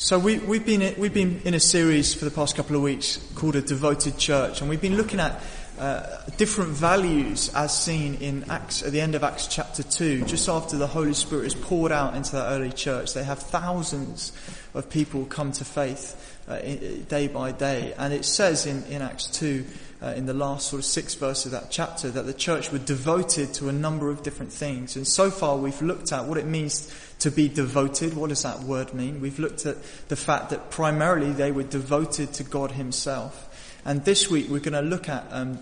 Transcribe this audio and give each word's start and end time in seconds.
So 0.00 0.16
we, 0.16 0.38
we've 0.38 0.64
been 0.64 0.94
we've 0.96 1.12
been 1.12 1.40
in 1.44 1.54
a 1.54 1.60
series 1.60 2.14
for 2.14 2.24
the 2.24 2.30
past 2.30 2.54
couple 2.54 2.76
of 2.76 2.82
weeks 2.82 3.16
called 3.34 3.56
a 3.56 3.60
devoted 3.60 4.16
church, 4.16 4.60
and 4.60 4.70
we've 4.70 4.80
been 4.80 4.96
looking 4.96 5.18
at 5.18 5.42
uh, 5.76 6.20
different 6.36 6.70
values 6.70 7.52
as 7.52 7.76
seen 7.76 8.14
in 8.14 8.48
Acts 8.48 8.84
at 8.84 8.92
the 8.92 9.00
end 9.00 9.16
of 9.16 9.24
Acts 9.24 9.48
chapter 9.48 9.82
two, 9.82 10.24
just 10.24 10.48
after 10.48 10.76
the 10.76 10.86
Holy 10.86 11.14
Spirit 11.14 11.46
is 11.46 11.56
poured 11.56 11.90
out 11.90 12.14
into 12.14 12.30
that 12.30 12.52
early 12.52 12.70
church. 12.70 13.12
They 13.12 13.24
have 13.24 13.40
thousands 13.40 14.30
of 14.72 14.88
people 14.88 15.24
come 15.24 15.50
to 15.50 15.64
faith 15.64 16.38
uh, 16.46 16.60
day 17.08 17.26
by 17.26 17.50
day, 17.50 17.92
and 17.98 18.12
it 18.12 18.24
says 18.24 18.66
in, 18.66 18.84
in 18.84 19.02
Acts 19.02 19.26
two 19.26 19.64
uh, 20.02 20.08
in 20.16 20.26
the 20.26 20.34
last 20.34 20.68
sort 20.68 20.78
of 20.78 20.84
six 20.84 21.14
verses 21.14 21.46
of 21.46 21.52
that 21.52 21.70
chapter 21.70 22.10
that 22.10 22.26
the 22.26 22.32
church 22.32 22.70
were 22.70 22.78
devoted 22.78 23.52
to 23.54 23.68
a 23.68 23.72
number 23.72 24.10
of 24.10 24.22
different 24.22 24.52
things. 24.52 24.96
And 24.96 25.06
so 25.06 25.30
far 25.30 25.56
we've 25.56 25.82
looked 25.82 26.12
at 26.12 26.24
what 26.26 26.38
it 26.38 26.46
means 26.46 26.94
to 27.20 27.30
be 27.30 27.48
devoted. 27.48 28.14
What 28.14 28.28
does 28.28 28.42
that 28.42 28.60
word 28.60 28.94
mean? 28.94 29.20
We've 29.20 29.38
looked 29.38 29.66
at 29.66 29.76
the 30.08 30.16
fact 30.16 30.50
that 30.50 30.70
primarily 30.70 31.32
they 31.32 31.50
were 31.50 31.64
devoted 31.64 32.32
to 32.34 32.44
God 32.44 32.72
Himself. 32.72 33.44
And 33.84 34.04
this 34.04 34.30
week 34.30 34.48
we're 34.48 34.60
going 34.60 34.72
to 34.72 34.88
look 34.88 35.08
at 35.08 35.26
um, 35.30 35.58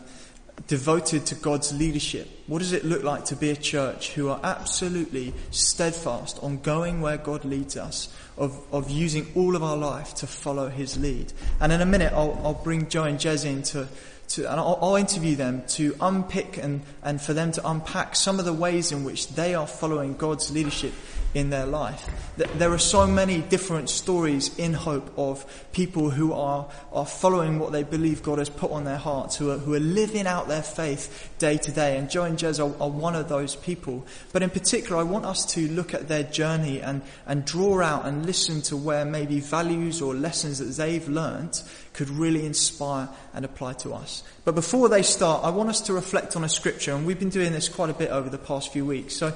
devoted 0.66 1.26
to 1.26 1.34
God's 1.34 1.72
leadership. 1.72 2.28
What 2.46 2.58
does 2.58 2.72
it 2.72 2.84
look 2.84 3.02
like 3.02 3.26
to 3.26 3.36
be 3.36 3.50
a 3.50 3.56
church 3.56 4.12
who 4.12 4.28
are 4.28 4.40
absolutely 4.42 5.32
steadfast 5.50 6.38
on 6.42 6.58
going 6.58 7.00
where 7.00 7.18
God 7.18 7.44
leads 7.44 7.76
us, 7.76 8.14
of, 8.36 8.60
of 8.72 8.90
using 8.90 9.26
all 9.34 9.54
of 9.54 9.62
our 9.62 9.76
life 9.76 10.14
to 10.16 10.26
follow 10.26 10.68
His 10.68 10.98
lead? 10.98 11.32
And 11.60 11.72
in 11.72 11.80
a 11.80 11.86
minute 11.86 12.12
I'll, 12.12 12.40
I'll 12.42 12.54
bring 12.54 12.88
Joe 12.88 13.04
and 13.04 13.18
Jez 13.18 13.44
in 13.44 13.62
to 13.64 13.88
to, 14.28 14.50
and 14.50 14.60
I'll, 14.60 14.78
I'll, 14.80 14.96
interview 14.96 15.36
them 15.36 15.62
to 15.68 15.94
unpick 16.00 16.58
and, 16.58 16.82
and 17.02 17.20
for 17.20 17.32
them 17.32 17.52
to 17.52 17.68
unpack 17.68 18.16
some 18.16 18.38
of 18.38 18.44
the 18.44 18.52
ways 18.52 18.92
in 18.92 19.04
which 19.04 19.28
they 19.28 19.54
are 19.54 19.66
following 19.66 20.16
God's 20.16 20.50
leadership 20.50 20.92
in 21.36 21.50
their 21.50 21.66
life. 21.66 22.08
There 22.36 22.72
are 22.72 22.78
so 22.78 23.06
many 23.06 23.42
different 23.42 23.90
stories 23.90 24.56
in 24.56 24.72
hope 24.72 25.12
of 25.18 25.44
people 25.72 26.08
who 26.08 26.32
are, 26.32 26.66
are 26.92 27.04
following 27.04 27.58
what 27.58 27.72
they 27.72 27.82
believe 27.82 28.22
God 28.22 28.38
has 28.38 28.48
put 28.48 28.70
on 28.70 28.84
their 28.84 28.96
hearts, 28.96 29.36
who 29.36 29.50
are, 29.50 29.58
who 29.58 29.74
are 29.74 29.80
living 29.80 30.26
out 30.26 30.48
their 30.48 30.62
faith 30.62 31.30
day 31.38 31.58
to 31.58 31.70
day. 31.70 31.98
And 31.98 32.08
Joe 32.08 32.24
and 32.24 32.38
Jez 32.38 32.58
are, 32.58 32.82
are 32.82 32.88
one 32.88 33.14
of 33.14 33.28
those 33.28 33.54
people. 33.54 34.06
But 34.32 34.42
in 34.42 34.48
particular, 34.48 34.96
I 34.96 35.02
want 35.02 35.26
us 35.26 35.44
to 35.52 35.68
look 35.68 35.92
at 35.92 36.08
their 36.08 36.22
journey 36.22 36.80
and, 36.80 37.02
and 37.26 37.44
draw 37.44 37.82
out 37.82 38.06
and 38.06 38.24
listen 38.24 38.62
to 38.62 38.76
where 38.76 39.04
maybe 39.04 39.40
values 39.40 40.00
or 40.00 40.14
lessons 40.14 40.58
that 40.58 40.82
they've 40.82 41.06
learned 41.06 41.60
could 41.92 42.08
really 42.08 42.44
inspire 42.44 43.08
and 43.34 43.44
apply 43.44 43.72
to 43.72 43.92
us. 43.92 44.22
But 44.44 44.54
before 44.54 44.88
they 44.88 45.02
start, 45.02 45.44
I 45.44 45.50
want 45.50 45.70
us 45.70 45.80
to 45.82 45.92
reflect 45.92 46.36
on 46.36 46.44
a 46.44 46.48
scripture, 46.48 46.94
and 46.94 47.06
we've 47.06 47.18
been 47.18 47.30
doing 47.30 47.52
this 47.52 47.68
quite 47.68 47.90
a 47.90 47.94
bit 47.94 48.10
over 48.10 48.28
the 48.28 48.38
past 48.38 48.72
few 48.72 48.84
weeks. 48.84 49.16
So 49.16 49.34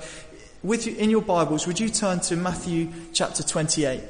with 0.62 0.86
you, 0.86 0.94
in 0.96 1.10
your 1.10 1.22
Bibles, 1.22 1.66
would 1.66 1.80
you 1.80 1.88
turn 1.88 2.20
to 2.20 2.36
Matthew 2.36 2.88
chapter 3.12 3.42
28? 3.42 4.02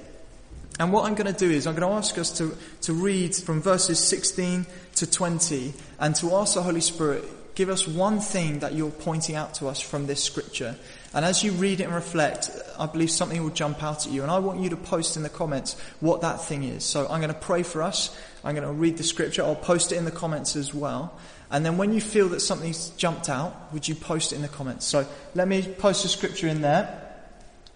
And 0.80 0.92
what 0.92 1.04
I'm 1.04 1.14
going 1.14 1.32
to 1.32 1.38
do 1.38 1.50
is 1.50 1.66
I'm 1.66 1.76
going 1.76 1.88
to 1.88 1.96
ask 1.96 2.18
us 2.18 2.38
to, 2.38 2.56
to 2.82 2.92
read 2.92 3.34
from 3.36 3.60
verses 3.60 3.98
16 4.00 4.66
to 4.96 5.10
20 5.10 5.74
and 6.00 6.14
to 6.16 6.34
ask 6.34 6.54
the 6.54 6.62
Holy 6.62 6.80
Spirit, 6.80 7.54
give 7.54 7.68
us 7.68 7.86
one 7.86 8.18
thing 8.18 8.60
that 8.60 8.74
you're 8.74 8.90
pointing 8.90 9.36
out 9.36 9.54
to 9.54 9.68
us 9.68 9.80
from 9.80 10.06
this 10.06 10.24
scripture. 10.24 10.74
And 11.12 11.24
as 11.24 11.44
you 11.44 11.52
read 11.52 11.80
it 11.80 11.84
and 11.84 11.94
reflect, 11.94 12.50
I 12.78 12.86
believe 12.86 13.10
something 13.10 13.42
will 13.42 13.50
jump 13.50 13.82
out 13.82 14.06
at 14.06 14.12
you. 14.12 14.22
And 14.22 14.30
I 14.30 14.38
want 14.38 14.60
you 14.60 14.70
to 14.70 14.76
post 14.76 15.16
in 15.16 15.22
the 15.22 15.28
comments 15.28 15.76
what 16.00 16.22
that 16.22 16.42
thing 16.42 16.64
is. 16.64 16.84
So 16.84 17.06
I'm 17.08 17.20
going 17.20 17.32
to 17.32 17.38
pray 17.38 17.62
for 17.62 17.82
us. 17.82 18.16
I'm 18.42 18.54
going 18.54 18.66
to 18.66 18.72
read 18.72 18.96
the 18.96 19.02
scripture. 19.04 19.42
I'll 19.42 19.54
post 19.54 19.92
it 19.92 19.96
in 19.96 20.04
the 20.04 20.10
comments 20.10 20.56
as 20.56 20.72
well. 20.72 21.18
And 21.50 21.66
then 21.66 21.76
when 21.76 21.92
you 21.92 22.00
feel 22.00 22.28
that 22.28 22.40
something's 22.40 22.90
jumped 22.90 23.28
out, 23.28 23.72
would 23.72 23.88
you 23.88 23.94
post 23.94 24.32
it 24.32 24.36
in 24.36 24.42
the 24.42 24.48
comments? 24.48 24.86
So 24.86 25.06
let 25.34 25.48
me 25.48 25.62
post 25.62 26.04
a 26.04 26.08
scripture 26.08 26.46
in 26.46 26.60
there. 26.60 26.96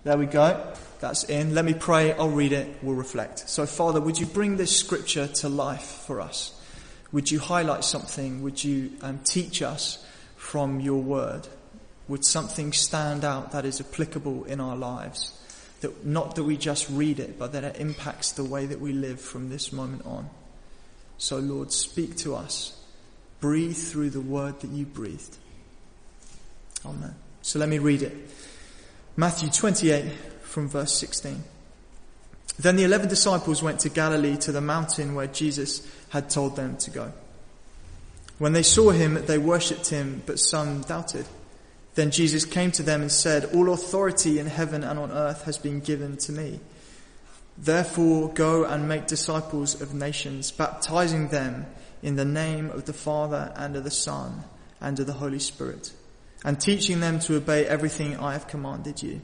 There 0.05 0.16
we 0.16 0.27
go. 0.27 0.72
That's 1.00 1.25
in. 1.25 1.55
Let 1.55 1.64
me 1.64 1.75
pray. 1.75 2.12
I'll 2.12 2.31
read 2.31 2.53
it. 2.53 2.69
We'll 2.83 2.94
reflect. 2.94 3.48
So 3.48 3.66
Father, 3.66 4.00
would 4.00 4.19
you 4.19 4.27
bring 4.27 4.56
this 4.56 4.77
scripture 4.77 5.27
to 5.27 5.48
life 5.48 6.05
for 6.06 6.20
us? 6.20 6.61
Would 7.11 7.31
you 7.31 7.41
highlight 7.41 7.84
something? 7.84 8.42
Would 8.42 8.62
you 8.62 8.92
um, 9.03 9.20
teach 9.25 9.61
us 9.61 10.05
from 10.36 10.81
your 10.81 11.03
word? 11.03 11.48
Would 12.06 12.25
something 12.25 12.72
stand 12.72 13.25
out 13.25 13.53
that 13.53 13.65
is 13.65 13.81
applicable 13.81 14.44
in 14.44 14.60
our 14.60 14.77
lives? 14.77 15.32
That 15.81 16.06
not 16.06 16.37
that 16.37 16.44
we 16.44 16.56
just 16.56 16.88
read 16.91 17.19
it, 17.19 17.38
but 17.38 17.53
that 17.53 17.65
it 17.65 17.77
impacts 17.81 18.32
the 18.32 18.44
way 18.44 18.66
that 18.66 18.81
we 18.81 18.93
live 18.93 19.21
from 19.21 19.48
this 19.48 19.72
moment 19.72 20.06
on. 20.06 20.31
So 21.19 21.38
Lord, 21.38 21.72
speak 21.72 22.16
to 22.19 22.37
us 22.37 22.84
breathe 23.44 23.77
through 23.77 24.09
the 24.09 24.22
word 24.22 24.59
that 24.60 24.71
you 24.71 24.87
breathed. 24.87 25.37
Amen. 26.87 27.15
So 27.43 27.59
let 27.59 27.69
me 27.69 27.78
read 27.78 28.00
it. 28.00 28.16
Matthew 29.19 29.50
28 29.50 30.10
from 30.41 30.71
verse 30.71 30.99
16. 30.99 31.44
Then 32.59 32.77
the 32.77 32.84
eleven 32.84 33.06
disciples 33.06 33.62
went 33.62 33.81
to 33.81 33.91
Galilee 33.91 34.38
to 34.38 34.50
the 34.50 34.62
mountain 34.62 35.15
where 35.15 35.27
Jesus 35.27 35.87
had 36.09 36.31
told 36.31 36.56
them 36.56 36.78
to 36.78 36.91
go. 36.91 37.12
When 38.38 38.54
they 38.54 38.62
saw 38.62 38.93
him, 38.93 39.22
they 39.27 39.37
worshipped 39.37 39.91
him, 39.91 40.22
but 40.25 40.38
some 40.38 40.81
doubted. 40.81 41.27
Then 41.97 42.10
Jesus 42.10 42.47
came 42.47 42.71
to 42.72 42.83
them 42.83 43.03
and 43.03 43.12
said, 43.12 43.54
All 43.54 43.75
authority 43.75 44.38
in 44.38 44.47
heaven 44.47 44.83
and 44.83 44.99
on 44.99 45.12
earth 45.12 45.44
has 45.44 45.59
been 45.59 45.81
given 45.81 46.16
to 46.16 46.33
me. 46.33 46.60
Therefore 47.59 48.33
go 48.33 48.65
and 48.65 48.88
make 48.88 49.06
disciples 49.06 49.83
of 49.83 49.93
nations, 49.93 50.50
baptizing 50.50 51.28
them 51.28 51.66
in 52.04 52.16
the 52.16 52.25
name 52.25 52.70
of 52.70 52.84
the 52.84 52.92
Father 52.92 53.50
and 53.56 53.75
of 53.75 53.82
the 53.82 53.91
Son 53.91 54.44
and 54.78 55.00
of 55.00 55.06
the 55.06 55.15
Holy 55.15 55.38
Spirit, 55.38 55.91
and 56.44 56.60
teaching 56.60 57.00
them 57.00 57.19
to 57.19 57.37
obey 57.37 57.66
everything 57.66 58.15
I 58.19 58.34
have 58.34 58.47
commanded 58.47 59.03
you. 59.03 59.22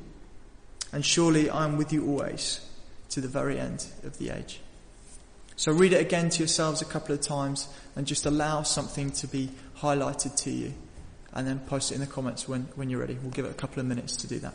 And 0.90 1.04
surely 1.04 1.50
I 1.50 1.64
am 1.64 1.76
with 1.76 1.92
you 1.92 2.08
always 2.08 2.66
to 3.10 3.20
the 3.20 3.28
very 3.28 3.60
end 3.60 3.86
of 4.02 4.16
the 4.16 4.30
age. 4.30 4.60
So 5.56 5.72
read 5.72 5.92
it 5.92 6.00
again 6.00 6.30
to 6.30 6.38
yourselves 6.38 6.80
a 6.80 6.86
couple 6.86 7.14
of 7.14 7.20
times 7.20 7.68
and 7.94 8.06
just 8.06 8.24
allow 8.24 8.62
something 8.62 9.10
to 9.10 9.26
be 9.26 9.50
highlighted 9.76 10.34
to 10.44 10.50
you 10.50 10.72
and 11.34 11.46
then 11.46 11.58
post 11.58 11.92
it 11.92 11.96
in 11.96 12.00
the 12.00 12.06
comments 12.06 12.48
when, 12.48 12.62
when 12.76 12.88
you're 12.88 13.00
ready. 13.00 13.18
We'll 13.20 13.30
give 13.30 13.44
it 13.44 13.50
a 13.50 13.54
couple 13.54 13.80
of 13.80 13.86
minutes 13.86 14.16
to 14.16 14.26
do 14.26 14.38
that. 14.38 14.54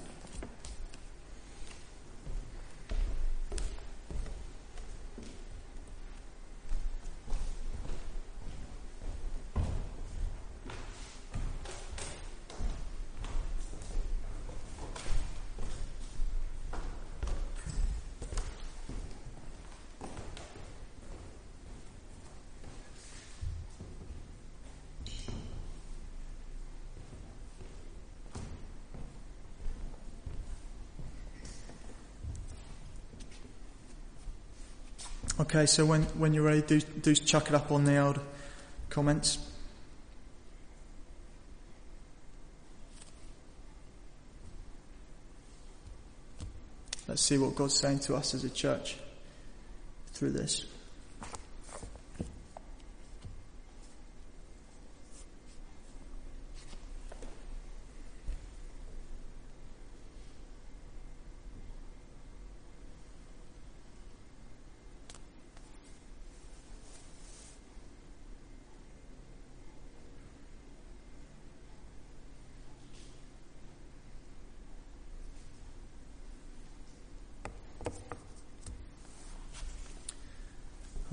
Okay, 35.56 35.68
so 35.68 35.86
when, 35.86 36.02
when 36.18 36.34
you're 36.34 36.44
ready, 36.44 36.62
do, 36.62 36.82
do 36.82 37.16
chuck 37.16 37.48
it 37.48 37.56
up 37.56 37.72
on 37.72 37.86
the 37.86 37.96
old 37.98 38.20
comments. 38.90 39.38
Let's 47.08 47.22
see 47.22 47.38
what 47.38 47.56
God's 47.56 47.80
saying 47.80 48.00
to 48.00 48.16
us 48.16 48.34
as 48.34 48.44
a 48.44 48.50
church 48.50 48.98
through 50.08 50.32
this. 50.32 50.66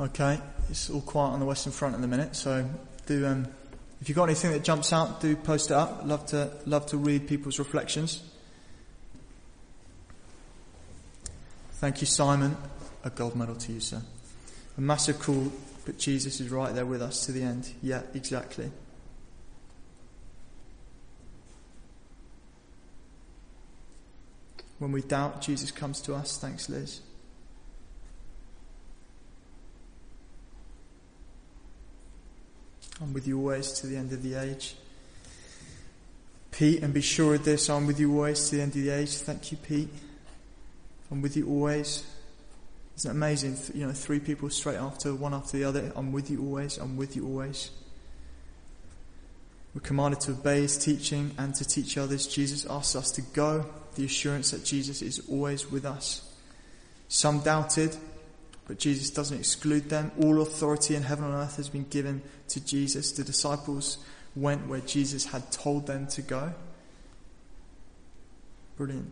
Okay, 0.03 0.41
it's 0.69 0.91
all 0.91 1.01
quiet 1.01 1.29
on 1.29 1.39
the 1.39 1.47
Western 1.47 1.73
Front 1.73 1.95
at 1.95 2.01
the 2.01 2.09
minute, 2.09 2.35
so 2.35 2.69
do 3.07 3.25
um, 3.25 3.47
if 4.01 4.09
you've 4.09 4.17
got 4.17 4.25
anything 4.25 4.51
that 4.51 4.65
jumps 4.65 4.93
out, 4.93 5.21
do 5.21 5.37
post 5.37 5.71
it 5.71 5.77
up. 5.77 6.05
Love 6.05 6.27
to 6.27 6.51
love 6.67 6.87
to 6.87 6.97
read 6.97 7.29
people's 7.29 7.61
reflections. 7.61 8.21
Thank 11.75 12.01
you, 12.01 12.09
Simon. 12.09 12.57
A 13.05 13.11
gold 13.11 13.37
medal 13.37 13.55
to 13.55 13.73
you, 13.73 13.79
sir. 13.79 14.03
A 14.77 14.81
massive 14.81 15.21
call, 15.21 15.53
but 15.85 15.99
Jesus 15.99 16.41
is 16.41 16.51
right 16.51 16.75
there 16.75 16.85
with 16.85 17.01
us 17.01 17.25
to 17.27 17.33
the 17.33 17.45
end. 17.45 17.73
Yeah, 17.81 18.03
exactly. 18.13 18.73
When 24.81 24.91
we 24.91 25.03
doubt, 25.03 25.43
Jesus 25.43 25.71
comes 25.71 26.01
to 26.01 26.15
us. 26.17 26.39
Thanks, 26.39 26.69
Liz. 26.69 27.03
I'm 33.03 33.13
with 33.13 33.27
you 33.27 33.39
always 33.39 33.73
to 33.73 33.89
the 33.89 33.97
end 33.97 34.13
of 34.13 34.23
the 34.23 34.37
age. 34.37 34.77
Pete, 36.53 36.83
and 36.85 36.95
be 36.95 37.01
sure 37.01 37.35
of 37.35 37.45
this, 37.45 37.69
I'm 37.69 37.87
with 37.87 37.99
you 37.99 38.13
always 38.15 38.49
to 38.49 38.57
the 38.57 38.63
end 38.63 38.77
of 38.77 38.83
the 38.83 38.91
age. 38.91 39.17
Thank 39.17 39.51
you, 39.51 39.59
Pete. 39.59 39.89
I'm 41.11 41.21
with 41.21 41.37
you 41.37 41.49
always. 41.49 42.05
Isn't 42.97 43.11
it 43.11 43.15
amazing? 43.15 43.59
You 43.75 43.87
know, 43.87 43.93
three 43.93 44.21
people 44.21 44.49
straight 44.51 44.77
after, 44.77 45.15
one 45.15 45.35
after 45.35 45.57
the 45.57 45.65
other. 45.65 45.93
I'm 45.97 46.13
with 46.13 46.31
you 46.31 46.43
always. 46.43 46.79
I'm 46.79 46.97
with 46.97 47.17
you 47.17 47.27
always. 47.27 47.71
We're 49.75 49.81
commanded 49.81 50.21
to 50.21 50.33
obey 50.33 50.61
his 50.61 50.79
teaching 50.79 51.33
and 51.39 51.55
to 51.57 51.65
teach 51.65 51.99
others. 51.99 52.29
Jesus 52.29 52.67
asks 52.67 52.95
us 52.95 53.11
to 53.13 53.23
go, 53.23 53.67
the 53.97 54.05
assurance 54.05 54.53
that 54.53 54.65
Jesus 54.65 55.03
is 55.03 55.23
always 55.29 55.71
with 55.71 55.85
us. 55.85 56.33
Some 57.09 57.41
doubted, 57.41 57.97
but 58.73 58.79
Jesus 58.79 59.11
doesn't 59.11 59.37
exclude 59.37 59.91
them. 59.91 60.11
All 60.23 60.41
authority 60.41 60.95
in 60.95 61.03
heaven 61.03 61.27
and 61.27 61.35
earth 61.35 61.57
has 61.57 61.69
been 61.69 61.85
given 61.91 62.23
to 62.49 62.65
Jesus. 62.65 63.13
The 63.13 63.23
disciples 63.23 63.99
went 64.35 64.67
where 64.67 64.81
Jesus 64.81 65.27
had 65.27 65.53
told 65.53 65.87
them 65.87 66.07
to 66.07 66.23
go. 66.23 66.55
Brilliant. 68.79 69.11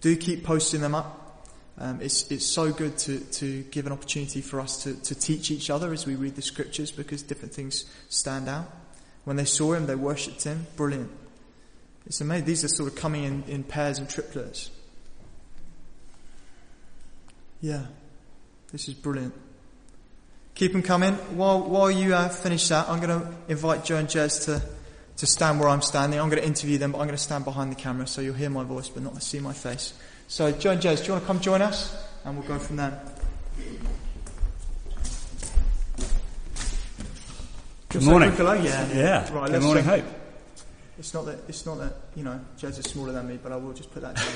Do 0.00 0.16
keep 0.16 0.44
posting 0.44 0.80
them 0.80 0.94
up. 0.94 1.46
Um, 1.76 2.00
it's, 2.00 2.30
it's 2.30 2.46
so 2.46 2.72
good 2.72 2.96
to, 3.00 3.20
to 3.20 3.64
give 3.64 3.84
an 3.84 3.92
opportunity 3.92 4.40
for 4.40 4.60
us 4.60 4.82
to, 4.84 4.94
to 4.94 5.14
teach 5.14 5.50
each 5.50 5.68
other 5.68 5.92
as 5.92 6.06
we 6.06 6.14
read 6.14 6.34
the 6.34 6.40
scriptures 6.40 6.90
because 6.90 7.22
different 7.22 7.52
things 7.52 7.84
stand 8.08 8.48
out. 8.48 8.64
When 9.24 9.36
they 9.36 9.44
saw 9.44 9.74
him, 9.74 9.84
they 9.84 9.94
worshipped 9.94 10.44
him. 10.44 10.66
Brilliant. 10.74 11.10
It's 12.06 12.22
amazing. 12.22 12.46
These 12.46 12.64
are 12.64 12.68
sort 12.68 12.88
of 12.88 12.96
coming 12.96 13.24
in, 13.24 13.44
in 13.46 13.62
pairs 13.62 13.98
and 13.98 14.08
triplets. 14.08 14.70
Yeah. 17.60 17.88
This 18.72 18.88
is 18.88 18.94
brilliant. 18.94 19.34
Keep 20.54 20.72
them 20.72 20.82
coming. 20.82 21.14
While, 21.36 21.62
while 21.62 21.90
you 21.90 22.14
uh, 22.14 22.28
finish 22.28 22.68
that, 22.68 22.88
I'm 22.88 23.00
going 23.00 23.20
to 23.20 23.32
invite 23.48 23.84
Joe 23.84 23.96
and 23.96 24.08
Jez 24.08 24.44
to, 24.44 24.62
to 25.16 25.26
stand 25.26 25.60
where 25.60 25.68
I'm 25.68 25.80
standing. 25.80 26.20
I'm 26.20 26.28
going 26.28 26.42
to 26.42 26.46
interview 26.46 26.78
them, 26.78 26.92
but 26.92 26.98
I'm 26.98 27.06
going 27.06 27.16
to 27.16 27.22
stand 27.22 27.44
behind 27.44 27.70
the 27.70 27.76
camera 27.76 28.06
so 28.06 28.20
you'll 28.20 28.34
hear 28.34 28.50
my 28.50 28.64
voice 28.64 28.88
but 28.88 29.02
not 29.02 29.22
see 29.22 29.40
my 29.40 29.52
face. 29.52 29.94
So, 30.26 30.52
Joe 30.52 30.72
and 30.72 30.82
Jez, 30.82 30.98
do 30.98 31.06
you 31.06 31.12
want 31.12 31.22
to 31.22 31.26
come 31.26 31.40
join 31.40 31.62
us? 31.62 31.96
And 32.24 32.36
we'll 32.36 32.46
go 32.46 32.58
from 32.58 32.76
there. 32.76 33.00
Good 37.88 38.02
morning. 38.02 38.32
Hello? 38.32 38.52
Yeah. 38.52 38.92
Yeah. 38.92 39.32
Right, 39.32 39.50
Good 39.50 39.62
morning, 39.62 39.84
Hope. 39.84 40.04
It's 40.98 41.14
not 41.14 41.26
that 41.26 41.38
it's 41.46 41.64
not 41.64 41.78
that 41.78 41.92
you 42.16 42.24
know 42.24 42.40
Jez 42.58 42.76
is 42.78 42.84
smaller 42.86 43.12
than 43.12 43.28
me, 43.28 43.38
but 43.40 43.52
I 43.52 43.56
will 43.56 43.72
just 43.72 43.92
put 43.92 44.02
that 44.02 44.16
down. 44.16 44.26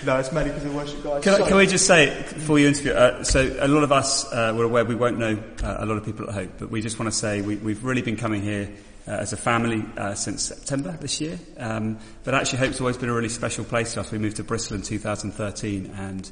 no, 0.06 0.18
it's 0.18 0.32
mainly 0.32 0.50
because 0.50 0.66
of 0.66 0.74
worship 0.74 1.02
guys. 1.02 1.24
Can, 1.24 1.36
So- 1.36 1.46
can 1.46 1.56
we 1.56 1.66
just 1.66 1.86
say 1.86 2.08
before 2.34 2.58
you 2.58 2.68
interview? 2.68 2.92
Uh, 2.92 3.24
so 3.24 3.56
a 3.58 3.66
lot 3.68 3.84
of 3.84 3.92
us 3.92 4.30
uh, 4.30 4.52
were 4.54 4.64
aware 4.64 4.84
we 4.84 4.94
won't 4.94 5.18
know 5.18 5.42
uh, 5.62 5.76
a 5.78 5.86
lot 5.86 5.96
of 5.96 6.04
people 6.04 6.28
at 6.28 6.34
Hope, 6.34 6.50
but 6.58 6.70
we 6.70 6.82
just 6.82 6.98
want 6.98 7.10
to 7.10 7.16
say 7.18 7.40
we, 7.40 7.56
we've 7.56 7.82
really 7.84 8.02
been 8.02 8.18
coming 8.18 8.42
here 8.42 8.70
uh, 9.08 9.12
as 9.12 9.32
a 9.32 9.36
family 9.38 9.82
uh, 9.96 10.14
since 10.14 10.42
September 10.42 10.92
this 11.00 11.22
year. 11.22 11.38
Um, 11.56 11.98
but 12.24 12.34
actually, 12.34 12.58
Hope's 12.58 12.80
always 12.80 12.98
been 12.98 13.08
a 13.08 13.14
really 13.14 13.30
special 13.30 13.64
place 13.64 13.94
to 13.94 14.00
us. 14.00 14.10
We 14.10 14.18
moved 14.18 14.36
to 14.36 14.44
Bristol 14.44 14.76
in 14.76 14.82
2013, 14.82 15.94
and 15.96 16.30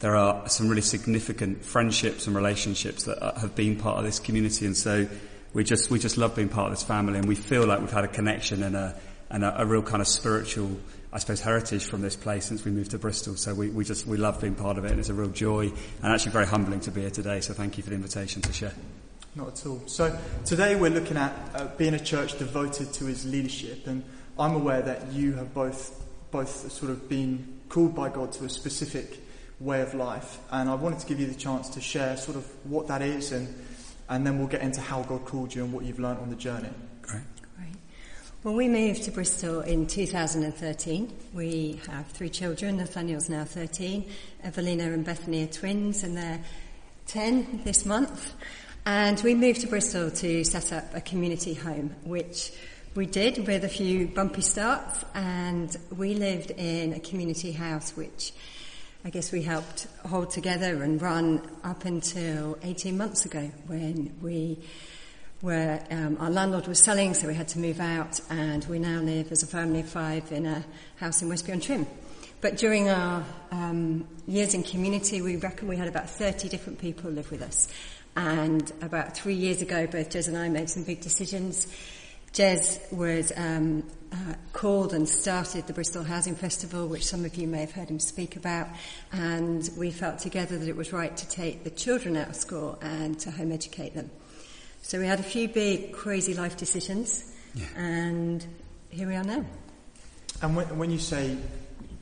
there 0.00 0.16
are 0.16 0.46
some 0.50 0.68
really 0.68 0.82
significant 0.82 1.64
friendships 1.64 2.26
and 2.26 2.36
relationships 2.36 3.04
that 3.04 3.22
uh, 3.24 3.38
have 3.40 3.54
been 3.54 3.76
part 3.76 3.96
of 3.96 4.04
this 4.04 4.18
community, 4.18 4.66
and 4.66 4.76
so 4.76 5.08
we 5.52 5.64
just 5.64 5.90
we 5.90 5.98
just 5.98 6.16
love 6.16 6.36
being 6.36 6.48
part 6.48 6.66
of 6.66 6.78
this 6.78 6.82
family, 6.82 7.18
and 7.18 7.26
we 7.26 7.34
feel 7.34 7.66
like 7.66 7.80
we've 7.80 7.90
had 7.90 8.04
a 8.04 8.08
connection 8.08 8.62
and 8.62 8.76
a 8.76 8.94
and 9.30 9.44
a, 9.44 9.62
a 9.62 9.66
real 9.66 9.82
kind 9.82 10.00
of 10.00 10.08
spiritual, 10.08 10.70
I 11.12 11.18
suppose, 11.18 11.40
heritage 11.40 11.84
from 11.84 12.02
this 12.02 12.16
place 12.16 12.44
since 12.44 12.64
we 12.64 12.72
moved 12.72 12.90
to 12.90 12.98
Bristol. 12.98 13.36
So 13.36 13.54
we, 13.54 13.70
we 13.70 13.84
just 13.84 14.06
we 14.06 14.16
love 14.16 14.40
being 14.40 14.54
part 14.54 14.78
of 14.78 14.84
it, 14.84 14.90
and 14.90 15.00
it's 15.00 15.08
a 15.08 15.14
real 15.14 15.30
joy 15.30 15.72
and 16.02 16.12
actually 16.12 16.32
very 16.32 16.46
humbling 16.46 16.80
to 16.80 16.90
be 16.90 17.02
here 17.02 17.10
today. 17.10 17.40
So 17.40 17.54
thank 17.54 17.76
you 17.76 17.82
for 17.82 17.90
the 17.90 17.96
invitation 17.96 18.42
to 18.42 18.52
share. 18.52 18.72
Not 19.36 19.48
at 19.48 19.66
all. 19.66 19.80
So 19.86 20.18
today 20.44 20.74
we're 20.74 20.90
looking 20.90 21.16
at 21.16 21.32
uh, 21.54 21.66
being 21.76 21.94
a 21.94 22.00
church 22.00 22.38
devoted 22.38 22.92
to 22.94 23.06
his 23.06 23.24
leadership, 23.24 23.86
and 23.86 24.02
I'm 24.38 24.54
aware 24.54 24.82
that 24.82 25.12
you 25.12 25.34
have 25.34 25.54
both 25.54 25.96
both 26.30 26.70
sort 26.70 26.90
of 26.90 27.08
been 27.08 27.60
called 27.68 27.94
by 27.94 28.08
God 28.08 28.32
to 28.32 28.44
a 28.44 28.48
specific 28.48 29.18
way 29.60 29.82
of 29.82 29.94
life, 29.94 30.38
and 30.50 30.68
I 30.68 30.74
wanted 30.74 31.00
to 31.00 31.06
give 31.06 31.20
you 31.20 31.26
the 31.26 31.34
chance 31.34 31.68
to 31.70 31.80
share 31.80 32.16
sort 32.16 32.36
of 32.36 32.46
what 32.64 32.88
that 32.88 33.02
is, 33.02 33.30
and 33.32 33.48
and 34.10 34.26
then 34.26 34.38
we'll 34.38 34.48
get 34.48 34.60
into 34.60 34.80
how 34.80 35.02
God 35.04 35.24
called 35.24 35.54
you 35.54 35.64
and 35.64 35.72
what 35.72 35.84
you've 35.84 36.00
learned 36.00 36.18
on 36.18 36.28
the 36.30 36.36
journey. 36.36 36.68
Great. 37.00 37.22
Great. 37.56 37.76
Well, 38.42 38.54
we 38.54 38.68
moved 38.68 39.04
to 39.04 39.12
Bristol 39.12 39.60
in 39.60 39.86
2013. 39.86 41.16
We 41.32 41.80
have 41.88 42.08
three 42.08 42.28
children. 42.28 42.76
Nathaniel's 42.76 43.28
now 43.28 43.44
13. 43.44 44.04
Evelina 44.42 44.92
and 44.92 45.04
Bethany 45.04 45.44
are 45.44 45.46
twins, 45.46 46.02
and 46.02 46.16
they're 46.16 46.40
10 47.06 47.62
this 47.64 47.86
month. 47.86 48.34
And 48.84 49.20
we 49.22 49.34
moved 49.36 49.60
to 49.60 49.68
Bristol 49.68 50.10
to 50.10 50.42
set 50.42 50.72
up 50.72 50.92
a 50.92 51.00
community 51.00 51.54
home, 51.54 51.94
which 52.02 52.52
we 52.96 53.06
did 53.06 53.46
with 53.46 53.64
a 53.64 53.68
few 53.68 54.08
bumpy 54.08 54.42
starts. 54.42 55.04
And 55.14 55.76
we 55.96 56.14
lived 56.14 56.50
in 56.50 56.94
a 56.94 56.98
community 56.98 57.52
house, 57.52 57.96
which 57.96 58.32
I 59.02 59.08
guess 59.08 59.32
we 59.32 59.40
helped 59.40 59.86
hold 60.06 60.28
together 60.30 60.82
and 60.82 61.00
run 61.00 61.40
up 61.64 61.86
until 61.86 62.58
18 62.62 62.98
months 62.98 63.24
ago 63.24 63.50
when 63.66 64.14
we 64.20 64.58
where 65.40 65.82
um, 65.90 66.18
our 66.20 66.28
landlord 66.28 66.66
was 66.66 66.80
selling, 66.80 67.14
so 67.14 67.26
we 67.26 67.34
had 67.34 67.48
to 67.48 67.58
move 67.58 67.80
out, 67.80 68.20
and 68.28 68.62
we 68.66 68.78
now 68.78 69.00
live 69.00 69.32
as 69.32 69.42
a 69.42 69.46
family 69.46 69.80
of 69.80 69.88
five 69.88 70.30
in 70.32 70.44
a 70.44 70.62
house 70.96 71.22
in 71.22 71.30
Westbury 71.30 71.54
on 71.54 71.60
Trym. 71.62 71.86
But 72.42 72.58
during 72.58 72.90
our 72.90 73.24
um, 73.50 74.06
years 74.26 74.52
in 74.52 74.62
community, 74.62 75.22
we 75.22 75.36
reckon 75.36 75.66
we 75.66 75.78
had 75.78 75.88
about 75.88 76.10
30 76.10 76.50
different 76.50 76.78
people 76.78 77.10
live 77.10 77.30
with 77.30 77.40
us. 77.40 77.68
And 78.16 78.70
about 78.82 79.16
three 79.16 79.32
years 79.32 79.62
ago, 79.62 79.86
both 79.86 80.10
Jez 80.10 80.28
and 80.28 80.36
I 80.36 80.50
made 80.50 80.68
some 80.68 80.82
big 80.82 81.00
decisions. 81.00 81.74
Jez 82.34 82.92
was 82.92 83.32
um, 83.34 83.82
uh, 84.12 84.34
called 84.52 84.92
and 84.92 85.08
started 85.08 85.66
the 85.66 85.72
Bristol 85.72 86.02
Housing 86.04 86.34
Festival, 86.34 86.86
which 86.88 87.06
some 87.06 87.24
of 87.24 87.34
you 87.36 87.46
may 87.46 87.60
have 87.60 87.72
heard 87.72 87.88
him 87.88 88.00
speak 88.00 88.36
about, 88.36 88.68
and 89.12 89.68
we 89.76 89.90
felt 89.90 90.18
together 90.18 90.58
that 90.58 90.68
it 90.68 90.76
was 90.76 90.92
right 90.92 91.16
to 91.16 91.28
take 91.28 91.64
the 91.64 91.70
children 91.70 92.16
out 92.16 92.28
of 92.30 92.36
school 92.36 92.78
and 92.82 93.18
to 93.20 93.30
home 93.30 93.52
educate 93.52 93.94
them. 93.94 94.10
So 94.82 94.98
we 94.98 95.06
had 95.06 95.20
a 95.20 95.24
few 95.24 95.48
big, 95.48 95.92
crazy 95.92 96.34
life 96.34 96.56
decisions, 96.56 97.24
Yeah. 97.54 97.66
and 97.76 98.44
here 98.90 99.06
we 99.06 99.14
are 99.14 99.24
now. 99.24 99.44
And 100.42 100.56
when, 100.56 100.78
when 100.78 100.90
you 100.90 100.98
say 100.98 101.36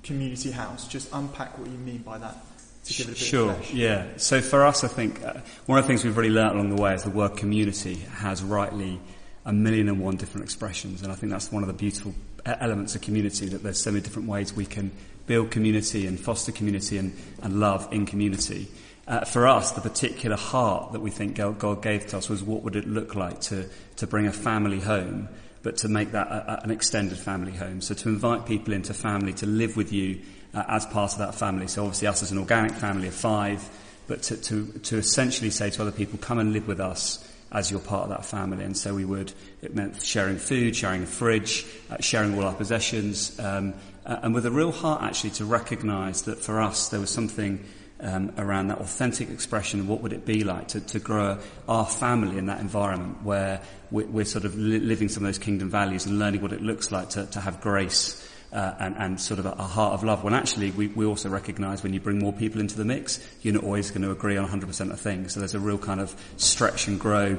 community 0.02 0.50
house, 0.50 0.87
just 0.88 1.08
unpack 1.12 1.58
what 1.58 1.69
you 1.69 1.76
mean 1.78 1.99
by 1.99 2.19
that 2.19 2.37
to 2.84 2.94
give 2.94 3.06
it 3.08 3.10
a 3.10 3.12
bit 3.12 3.19
Sure, 3.19 3.50
of 3.50 3.56
flesh. 3.58 3.72
yeah. 3.75 4.06
So 4.16 4.40
for 4.40 4.64
us, 4.64 4.84
I 4.84 4.88
think 4.88 5.22
uh, 5.22 5.34
one 5.67 5.79
of 5.79 5.84
the 5.84 5.88
things 5.88 6.05
we've 6.05 6.17
really 6.17 6.31
learnt 6.31 6.55
along 6.55 6.74
the 6.74 6.81
way 6.81 6.94
is 6.94 7.03
the 7.03 7.10
word 7.10 7.36
community 7.36 7.96
has 8.19 8.43
rightly 8.43 9.00
a 9.48 9.52
million 9.52 9.88
and 9.88 9.98
one 9.98 10.17
different 10.17 10.44
expressions, 10.44 11.02
and 11.02 11.10
I 11.10 11.14
think 11.14 11.32
that's 11.32 11.50
one 11.50 11.62
of 11.62 11.69
the 11.69 11.72
beautiful 11.72 12.14
elements 12.44 12.94
of 12.94 13.00
community 13.00 13.46
that 13.48 13.62
there's 13.62 13.81
so 13.81 13.90
many 13.90 14.02
different 14.02 14.28
ways 14.28 14.52
we 14.52 14.67
can 14.67 14.90
build 15.26 15.50
community 15.50 16.06
and 16.06 16.20
foster 16.20 16.52
community 16.52 16.98
and, 16.98 17.17
and 17.43 17.58
love 17.58 17.88
in 17.90 18.06
community. 18.06 18.69
Uh, 19.06 19.24
for 19.24 19.46
us, 19.46 19.72
the 19.72 19.81
particular 19.81 20.36
heart 20.36 20.93
that 20.93 21.00
we 21.00 21.10
think 21.10 21.36
God 21.36 21.82
gave 21.82 22.06
to 22.08 22.19
us 22.19 22.28
was 22.28 22.43
what 22.43 22.62
would 22.62 22.76
it 22.76 22.86
look 22.86 23.14
like 23.14 23.40
to, 23.43 23.67
to 23.96 24.06
bring 24.06 24.26
a 24.26 24.32
family 24.32 24.81
home, 24.81 25.28
but 25.62 25.78
to 25.78 25.88
make 25.88 26.12
that 26.12 26.28
a, 26.28 26.52
a- 26.52 26.64
an 26.64 26.70
extended 26.70 27.19
family 27.19 27.52
home. 27.52 27.81
So 27.81 27.94
to 27.94 28.08
invite 28.10 28.44
people 28.44 28.74
into 28.74 28.93
family 28.93 29.32
to 29.34 29.46
live 29.46 29.78
with 29.78 29.93
you 29.93 30.20
uh, 30.52 30.64
as 30.69 30.84
part 30.84 31.12
of 31.12 31.19
that 31.20 31.34
family. 31.34 31.69
So 31.69 31.84
obviously 31.84 32.08
us 32.08 32.22
as 32.22 32.32
an 32.32 32.38
organic 32.38 32.72
family 32.72 33.08
of 33.08 33.14
five, 33.14 33.67
but 34.08 34.22
to, 34.24 34.36
to, 34.36 34.67
to 34.67 34.98
essentially 34.98 35.50
say 35.50 35.70
to 35.70 35.82
other 35.82 35.93
people, 35.93 36.19
come 36.19 36.38
and 36.38 36.52
live 36.52 36.69
with 36.69 36.81
us 36.81 37.24
as 37.52 37.70
you're 37.70 37.81
part 37.81 38.05
of 38.05 38.10
that 38.10 38.24
family. 38.24 38.64
And 38.64 38.76
so 38.76 38.94
we 38.94 39.05
would, 39.05 39.32
it 39.62 39.74
meant 39.74 40.02
sharing 40.02 40.36
food, 40.36 40.76
sharing 40.76 41.02
a 41.02 41.06
fridge, 41.06 41.67
uh, 41.90 41.96
sharing 42.00 42.36
all 42.36 42.44
our 42.44 42.55
possessions, 42.55 43.38
um, 43.40 43.74
and 44.05 44.34
with 44.34 44.46
a 44.46 44.50
real 44.50 44.72
heart 44.72 45.02
actually 45.02 45.31
to 45.31 45.44
recognise 45.44 46.22
that 46.22 46.38
for 46.38 46.60
us 46.60 46.88
there 46.88 47.00
was 47.00 47.10
something 47.10 47.64
um, 48.00 48.32
around 48.38 48.69
that 48.69 48.78
authentic 48.78 49.28
expression 49.28 49.81
of 49.81 49.88
what 49.88 50.00
would 50.02 50.12
it 50.12 50.24
be 50.24 50.44
like 50.44 50.69
to, 50.69 50.81
to 50.81 50.98
grow 50.98 51.38
our 51.69 51.86
family 51.86 52.38
in 52.38 52.46
that 52.46 52.60
environment 52.60 53.22
where 53.22 53.60
we're, 53.90 54.06
we're 54.06 54.24
sort 54.24 54.44
of 54.44 54.56
li- 54.56 54.78
living 54.78 55.08
some 55.08 55.24
of 55.24 55.28
those 55.28 55.38
kingdom 55.38 55.69
values 55.69 56.06
and 56.06 56.19
learning 56.19 56.40
what 56.40 56.52
it 56.52 56.62
looks 56.62 56.93
like 56.93 57.10
to, 57.10 57.26
to 57.26 57.40
have 57.40 57.60
grace 57.60 58.24
uh, 58.52 58.74
and, 58.78 58.96
and 58.96 59.20
sort 59.20 59.38
of 59.40 59.46
a, 59.46 59.52
a 59.52 59.62
heart 59.62 59.94
of 59.94 60.05
love. 60.05 60.24
When 60.24 60.34
actually 60.34 60.70
we, 60.70 60.88
we 60.88 61.05
also 61.05 61.28
recognise 61.28 61.82
when 61.82 61.93
you 61.93 62.00
bring 62.00 62.19
more 62.19 62.32
people 62.32 62.60
into 62.60 62.76
the 62.76 62.84
mix, 62.84 63.20
you're 63.43 63.55
not 63.55 63.64
always 63.64 63.90
going 63.90 64.02
to 64.02 64.10
agree 64.10 64.36
on 64.36 64.48
100% 64.48 64.90
of 64.90 65.00
things. 65.00 65.34
So 65.34 65.40
there's 65.40 65.55
a 65.55 65.60
real 65.60 65.78
kind 65.78 66.00
of 66.00 66.14
stretch 66.36 66.88
and 66.88 66.98
grow 66.98 67.38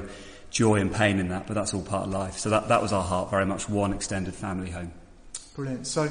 joy 0.50 0.76
and 0.76 0.92
pain 0.92 1.18
in 1.18 1.28
that, 1.28 1.46
but 1.46 1.54
that's 1.54 1.74
all 1.74 1.82
part 1.82 2.06
of 2.06 2.12
life. 2.12 2.38
So 2.38 2.50
that, 2.50 2.68
that 2.68 2.82
was 2.82 2.92
our 2.92 3.04
heart, 3.04 3.30
very 3.30 3.46
much 3.46 3.68
one 3.68 3.92
extended 3.92 4.34
family 4.34 4.70
home. 4.70 4.92
Brilliant. 5.54 5.86
So, 5.86 6.08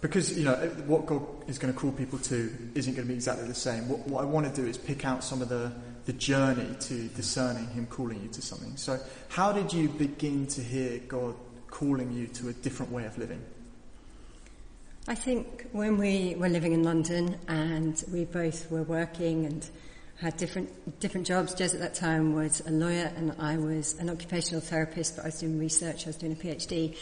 because 0.00 0.36
you 0.38 0.44
know 0.44 0.54
what 0.86 1.06
God 1.06 1.22
is 1.46 1.58
going 1.58 1.72
to 1.72 1.78
call 1.78 1.92
people 1.92 2.18
to 2.20 2.70
isn't 2.74 2.94
going 2.94 3.06
to 3.06 3.08
be 3.08 3.14
exactly 3.14 3.46
the 3.46 3.54
same. 3.54 3.88
What, 3.88 4.06
what 4.06 4.22
I 4.22 4.24
want 4.24 4.46
to 4.46 4.60
do 4.60 4.66
is 4.66 4.78
pick 4.78 5.04
out 5.04 5.22
some 5.22 5.42
of 5.42 5.48
the 5.48 5.72
the 6.06 6.12
journey 6.14 6.74
to 6.80 7.08
discerning 7.08 7.66
Him 7.68 7.86
calling 7.86 8.20
you 8.22 8.28
to 8.28 8.42
something. 8.42 8.76
So, 8.76 8.98
how 9.28 9.52
did 9.52 9.72
you 9.72 9.88
begin 9.88 10.46
to 10.48 10.62
hear 10.62 10.98
God 11.06 11.34
calling 11.68 12.12
you 12.12 12.26
to 12.28 12.48
a 12.48 12.52
different 12.52 12.90
way 12.90 13.04
of 13.04 13.16
living? 13.18 13.40
I 15.10 15.16
think 15.16 15.66
when 15.72 15.98
we 15.98 16.36
were 16.38 16.48
living 16.48 16.70
in 16.72 16.84
London 16.84 17.36
and 17.48 18.00
we 18.12 18.26
both 18.26 18.70
were 18.70 18.84
working 18.84 19.44
and 19.44 19.68
had 20.20 20.36
different 20.36 21.00
different 21.00 21.26
jobs. 21.26 21.52
Jez 21.52 21.74
at 21.74 21.80
that 21.80 21.94
time 21.94 22.32
was 22.36 22.62
a 22.64 22.70
lawyer, 22.70 23.10
and 23.16 23.34
I 23.40 23.56
was 23.56 23.98
an 23.98 24.08
occupational 24.08 24.60
therapist. 24.60 25.16
But 25.16 25.22
I 25.22 25.28
was 25.28 25.40
doing 25.40 25.58
research. 25.58 26.06
I 26.06 26.10
was 26.10 26.16
doing 26.16 26.30
a 26.30 26.36
PhD, 26.36 26.96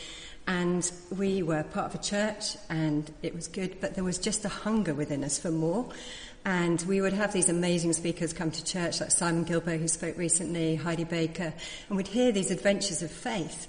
and 0.46 0.90
we 1.18 1.42
were 1.42 1.62
part 1.64 1.92
of 1.92 2.00
a 2.00 2.02
church, 2.02 2.56
and 2.70 3.12
it 3.20 3.34
was 3.34 3.46
good. 3.46 3.78
But 3.78 3.94
there 3.94 4.04
was 4.04 4.16
just 4.16 4.42
a 4.46 4.48
hunger 4.48 4.94
within 4.94 5.22
us 5.22 5.38
for 5.38 5.50
more. 5.50 5.90
And 6.46 6.80
we 6.88 7.02
would 7.02 7.12
have 7.12 7.34
these 7.34 7.50
amazing 7.50 7.92
speakers 7.92 8.32
come 8.32 8.50
to 8.50 8.64
church, 8.64 9.02
like 9.02 9.10
Simon 9.10 9.44
Guillebaud, 9.44 9.80
who 9.80 9.88
spoke 9.88 10.16
recently, 10.16 10.76
Heidi 10.76 11.04
Baker, 11.04 11.52
and 11.90 11.96
we'd 11.98 12.08
hear 12.08 12.32
these 12.32 12.50
adventures 12.50 13.02
of 13.02 13.10
faith. 13.10 13.66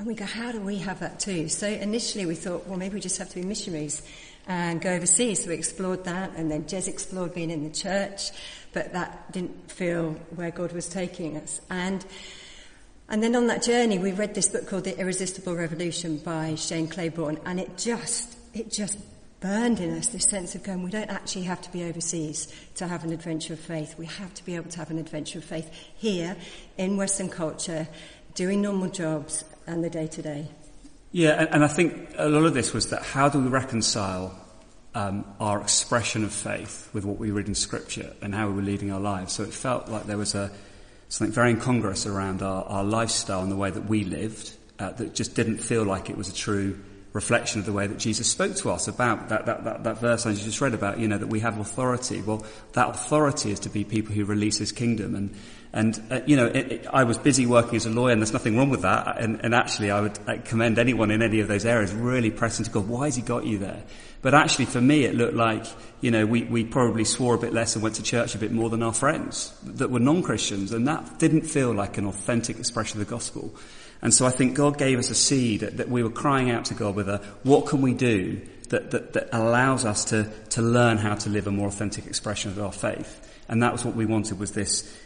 And 0.00 0.06
we 0.06 0.14
go, 0.14 0.24
how 0.24 0.50
do 0.50 0.62
we 0.62 0.78
have 0.78 1.00
that 1.00 1.20
too? 1.20 1.50
So 1.50 1.66
initially 1.66 2.24
we 2.24 2.34
thought, 2.34 2.66
well, 2.66 2.78
maybe 2.78 2.94
we 2.94 3.00
just 3.00 3.18
have 3.18 3.28
to 3.28 3.34
be 3.34 3.42
missionaries 3.42 4.00
and 4.48 4.80
go 4.80 4.94
overseas. 4.94 5.44
So 5.44 5.50
we 5.50 5.56
explored 5.56 6.04
that, 6.04 6.30
and 6.36 6.50
then 6.50 6.64
Jez 6.64 6.88
explored 6.88 7.34
being 7.34 7.50
in 7.50 7.64
the 7.64 7.70
church, 7.70 8.30
but 8.72 8.94
that 8.94 9.30
didn't 9.30 9.70
feel 9.70 10.12
where 10.34 10.52
God 10.52 10.72
was 10.72 10.88
taking 10.88 11.36
us. 11.36 11.60
And 11.68 12.02
and 13.10 13.22
then 13.22 13.36
on 13.36 13.48
that 13.48 13.62
journey, 13.62 13.98
we 13.98 14.12
read 14.12 14.34
this 14.34 14.48
book 14.48 14.66
called 14.66 14.84
The 14.84 14.98
Irresistible 14.98 15.54
Revolution 15.54 16.16
by 16.16 16.54
Shane 16.54 16.88
Claiborne, 16.88 17.38
and 17.44 17.60
it 17.60 17.76
just 17.76 18.38
it 18.54 18.70
just 18.72 18.98
burned 19.40 19.80
in 19.80 19.98
us 19.98 20.06
this 20.06 20.24
sense 20.24 20.54
of 20.54 20.62
going, 20.62 20.82
we 20.82 20.90
don't 20.90 21.10
actually 21.10 21.42
have 21.42 21.60
to 21.60 21.72
be 21.72 21.84
overseas 21.84 22.50
to 22.76 22.88
have 22.88 23.04
an 23.04 23.12
adventure 23.12 23.52
of 23.52 23.60
faith. 23.60 23.98
We 23.98 24.06
have 24.06 24.32
to 24.32 24.44
be 24.46 24.56
able 24.56 24.70
to 24.70 24.78
have 24.78 24.90
an 24.90 24.98
adventure 24.98 25.40
of 25.40 25.44
faith 25.44 25.70
here 25.98 26.38
in 26.78 26.96
Western 26.96 27.28
culture, 27.28 27.86
doing 28.34 28.62
normal 28.62 28.88
jobs 28.88 29.44
and 29.70 29.84
the 29.84 29.90
day 29.90 30.06
to 30.08 30.22
day. 30.22 30.48
Yeah, 31.12 31.30
and, 31.30 31.48
and, 31.54 31.64
I 31.64 31.68
think 31.68 32.10
a 32.16 32.28
lot 32.28 32.44
of 32.44 32.54
this 32.54 32.72
was 32.72 32.90
that 32.90 33.02
how 33.02 33.28
do 33.28 33.40
we 33.40 33.48
reconcile 33.48 34.38
um, 34.94 35.24
our 35.40 35.60
expression 35.60 36.24
of 36.24 36.32
faith 36.32 36.88
with 36.92 37.04
what 37.04 37.18
we 37.18 37.30
read 37.30 37.48
in 37.48 37.54
Scripture 37.54 38.12
and 38.22 38.34
how 38.34 38.48
we 38.48 38.54
were 38.54 38.62
leading 38.62 38.92
our 38.92 39.00
lives? 39.00 39.32
So 39.32 39.42
it 39.42 39.54
felt 39.54 39.88
like 39.88 40.04
there 40.04 40.18
was 40.18 40.34
a 40.34 40.50
something 41.08 41.34
very 41.34 41.50
incongruous 41.50 42.06
around 42.06 42.42
our, 42.42 42.62
our 42.64 42.84
lifestyle 42.84 43.42
and 43.42 43.50
the 43.50 43.56
way 43.56 43.70
that 43.70 43.86
we 43.86 44.04
lived 44.04 44.52
uh, 44.78 44.90
that 44.92 45.14
just 45.14 45.34
didn't 45.34 45.58
feel 45.58 45.82
like 45.82 46.08
it 46.08 46.16
was 46.16 46.28
a 46.28 46.34
true 46.34 46.78
reflection 47.12 47.58
of 47.58 47.66
the 47.66 47.72
way 47.72 47.88
that 47.88 47.98
Jesus 47.98 48.28
spoke 48.28 48.54
to 48.54 48.70
us 48.70 48.86
about 48.86 49.30
that, 49.30 49.46
that, 49.46 49.64
that, 49.64 49.82
that 49.82 49.98
verse 49.98 50.26
I 50.26 50.32
just 50.32 50.60
read 50.60 50.74
about, 50.74 51.00
you 51.00 51.08
know, 51.08 51.18
that 51.18 51.26
we 51.26 51.40
have 51.40 51.58
authority. 51.58 52.22
Well, 52.22 52.46
that 52.74 52.90
authority 52.90 53.50
is 53.50 53.58
to 53.60 53.68
be 53.68 53.82
people 53.82 54.14
who 54.14 54.24
release 54.24 54.58
his 54.58 54.70
kingdom. 54.70 55.16
And, 55.16 55.34
and 55.72 56.02
uh, 56.10 56.20
you 56.26 56.36
know, 56.36 56.46
it, 56.46 56.72
it, 56.72 56.86
I 56.92 57.04
was 57.04 57.16
busy 57.16 57.46
working 57.46 57.76
as 57.76 57.86
a 57.86 57.90
lawyer 57.90 58.12
and 58.12 58.20
there's 58.20 58.32
nothing 58.32 58.56
wrong 58.56 58.70
with 58.70 58.82
that. 58.82 59.20
And, 59.20 59.40
and 59.44 59.54
actually 59.54 59.90
I 59.90 60.00
would 60.00 60.18
uh, 60.26 60.36
commend 60.44 60.78
anyone 60.78 61.10
in 61.12 61.22
any 61.22 61.40
of 61.40 61.48
those 61.48 61.64
areas 61.64 61.92
really 61.92 62.30
pressing 62.30 62.64
to 62.64 62.70
God, 62.70 62.88
why 62.88 63.04
has 63.04 63.14
he 63.14 63.22
got 63.22 63.46
you 63.46 63.58
there? 63.58 63.82
But 64.20 64.34
actually 64.34 64.64
for 64.64 64.80
me 64.80 65.04
it 65.04 65.14
looked 65.14 65.34
like, 65.34 65.64
you 66.00 66.10
know, 66.10 66.26
we, 66.26 66.42
we 66.42 66.64
probably 66.64 67.04
swore 67.04 67.36
a 67.36 67.38
bit 67.38 67.52
less 67.52 67.76
and 67.76 67.84
went 67.84 67.94
to 67.96 68.02
church 68.02 68.34
a 68.34 68.38
bit 68.38 68.50
more 68.50 68.68
than 68.68 68.82
our 68.82 68.92
friends 68.92 69.56
that 69.62 69.90
were 69.90 70.00
non-Christians. 70.00 70.72
And 70.72 70.88
that 70.88 71.20
didn't 71.20 71.42
feel 71.42 71.72
like 71.72 71.98
an 71.98 72.06
authentic 72.06 72.58
expression 72.58 73.00
of 73.00 73.06
the 73.06 73.10
gospel. 73.10 73.54
And 74.02 74.12
so 74.12 74.26
I 74.26 74.30
think 74.30 74.56
God 74.56 74.76
gave 74.76 74.98
us 74.98 75.10
a 75.10 75.14
seed 75.14 75.60
that, 75.60 75.76
that 75.76 75.88
we 75.88 76.02
were 76.02 76.10
crying 76.10 76.50
out 76.50 76.64
to 76.66 76.74
God 76.74 76.96
with 76.96 77.08
a, 77.08 77.18
what 77.44 77.66
can 77.66 77.80
we 77.80 77.94
do 77.94 78.40
that, 78.70 78.90
that, 78.90 79.12
that 79.12 79.28
allows 79.32 79.84
us 79.84 80.06
to, 80.06 80.24
to 80.50 80.62
learn 80.62 80.96
how 80.96 81.14
to 81.14 81.28
live 81.28 81.46
a 81.46 81.50
more 81.52 81.68
authentic 81.68 82.06
expression 82.06 82.50
of 82.50 82.58
our 82.58 82.72
faith. 82.72 83.28
And 83.48 83.62
that 83.64 83.72
was 83.72 83.84
what 83.84 83.96
we 83.96 84.06
wanted 84.06 84.38
was 84.38 84.52
this 84.52 84.96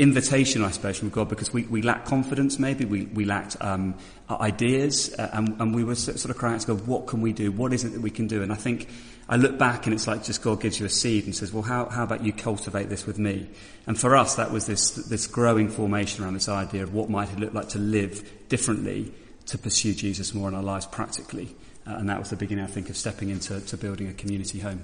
invitation, 0.00 0.64
I 0.64 0.70
suppose, 0.70 0.98
from 0.98 1.10
God 1.10 1.28
because 1.28 1.52
we, 1.52 1.64
we 1.64 1.82
lacked 1.82 2.06
confidence 2.06 2.58
maybe, 2.58 2.84
we, 2.84 3.06
we 3.06 3.24
lacked 3.24 3.56
um, 3.60 3.94
ideas, 4.30 5.14
uh, 5.18 5.30
and, 5.32 5.60
and 5.60 5.74
we 5.74 5.84
were 5.84 5.94
sort 5.94 6.24
of 6.24 6.36
crying 6.36 6.56
out 6.56 6.60
to 6.62 6.66
God, 6.68 6.86
what 6.86 7.06
can 7.06 7.20
we 7.20 7.32
do? 7.32 7.52
What 7.52 7.72
is 7.72 7.84
it 7.84 7.90
that 7.90 8.00
we 8.00 8.10
can 8.10 8.26
do? 8.26 8.42
And 8.42 8.52
I 8.52 8.56
think 8.56 8.88
I 9.28 9.36
look 9.36 9.58
back 9.58 9.86
and 9.86 9.94
it's 9.94 10.06
like 10.06 10.22
just 10.22 10.42
God 10.42 10.60
gives 10.60 10.78
you 10.78 10.86
a 10.86 10.90
seed 10.90 11.24
and 11.24 11.34
says, 11.34 11.52
well, 11.52 11.62
how, 11.62 11.88
how 11.88 12.04
about 12.04 12.24
you 12.24 12.32
cultivate 12.32 12.88
this 12.88 13.06
with 13.06 13.18
me? 13.18 13.48
And 13.86 13.98
for 13.98 14.16
us, 14.16 14.36
that 14.36 14.50
was 14.50 14.66
this, 14.66 14.90
this 14.90 15.26
growing 15.26 15.68
formation 15.68 16.24
around 16.24 16.34
this 16.34 16.48
idea 16.48 16.82
of 16.82 16.92
what 16.92 17.08
might 17.08 17.30
it 17.30 17.38
look 17.38 17.54
like 17.54 17.68
to 17.70 17.78
live 17.78 18.48
differently 18.48 19.12
to 19.46 19.58
pursue 19.58 19.94
Jesus 19.94 20.34
more 20.34 20.48
in 20.48 20.54
our 20.54 20.62
lives 20.62 20.86
practically. 20.86 21.54
Uh, 21.86 21.96
and 21.96 22.08
that 22.08 22.18
was 22.18 22.30
the 22.30 22.36
beginning, 22.36 22.64
I 22.64 22.68
think, 22.68 22.88
of 22.88 22.96
stepping 22.96 23.30
into 23.30 23.60
to 23.60 23.76
building 23.76 24.08
a 24.08 24.14
community 24.14 24.58
home. 24.58 24.82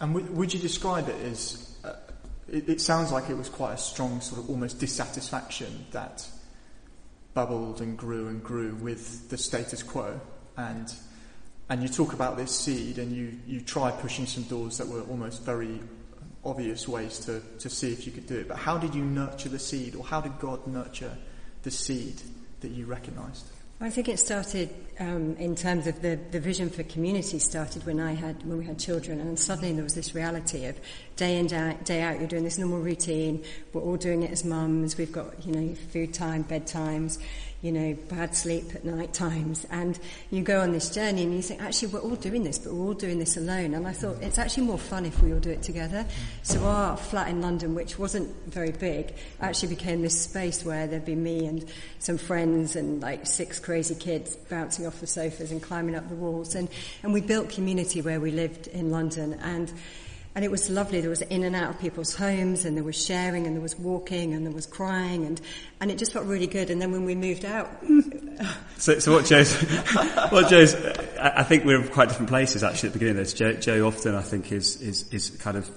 And 0.00 0.14
w- 0.14 0.32
would 0.34 0.54
you 0.54 0.60
describe 0.60 1.08
it 1.08 1.16
as, 1.24 1.56
uh, 1.56 1.67
it, 2.50 2.68
it 2.68 2.80
sounds 2.80 3.12
like 3.12 3.30
it 3.30 3.36
was 3.36 3.48
quite 3.48 3.74
a 3.74 3.78
strong 3.78 4.20
sort 4.20 4.40
of 4.40 4.50
almost 4.50 4.78
dissatisfaction 4.78 5.86
that 5.92 6.26
bubbled 7.34 7.80
and 7.80 7.96
grew 7.96 8.28
and 8.28 8.42
grew 8.42 8.74
with 8.76 9.28
the 9.30 9.38
status 9.38 9.82
quo 9.82 10.20
and 10.56 10.92
and 11.70 11.82
you 11.82 11.88
talk 11.88 12.14
about 12.14 12.36
this 12.36 12.50
seed 12.50 12.98
and 12.98 13.12
you, 13.12 13.38
you 13.46 13.60
try 13.60 13.90
pushing 13.90 14.26
some 14.26 14.44
doors 14.44 14.78
that 14.78 14.88
were 14.88 15.02
almost 15.02 15.42
very 15.42 15.80
obvious 16.44 16.88
ways 16.88 17.18
to, 17.20 17.42
to 17.58 17.68
see 17.68 17.92
if 17.92 18.06
you 18.06 18.12
could 18.12 18.26
do 18.26 18.38
it. 18.38 18.48
But 18.48 18.56
how 18.56 18.78
did 18.78 18.94
you 18.94 19.04
nurture 19.04 19.50
the 19.50 19.58
seed 19.58 19.94
or 19.94 20.02
how 20.02 20.22
did 20.22 20.38
God 20.38 20.66
nurture 20.66 21.14
the 21.62 21.70
seed 21.70 22.22
that 22.60 22.68
you 22.68 22.86
recognized? 22.86 23.44
I 23.80 23.90
think 23.90 24.08
it 24.08 24.18
started 24.18 24.70
um, 24.98 25.36
in 25.36 25.54
terms 25.54 25.86
of 25.86 26.02
the, 26.02 26.18
the 26.32 26.40
vision 26.40 26.68
for 26.68 26.82
community 26.82 27.38
started 27.38 27.86
when 27.86 28.00
I 28.00 28.12
had 28.12 28.44
when 28.44 28.58
we 28.58 28.64
had 28.64 28.76
children, 28.76 29.20
and 29.20 29.38
suddenly 29.38 29.72
there 29.72 29.84
was 29.84 29.94
this 29.94 30.16
reality 30.16 30.64
of 30.64 30.76
day 31.14 31.38
in 31.38 31.46
day, 31.46 31.76
day 31.84 32.02
out. 32.02 32.18
You're 32.18 32.26
doing 32.26 32.42
this 32.42 32.58
normal 32.58 32.80
routine. 32.80 33.44
We're 33.72 33.82
all 33.82 33.96
doing 33.96 34.24
it 34.24 34.32
as 34.32 34.44
mums. 34.44 34.98
We've 34.98 35.12
got 35.12 35.46
you 35.46 35.52
know 35.52 35.74
food 35.92 36.12
time, 36.12 36.42
bedtimes, 36.42 37.20
you 37.60 37.72
know, 37.72 37.96
bad 38.08 38.36
sleep 38.36 38.72
at 38.74 38.84
night 38.84 39.12
times. 39.12 39.66
And 39.70 39.98
you 40.30 40.42
go 40.42 40.60
on 40.60 40.72
this 40.72 40.90
journey 40.90 41.24
and 41.24 41.34
you 41.34 41.42
think, 41.42 41.60
actually, 41.60 41.88
we're 41.88 42.00
all 42.00 42.14
doing 42.14 42.44
this, 42.44 42.58
but 42.58 42.72
we're 42.72 42.86
all 42.86 42.94
doing 42.94 43.18
this 43.18 43.36
alone. 43.36 43.74
And 43.74 43.86
I 43.86 43.92
thought 43.92 44.22
it's 44.22 44.38
actually 44.38 44.64
more 44.64 44.78
fun 44.78 45.04
if 45.04 45.20
we 45.20 45.32
all 45.32 45.40
do 45.40 45.50
it 45.50 45.62
together. 45.62 46.06
So 46.44 46.64
our 46.64 46.96
flat 46.96 47.28
in 47.28 47.40
London, 47.40 47.74
which 47.74 47.98
wasn't 47.98 48.28
very 48.46 48.70
big, 48.70 49.12
actually 49.40 49.70
became 49.70 50.02
this 50.02 50.20
space 50.20 50.64
where 50.64 50.86
there'd 50.86 51.04
be 51.04 51.16
me 51.16 51.46
and 51.46 51.64
some 51.98 52.16
friends 52.16 52.76
and 52.76 53.02
like 53.02 53.26
six 53.26 53.58
crazy 53.58 53.96
kids 53.96 54.36
bouncing 54.36 54.86
off 54.86 55.00
the 55.00 55.08
sofas 55.08 55.50
and 55.50 55.60
climbing 55.60 55.96
up 55.96 56.08
the 56.08 56.14
walls. 56.14 56.54
And, 56.54 56.68
and 57.02 57.12
we 57.12 57.20
built 57.20 57.50
community 57.50 58.02
where 58.02 58.20
we 58.20 58.30
lived 58.30 58.68
in 58.68 58.92
London. 58.92 59.34
And 59.34 59.72
and 60.38 60.44
it 60.44 60.52
was 60.52 60.70
lovely. 60.70 61.00
There 61.00 61.10
was 61.10 61.22
in 61.22 61.42
and 61.42 61.56
out 61.56 61.70
of 61.70 61.80
people's 61.80 62.14
homes, 62.14 62.64
and 62.64 62.76
there 62.76 62.84
was 62.84 62.94
sharing, 62.94 63.48
and 63.48 63.56
there 63.56 63.60
was 63.60 63.76
walking, 63.76 64.34
and 64.34 64.46
there 64.46 64.52
was 64.52 64.66
crying, 64.66 65.26
and, 65.26 65.40
and 65.80 65.90
it 65.90 65.98
just 65.98 66.12
felt 66.12 66.26
really 66.26 66.46
good. 66.46 66.70
And 66.70 66.80
then 66.80 66.92
when 66.92 67.04
we 67.04 67.16
moved 67.16 67.44
out, 67.44 67.68
so, 68.76 69.00
so 69.00 69.10
what 69.10 69.24
Joe's, 69.24 69.52
what 70.30 70.48
Joe's, 70.48 70.76
I 71.20 71.42
think 71.42 71.64
we're 71.64 71.82
in 71.82 71.88
quite 71.88 72.08
different 72.08 72.28
places 72.28 72.62
actually 72.62 72.90
at 72.90 72.92
the 72.92 72.98
beginning 73.00 73.20
of 73.20 73.24
this. 73.26 73.32
Joe, 73.34 73.54
Joe 73.54 73.84
often 73.84 74.14
I 74.14 74.22
think 74.22 74.52
is 74.52 74.80
is 74.80 75.12
is 75.12 75.30
kind 75.30 75.56
of 75.56 75.68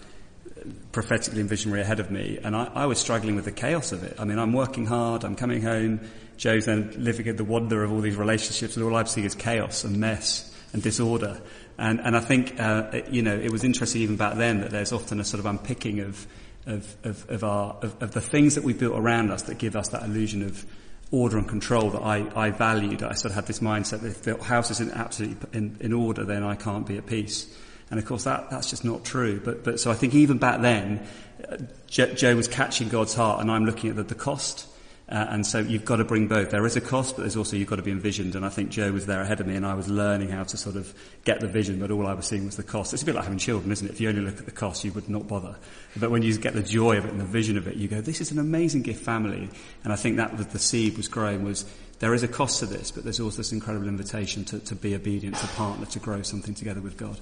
prophetically 0.91 1.41
and 1.41 1.50
visionary 1.50 1.82
ahead 1.82 2.00
of 2.00 2.12
me, 2.12 2.38
and 2.44 2.56
I, 2.56 2.65
I 2.65 2.86
was 2.86 3.00
struggling 3.00 3.36
with 3.36 3.46
the 3.46 3.51
chaos 3.51 3.91
of 3.91 4.03
it. 4.03 4.18
I 4.20 4.25
mean, 4.25 4.38
I'm 4.38 4.53
working 4.53 4.86
hard, 4.86 5.24
I'm 5.24 5.36
coming 5.36 5.63
home. 5.63 6.01
Joe's 6.38 6.68
then 6.68 6.94
living 6.98 7.25
in 7.25 7.36
the 7.36 7.44
wonder 7.44 7.84
of 7.84 7.91
all 7.91 8.01
these 8.01 8.15
relationships, 8.15 8.77
and 8.77 8.86
all 8.86 8.96
I'm 8.96 9.08
seeing 9.08 9.25
is 9.25 9.34
chaos 9.34 9.84
and 9.84 9.98
mess 9.98 10.56
and 10.72 10.84
disorder. 10.84 11.41
And, 11.81 12.00
and 12.00 12.15
I 12.15 12.19
think, 12.19 12.59
uh, 12.59 13.01
you 13.09 13.23
know, 13.23 13.35
it 13.35 13.51
was 13.51 13.63
interesting 13.63 14.03
even 14.03 14.15
back 14.15 14.35
then 14.35 14.61
that 14.61 14.69
there's 14.69 14.93
often 14.93 15.19
a 15.19 15.23
sort 15.23 15.39
of 15.39 15.47
unpicking 15.47 16.00
of, 16.01 16.27
of, 16.67 16.95
of, 17.03 17.27
of 17.27 17.43
our, 17.43 17.75
of, 17.81 18.03
of, 18.03 18.11
the 18.11 18.21
things 18.21 18.53
that 18.53 18.63
we 18.63 18.73
built 18.73 18.95
around 18.95 19.31
us 19.31 19.41
that 19.43 19.57
give 19.57 19.75
us 19.75 19.88
that 19.89 20.03
illusion 20.03 20.43
of 20.43 20.63
order 21.09 21.39
and 21.39 21.50
control 21.50 21.89
that 21.89 22.03
I, 22.03 22.29
I 22.35 22.51
valued. 22.51 23.01
I 23.01 23.13
sort 23.13 23.31
of 23.31 23.35
had 23.35 23.47
this 23.47 23.61
mindset 23.61 24.01
that 24.01 24.09
if 24.09 24.21
the 24.21 24.38
house 24.43 24.69
isn't 24.69 24.91
absolutely 24.91 25.38
in, 25.57 25.75
in 25.79 25.91
order, 25.91 26.23
then 26.23 26.43
I 26.43 26.53
can't 26.53 26.85
be 26.85 26.97
at 26.97 27.07
peace. 27.07 27.51
And 27.89 28.00
of 28.00 28.05
course 28.05 28.25
that, 28.25 28.51
that's 28.51 28.69
just 28.69 28.85
not 28.85 29.03
true. 29.03 29.41
But, 29.43 29.63
but 29.63 29.79
so 29.79 29.89
I 29.89 29.95
think 29.95 30.13
even 30.13 30.38
back 30.38 30.61
then, 30.61 31.07
uh, 31.50 31.57
Joe 31.88 32.35
was 32.35 32.47
catching 32.47 32.89
God's 32.89 33.15
heart 33.15 33.41
and 33.41 33.50
I'm 33.50 33.65
looking 33.65 33.89
at 33.89 33.95
the, 33.95 34.03
the 34.03 34.13
cost 34.13 34.67
uh, 35.12 35.27
and 35.30 35.46
so 35.46 35.60
you've 35.60 35.84
got 35.84 35.98
to 35.98 36.06
bring 36.06 36.27
both. 36.27 36.51
There 36.51 36.65
is 36.65 36.77
a 36.77 36.82
cost, 36.82 37.18
but 37.18 37.24
there's 37.24 37.36
also 37.36 37.58
you've 37.58 37.68
got 37.68 37.75
to 37.75 37.82
be 37.82 37.91
envisioned. 37.91 38.36
And 38.36 38.46
I 38.46 38.50
think 38.50 38.70
Joe 38.70 38.94
was 38.94 39.06
there 39.06 39.22
ahead 39.22 39.41
of 39.41 39.48
me, 39.48 39.56
and 39.56 39.65
I 39.65 39.74
was 39.74 39.89
learning 39.89 40.30
how 40.30 40.44
to 40.44 40.56
sort 40.56 40.77
of 40.77 40.94
get 41.25 41.41
the 41.41 41.48
vision, 41.48 41.80
but 41.80 41.91
all 41.91 42.08
I 42.08 42.13
was 42.13 42.25
seeing 42.25 42.46
was 42.46 42.56
the 42.56 42.63
cost. 42.63 42.94
It's 42.94 43.03
a 43.03 43.06
bit 43.06 43.15
like 43.15 43.25
having 43.25 43.38
children, 43.38 43.72
isn't 43.72 43.86
it? 43.86 43.91
If 43.91 44.00
you 44.00 44.08
only 44.08 44.22
look 44.22 44.38
at 44.38 44.46
the 44.46 44.51
cost, 44.51 44.86
you 44.86 44.94
would 44.94 45.10
not 45.10 45.27
bother. 45.27 45.56
But 45.98 46.12
when 46.12 46.22
you 46.22 46.38
get 46.38 46.53
the 46.53 46.63
joy 46.63 46.98
of 46.98 47.06
it 47.06 47.12
and 47.12 47.20
the 47.20 47.25
vision 47.25 47.58
of 47.58 47.68
it, 47.68 47.75
you 47.75 47.89
go, 47.89 48.00
"This 48.00 48.22
is 48.22 48.32
an 48.32 48.39
amazing 48.39 48.84
gift 48.84 49.03
family." 49.03 49.50
And 49.84 49.91
I 49.91 49.98
think 49.98 50.15
that 50.15 50.38
was 50.38 50.48
the 50.48 50.60
seed 50.60 50.96
was 50.96 51.10
growing 51.10 51.44
was 51.44 51.65
there 52.00 52.13
is 52.13 52.24
a 52.24 52.27
cost 52.27 52.60
to 52.60 52.65
this, 52.65 52.89
but 52.89 53.03
there's 53.03 53.20
also 53.20 53.38
this 53.38 53.51
incredible 53.51 53.88
invitation 53.88 54.44
to, 54.46 54.60
to 54.60 54.75
be 54.75 54.96
obedient, 54.96 55.36
to 55.36 55.48
partner, 55.48 55.86
to 55.86 56.00
grow 56.00 56.22
something 56.24 56.56
together 56.56 56.82
with 56.82 56.98
God. 56.98 57.20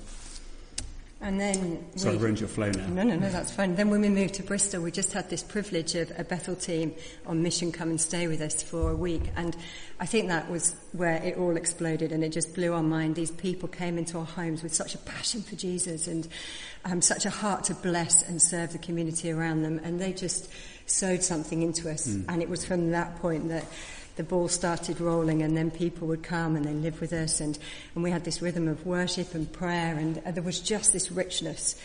And 1.22 1.40
then. 1.40 1.86
Sorry, 1.98 2.16
we, 2.16 2.24
ruined 2.24 2.40
your 2.40 2.48
flow 2.48 2.72
now. 2.72 2.88
No, 2.88 3.04
no, 3.04 3.18
no, 3.18 3.30
that's 3.30 3.52
fine. 3.52 3.76
Then 3.76 3.90
when 3.90 4.00
we 4.00 4.08
moved 4.08 4.36
to 4.36 4.44
Bristol, 4.44 4.82
we 4.82 4.92
just 4.92 5.12
had 5.12 5.30
this 5.30 5.44
privilege 5.44 5.94
of 5.96 6.12
a 6.18 6.24
Bethel 6.24 6.56
team 6.56 6.96
on 7.26 7.44
mission 7.44 7.74
come 7.74 7.90
and 7.90 8.00
stay 8.00 8.28
with 8.28 8.40
us 8.40 8.64
for 8.64 8.90
a 8.90 8.96
week. 8.96 9.24
And 9.36 9.56
I 10.00 10.06
think 10.06 10.30
that 10.30 10.50
was 10.50 10.76
where 10.94 11.22
it 11.22 11.38
all 11.38 11.58
exploded 11.58 12.14
and 12.14 12.24
it 12.24 12.30
just 12.30 12.56
blew 12.56 12.74
our 12.74 12.84
mind. 12.84 13.16
These 13.16 13.32
people 13.32 13.68
came 13.68 13.98
into 13.98 14.18
our 14.18 14.26
homes 14.26 14.64
with 14.64 14.74
such 14.74 14.96
a 14.96 14.98
passion 15.00 15.42
for 15.42 15.58
Jesus 15.58 16.08
and 16.08 16.26
um, 16.86 17.02
such 17.02 17.26
a 17.26 17.30
heart 17.30 17.66
to 17.66 17.74
bless 17.74 18.22
and 18.22 18.42
serve 18.42 18.72
the 18.72 18.78
community 18.78 19.30
around 19.30 19.64
them. 19.64 19.82
And 19.84 20.00
they 20.00 20.14
just 20.14 20.50
sowed 20.86 21.22
something 21.22 21.62
into 21.62 21.92
us. 21.92 22.08
Mm. 22.08 22.26
And 22.30 22.42
it 22.42 22.48
was 22.48 22.66
from 22.66 22.92
that 22.92 23.18
point 23.18 23.50
that 23.50 23.66
the 24.20 24.24
ball 24.26 24.50
started 24.50 25.00
rolling 25.00 25.44
and 25.44 25.56
then 25.56 25.72
people 25.72 26.06
would 26.06 26.22
come 26.22 26.58
and 26.58 26.66
they 26.66 26.74
live 26.74 27.00
with 27.00 27.14
us 27.14 27.40
and, 27.40 27.58
and 27.96 28.04
we 28.04 28.12
had 28.12 28.26
this 28.26 28.42
rhythm 28.42 28.68
of 28.68 28.86
worship 28.86 29.34
and 29.34 29.50
prayer 29.54 29.96
and 29.96 30.18
there 30.18 30.44
was 30.44 30.60
just 30.60 30.92
this 30.92 31.10
richness 31.10 31.80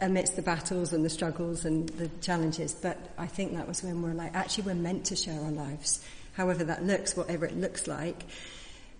amidst 0.00 0.34
the 0.34 0.42
battles 0.42 0.92
and 0.92 1.04
the 1.04 1.08
struggles 1.08 1.64
and 1.64 1.88
the 1.90 2.08
challenges. 2.20 2.74
But 2.74 2.98
I 3.16 3.28
think 3.28 3.54
that 3.54 3.68
was 3.68 3.84
when 3.84 4.02
we're 4.02 4.14
like, 4.14 4.34
actually, 4.34 4.64
we're 4.64 4.74
meant 4.74 5.04
to 5.06 5.14
share 5.14 5.40
our 5.40 5.52
lives, 5.52 6.04
however 6.32 6.64
that 6.64 6.84
looks, 6.84 7.16
whatever 7.16 7.46
it 7.46 7.56
looks 7.56 7.86
like. 7.86 8.24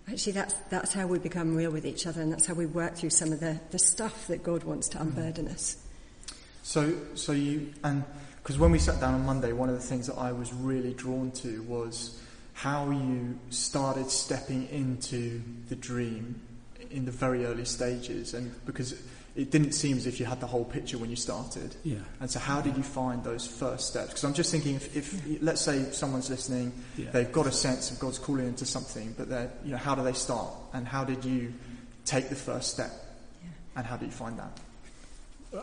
Actually, 0.09 0.31
that's, 0.31 0.53
that's 0.69 0.93
how 0.93 1.07
we 1.07 1.19
become 1.19 1.57
real 1.57 1.71
with 1.71 1.85
each 1.85 2.07
other 2.07 2.21
and 2.21 2.31
that's 2.31 2.45
how 2.45 2.53
we 2.53 2.67
work 2.67 2.95
through 2.95 3.09
some 3.09 3.33
of 3.33 3.41
the, 3.41 3.59
the 3.71 3.79
stuff 3.79 4.27
that 4.27 4.43
God 4.43 4.63
wants 4.63 4.87
to 4.87 5.01
unburden 5.01 5.49
us. 5.49 5.75
So, 6.63 6.95
so 7.15 7.33
you, 7.33 7.73
and 7.83 8.05
because 8.37 8.57
when 8.57 8.71
we 8.71 8.79
sat 8.79 9.01
down 9.01 9.13
on 9.13 9.25
Monday, 9.25 9.51
one 9.51 9.67
of 9.67 9.75
the 9.75 9.81
things 9.81 10.07
that 10.07 10.17
I 10.17 10.31
was 10.31 10.53
really 10.53 10.93
drawn 10.93 11.31
to 11.31 11.61
was 11.63 12.21
how 12.57 12.89
you 12.89 13.37
started 13.51 14.09
stepping 14.09 14.67
into 14.69 15.43
the 15.69 15.75
dream 15.75 16.41
in 16.89 17.05
the 17.05 17.11
very 17.11 17.45
early 17.45 17.65
stages, 17.65 18.33
and 18.33 18.51
because 18.65 18.99
it 19.35 19.51
didn't 19.51 19.73
seem 19.73 19.95
as 19.95 20.07
if 20.07 20.19
you 20.19 20.25
had 20.25 20.39
the 20.39 20.47
whole 20.47 20.65
picture 20.65 20.97
when 20.97 21.11
you 21.11 21.15
started. 21.15 21.75
Yeah. 21.83 21.97
And 22.19 22.31
so, 22.31 22.39
how 22.39 22.59
did 22.59 22.75
you 22.75 22.81
find 22.81 23.23
those 23.23 23.45
first 23.45 23.87
steps? 23.89 24.07
Because 24.07 24.23
I'm 24.23 24.33
just 24.33 24.49
thinking, 24.51 24.73
if, 24.73 24.97
if 24.97 25.41
let's 25.43 25.61
say 25.61 25.83
someone's 25.91 26.31
listening, 26.31 26.73
Yeah. 26.97 27.11
they've 27.11 27.31
got 27.31 27.45
a 27.45 27.51
sense 27.51 27.91
of 27.91 27.99
God's 27.99 28.17
calling 28.17 28.47
into 28.47 28.65
something, 28.65 29.13
but 29.15 29.29
they're, 29.29 29.51
you 29.63 29.69
know, 29.69 29.77
how 29.77 29.93
do 29.93 30.01
they 30.01 30.13
start? 30.13 30.49
And 30.73 30.87
how 30.87 31.03
did 31.03 31.23
you 31.23 31.53
take 32.05 32.29
the 32.29 32.35
first 32.35 32.71
step? 32.73 32.89
And 33.75 33.85
how 33.85 33.97
did 33.97 34.05
you 34.07 34.11
find 34.13 34.39
that? 34.39 34.59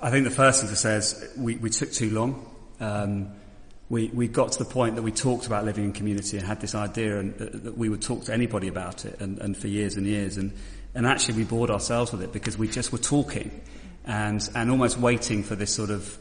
I 0.00 0.10
think 0.12 0.22
the 0.22 0.30
first 0.30 0.60
thing 0.60 0.70
to 0.70 0.76
say 0.76 0.94
is 0.94 1.28
we, 1.36 1.56
we 1.56 1.70
took 1.70 1.90
too 1.90 2.10
long. 2.10 2.46
Um, 2.78 3.32
we, 3.88 4.08
we 4.08 4.28
got 4.28 4.52
to 4.52 4.58
the 4.58 4.64
point 4.64 4.96
that 4.96 5.02
we 5.02 5.12
talked 5.12 5.46
about 5.46 5.64
living 5.64 5.84
in 5.84 5.92
community 5.92 6.38
and 6.38 6.46
had 6.46 6.60
this 6.60 6.74
idea 6.74 7.18
and, 7.18 7.34
uh, 7.40 7.46
that 7.52 7.76
we 7.76 7.88
would 7.88 8.02
talk 8.02 8.24
to 8.24 8.32
anybody 8.32 8.68
about 8.68 9.04
it 9.04 9.20
and, 9.20 9.38
and 9.38 9.56
for 9.56 9.68
years 9.68 9.96
and 9.96 10.06
years. 10.06 10.36
And, 10.36 10.52
and 10.94 11.06
actually 11.06 11.34
we 11.34 11.44
bored 11.44 11.70
ourselves 11.70 12.12
with 12.12 12.22
it 12.22 12.32
because 12.32 12.56
we 12.56 12.68
just 12.68 12.92
were 12.92 12.98
talking 12.98 13.60
and, 14.04 14.48
and 14.54 14.70
almost 14.70 14.98
waiting 14.98 15.42
for 15.42 15.54
this 15.54 15.74
sort 15.74 15.90
of 15.90 16.18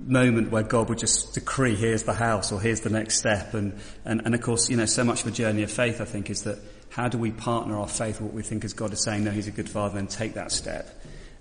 moment 0.00 0.50
where 0.50 0.62
God 0.62 0.88
would 0.88 0.98
just 0.98 1.34
decree, 1.34 1.76
here's 1.76 2.02
the 2.02 2.12
house 2.12 2.52
or 2.52 2.60
here's 2.60 2.80
the 2.80 2.90
next 2.90 3.18
step. 3.18 3.54
And, 3.54 3.78
and, 4.04 4.22
and 4.24 4.34
of 4.34 4.40
course, 4.40 4.68
you 4.68 4.76
know, 4.76 4.86
so 4.86 5.04
much 5.04 5.22
of 5.22 5.28
a 5.28 5.30
journey 5.30 5.62
of 5.62 5.70
faith, 5.70 6.00
I 6.00 6.04
think, 6.04 6.30
is 6.30 6.42
that 6.42 6.58
how 6.90 7.08
do 7.08 7.16
we 7.16 7.30
partner 7.30 7.78
our 7.78 7.88
faith 7.88 8.20
with 8.20 8.28
what 8.28 8.34
we 8.34 8.42
think 8.42 8.64
is 8.64 8.74
God 8.74 8.92
is 8.92 9.02
saying, 9.02 9.24
no, 9.24 9.30
he's 9.30 9.48
a 9.48 9.52
good 9.52 9.68
father, 9.68 9.98
and 9.98 10.10
take 10.10 10.34
that 10.34 10.52
step. 10.52 10.88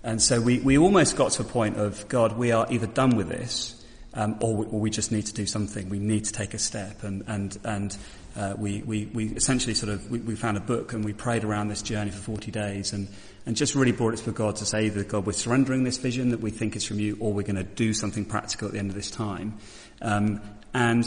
And 0.04 0.22
so 0.22 0.40
we, 0.40 0.60
we 0.60 0.78
almost 0.78 1.16
got 1.16 1.32
to 1.34 1.42
a 1.42 1.46
point 1.46 1.78
of, 1.78 2.08
God, 2.08 2.38
we 2.38 2.52
are 2.52 2.66
either 2.72 2.88
done 2.88 3.16
with 3.16 3.28
this, 3.28 3.81
um, 4.14 4.38
or, 4.42 4.56
we, 4.56 4.66
or 4.66 4.80
we 4.80 4.90
just 4.90 5.12
need 5.12 5.26
to 5.28 5.34
do 5.34 5.46
something. 5.46 5.90
We 5.90 6.00
need 6.00 6.26
to 6.26 6.34
take 6.34 6.54
a 6.54 6.60
step. 6.60 7.04
And, 7.04 7.24
and, 7.28 7.58
and 7.64 7.98
uh, 8.36 8.54
we, 8.58 8.82
we, 8.82 9.06
we 9.14 9.28
essentially 9.30 9.74
sort 9.74 9.92
of, 9.92 10.10
we, 10.10 10.20
we 10.20 10.36
found 10.36 10.58
a 10.58 10.62
book 10.62 10.94
and 10.94 11.04
we 11.04 11.14
prayed 11.14 11.44
around 11.44 11.70
this 11.70 11.82
journey 11.82 12.12
for 12.12 12.20
40 12.20 12.52
days 12.52 12.94
and, 12.94 13.08
and 13.46 13.56
just 13.56 13.76
really 13.76 13.92
brought 13.92 14.14
it 14.14 14.18
to 14.18 14.32
God 14.32 14.58
to 14.58 14.66
say 14.66 14.86
either, 14.86 15.04
God, 15.04 15.26
we're 15.26 15.34
surrendering 15.34 15.84
this 15.84 15.98
vision 15.98 16.30
that 16.30 16.42
we 16.42 16.52
think 16.52 16.76
is 16.76 16.86
from 16.86 17.00
you, 17.00 17.18
or 17.20 17.34
we're 17.34 17.44
going 17.44 17.56
to 17.56 17.64
do 17.64 17.94
something 17.94 18.26
practical 18.26 18.68
at 18.68 18.74
the 18.74 18.80
end 18.80 18.90
of 18.90 18.96
this 18.96 19.10
time. 19.10 19.58
Um, 20.02 20.42
and, 20.74 21.06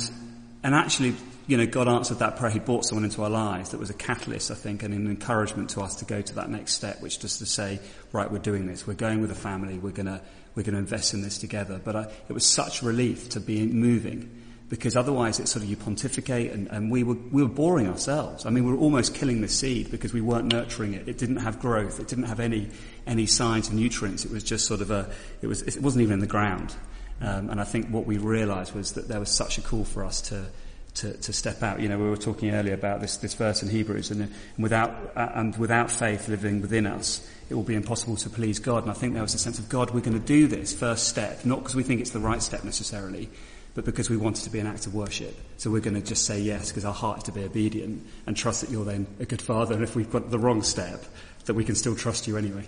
and 0.62 0.74
actually, 0.74 1.14
you 1.46 1.56
know, 1.56 1.66
God 1.66 1.88
answered 1.88 2.18
that 2.20 2.36
prayer. 2.36 2.50
He 2.50 2.58
brought 2.58 2.84
someone 2.84 3.04
into 3.04 3.22
our 3.22 3.30
lives 3.30 3.70
that 3.70 3.78
was 3.78 3.90
a 3.90 3.94
catalyst, 3.94 4.50
I 4.50 4.54
think, 4.54 4.82
and 4.82 4.94
an 4.94 5.06
encouragement 5.06 5.70
to 5.70 5.82
us 5.82 5.96
to 5.96 6.04
go 6.04 6.22
to 6.22 6.34
that 6.36 6.48
next 6.48 6.72
step, 6.72 7.02
which 7.02 7.20
just 7.20 7.38
to 7.38 7.46
say, 7.46 7.80
right, 8.12 8.30
we're 8.30 8.38
doing 8.38 8.66
this. 8.66 8.86
We're 8.86 8.94
going 8.94 9.20
with 9.20 9.30
a 9.30 9.36
family. 9.36 9.78
We're 9.78 9.90
going 9.90 10.06
to, 10.06 10.20
we're 10.54 10.62
going 10.62 10.74
to 10.74 10.78
invest 10.78 11.14
in 11.14 11.22
this 11.22 11.38
together. 11.38 11.80
But 11.82 11.96
I, 11.96 12.02
it 12.28 12.32
was 12.32 12.46
such 12.46 12.82
relief 12.82 13.28
to 13.30 13.40
be 13.40 13.66
moving 13.66 14.30
because 14.68 14.96
otherwise 14.96 15.38
it's 15.40 15.50
sort 15.50 15.62
of 15.62 15.70
you 15.70 15.76
pontificate 15.76 16.50
and, 16.52 16.68
and 16.68 16.90
we 16.90 17.02
were, 17.02 17.14
we 17.30 17.42
were 17.42 17.48
boring 17.48 17.88
ourselves. 17.88 18.46
I 18.46 18.50
mean, 18.50 18.64
we 18.64 18.72
were 18.72 18.78
almost 18.78 19.14
killing 19.14 19.40
the 19.40 19.48
seed 19.48 19.90
because 19.90 20.12
we 20.12 20.20
weren't 20.20 20.52
nurturing 20.52 20.94
it. 20.94 21.06
It 21.08 21.18
didn't 21.18 21.36
have 21.36 21.60
growth. 21.60 22.00
It 22.00 22.08
didn't 22.08 22.24
have 22.24 22.40
any, 22.40 22.70
any 23.06 23.26
signs 23.26 23.68
of 23.68 23.74
nutrients. 23.74 24.24
It 24.24 24.30
was 24.30 24.42
just 24.42 24.66
sort 24.66 24.80
of 24.80 24.90
a, 24.90 25.10
it 25.42 25.46
was, 25.46 25.62
it 25.62 25.80
wasn't 25.80 26.02
even 26.02 26.14
in 26.14 26.20
the 26.20 26.26
ground. 26.26 26.74
Um, 27.20 27.50
and 27.50 27.60
I 27.60 27.64
think 27.64 27.88
what 27.88 28.06
we 28.06 28.18
realized 28.18 28.74
was 28.74 28.92
that 28.92 29.06
there 29.06 29.20
was 29.20 29.30
such 29.30 29.58
a 29.58 29.60
call 29.60 29.84
for 29.84 30.04
us 30.04 30.20
to, 30.22 30.46
to, 30.94 31.12
to 31.12 31.32
step 31.32 31.62
out. 31.62 31.80
You 31.80 31.88
know, 31.88 31.98
we 31.98 32.08
were 32.08 32.16
talking 32.16 32.50
earlier 32.50 32.74
about 32.74 33.00
this, 33.00 33.16
this 33.16 33.34
verse 33.34 33.62
in 33.62 33.68
Hebrews, 33.68 34.10
and, 34.10 34.22
and 34.22 34.32
without 34.58 34.90
uh, 35.16 35.30
and 35.34 35.56
without 35.56 35.90
faith 35.90 36.28
living 36.28 36.60
within 36.60 36.86
us, 36.86 37.28
it 37.50 37.54
will 37.54 37.62
be 37.62 37.74
impossible 37.74 38.16
to 38.16 38.30
please 38.30 38.58
God. 38.58 38.82
And 38.82 38.90
I 38.90 38.94
think 38.94 39.14
there 39.14 39.22
was 39.22 39.34
a 39.34 39.38
sense 39.38 39.58
of 39.58 39.68
God, 39.68 39.90
we're 39.90 40.00
going 40.00 40.18
to 40.18 40.26
do 40.26 40.46
this 40.46 40.72
first 40.72 41.08
step, 41.08 41.44
not 41.44 41.60
because 41.60 41.74
we 41.74 41.82
think 41.82 42.00
it's 42.00 42.10
the 42.10 42.20
right 42.20 42.42
step 42.42 42.64
necessarily, 42.64 43.28
but 43.74 43.84
because 43.84 44.08
we 44.08 44.16
want 44.16 44.38
it 44.38 44.42
to 44.42 44.50
be 44.50 44.60
an 44.60 44.66
act 44.66 44.86
of 44.86 44.94
worship. 44.94 45.36
So 45.56 45.70
we're 45.70 45.80
going 45.80 46.00
to 46.00 46.06
just 46.06 46.24
say 46.24 46.40
yes 46.40 46.70
because 46.70 46.84
our 46.84 46.94
heart 46.94 47.18
is 47.18 47.24
to 47.24 47.32
be 47.32 47.44
obedient 47.44 48.06
and 48.26 48.36
trust 48.36 48.60
that 48.60 48.70
you're 48.70 48.84
then 48.84 49.06
a 49.18 49.24
good 49.24 49.42
father. 49.42 49.74
And 49.74 49.82
if 49.82 49.96
we've 49.96 50.10
got 50.10 50.30
the 50.30 50.38
wrong 50.38 50.62
step, 50.62 51.04
that 51.46 51.54
we 51.54 51.64
can 51.64 51.74
still 51.74 51.96
trust 51.96 52.26
you 52.26 52.36
anyway. 52.36 52.64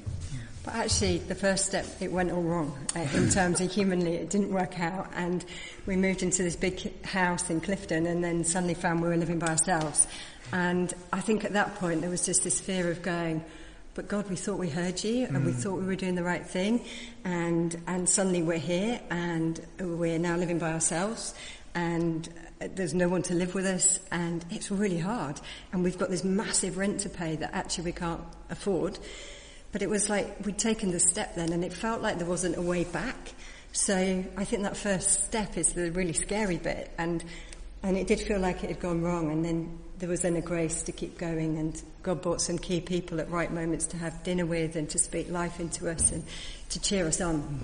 But 0.67 0.75
actually, 0.75 1.19
the 1.19 1.37
first 1.37 1.67
step, 1.67 1.87
it 2.01 2.11
went 2.11 2.33
all 2.33 2.43
wrong 2.43 2.77
uh, 2.97 3.07
in 3.15 3.31
terms 3.31 3.61
of 3.61 3.71
humanly. 3.71 4.17
It 4.17 4.31
didn't 4.31 4.51
work 4.51 4.81
out, 4.81 5.09
and 5.15 5.45
we 5.87 5.95
moved 5.95 6.25
into 6.25 6.43
this 6.43 6.57
big 6.57 7.05
house 7.05 7.49
in 7.49 7.61
Clifton, 7.61 8.05
and 8.05 8.23
then 8.23 8.43
suddenly 8.43 8.75
found 8.75 9.01
we 9.01 9.09
were 9.09 9.17
living 9.17 9.39
by 9.39 9.47
ourselves. 9.47 10.09
And 10.53 10.93
I 11.13 11.21
think 11.21 11.45
at 11.45 11.53
that 11.53 11.77
point 11.77 12.01
there 12.01 12.11
was 12.11 12.27
just 12.27 12.43
this 12.43 12.59
fear 12.59 12.91
of 12.91 13.01
going, 13.03 13.45
but 13.95 14.09
God, 14.09 14.29
we 14.29 14.35
thought 14.35 14.59
we 14.59 14.69
heard 14.69 15.05
you, 15.05 15.27
and 15.27 15.47
we 15.47 15.53
thought 15.53 15.79
we 15.79 15.87
were 15.87 15.95
doing 15.95 16.17
the 16.17 16.25
right 16.25 16.45
thing, 16.45 16.85
and 17.25 17.81
and 17.87 18.09
suddenly 18.09 18.43
we're 18.43 18.59
here, 18.59 19.01
and 19.09 19.65
we're 19.79 20.19
now 20.19 20.37
living 20.37 20.59
by 20.59 20.73
ourselves, 20.73 21.33
and 21.77 22.29
uh, 22.61 22.67
there's 22.75 22.93
no 22.93 23.09
one 23.09 23.23
to 23.23 23.35
live 23.35 23.55
with 23.55 23.67
us, 23.67 24.01
and 24.11 24.45
it's 24.51 24.73
really 24.73 24.99
hard, 24.99 25.41
and 25.73 25.85
we've 25.85 25.97
got 25.97 26.11
this 26.11 26.25
massive 26.25 26.77
rent 26.77 26.99
to 27.01 27.09
pay 27.09 27.37
that 27.37 27.55
actually 27.55 27.85
we 27.85 27.93
can't 27.93 28.23
afford. 28.51 28.99
But 29.73 29.83
it 29.83 29.91
was 29.91 30.09
like 30.09 30.45
we'd 30.45 30.59
taken 30.59 30.91
the 30.91 31.01
step 31.01 31.35
then 31.35 31.53
and 31.53 31.65
it 31.65 31.73
felt 31.73 32.03
like 32.03 32.19
there 32.19 32.27
wasn't 32.27 32.57
a 32.57 32.63
way 32.63 32.85
back. 32.85 33.35
So 33.73 34.25
I 34.37 34.45
think 34.45 34.63
that 34.63 34.77
first 34.77 35.25
step 35.25 35.59
is 35.59 35.73
the 35.73 35.91
really 35.91 36.15
scary 36.15 36.57
bit 36.57 36.91
and, 36.97 37.23
and 37.83 37.97
it 37.97 38.07
did 38.07 38.21
feel 38.21 38.41
like 38.41 38.65
it 38.65 38.71
had 38.71 38.81
gone 38.81 39.03
wrong 39.03 39.31
and 39.31 39.45
then 39.45 39.79
there 39.99 40.09
was 40.09 40.23
then 40.23 40.37
a 40.37 40.41
grace 40.41 40.83
to 40.85 40.93
keep 40.93 41.19
going 41.19 41.59
and 41.59 41.83
God 42.03 42.23
brought 42.23 42.41
some 42.41 42.59
key 42.59 42.81
people 42.81 43.21
at 43.21 43.31
right 43.31 43.53
moments 43.53 43.87
to 43.89 43.97
have 43.99 44.23
dinner 44.23 44.47
with 44.47 44.77
and 44.77 44.89
to 44.91 44.99
speak 44.99 45.31
life 45.31 45.61
into 45.61 45.91
us 45.91 46.13
and 46.13 46.25
to 46.71 46.81
cheer 46.81 47.07
us 47.07 47.21
on. 47.21 47.61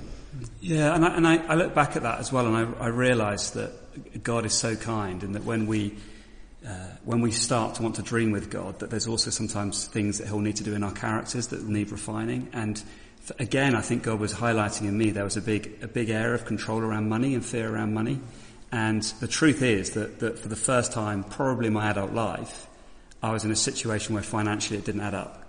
Yeah, 0.60 0.94
and 0.94 1.04
I, 1.04 1.16
and 1.16 1.26
I, 1.26 1.36
I 1.36 1.54
look 1.54 1.74
back 1.74 1.96
at 1.96 2.02
that 2.02 2.18
as 2.18 2.32
well 2.32 2.46
and 2.46 2.76
I, 2.76 2.84
I 2.84 2.88
realise 2.88 3.50
that 3.50 4.22
God 4.22 4.44
is 4.44 4.54
so 4.54 4.76
kind 4.76 5.22
and 5.22 5.34
that 5.34 5.44
when 5.44 5.66
we 5.66 5.96
uh, 6.66 6.70
when 7.04 7.20
we 7.20 7.30
start 7.30 7.74
to 7.76 7.82
want 7.82 7.96
to 7.96 8.02
dream 8.02 8.30
with 8.30 8.50
God, 8.50 8.78
that 8.80 8.90
there's 8.90 9.08
also 9.08 9.30
sometimes 9.30 9.86
things 9.86 10.18
that 10.18 10.28
He'll 10.28 10.40
need 10.40 10.56
to 10.56 10.64
do 10.64 10.74
in 10.74 10.82
our 10.82 10.92
characters 10.92 11.48
that 11.48 11.62
need 11.64 11.90
refining. 11.90 12.48
And 12.52 12.82
again, 13.38 13.74
I 13.74 13.80
think 13.80 14.04
God 14.04 14.20
was 14.20 14.32
highlighting 14.32 14.82
in 14.82 14.96
me 14.96 15.10
there 15.10 15.24
was 15.24 15.36
a 15.36 15.42
big, 15.42 15.78
a 15.82 15.88
big 15.88 16.10
area 16.10 16.34
of 16.34 16.44
control 16.44 16.80
around 16.80 17.08
money 17.08 17.34
and 17.34 17.44
fear 17.44 17.72
around 17.72 17.94
money. 17.94 18.20
And 18.70 19.02
the 19.20 19.28
truth 19.28 19.62
is 19.62 19.90
that, 19.90 20.20
that 20.20 20.38
for 20.38 20.48
the 20.48 20.56
first 20.56 20.92
time, 20.92 21.24
probably 21.24 21.66
in 21.66 21.72
my 21.72 21.90
adult 21.90 22.12
life, 22.12 22.66
I 23.22 23.32
was 23.32 23.44
in 23.44 23.50
a 23.50 23.56
situation 23.56 24.14
where 24.14 24.22
financially 24.22 24.78
it 24.78 24.84
didn't 24.84 25.02
add 25.02 25.14
up. 25.14 25.44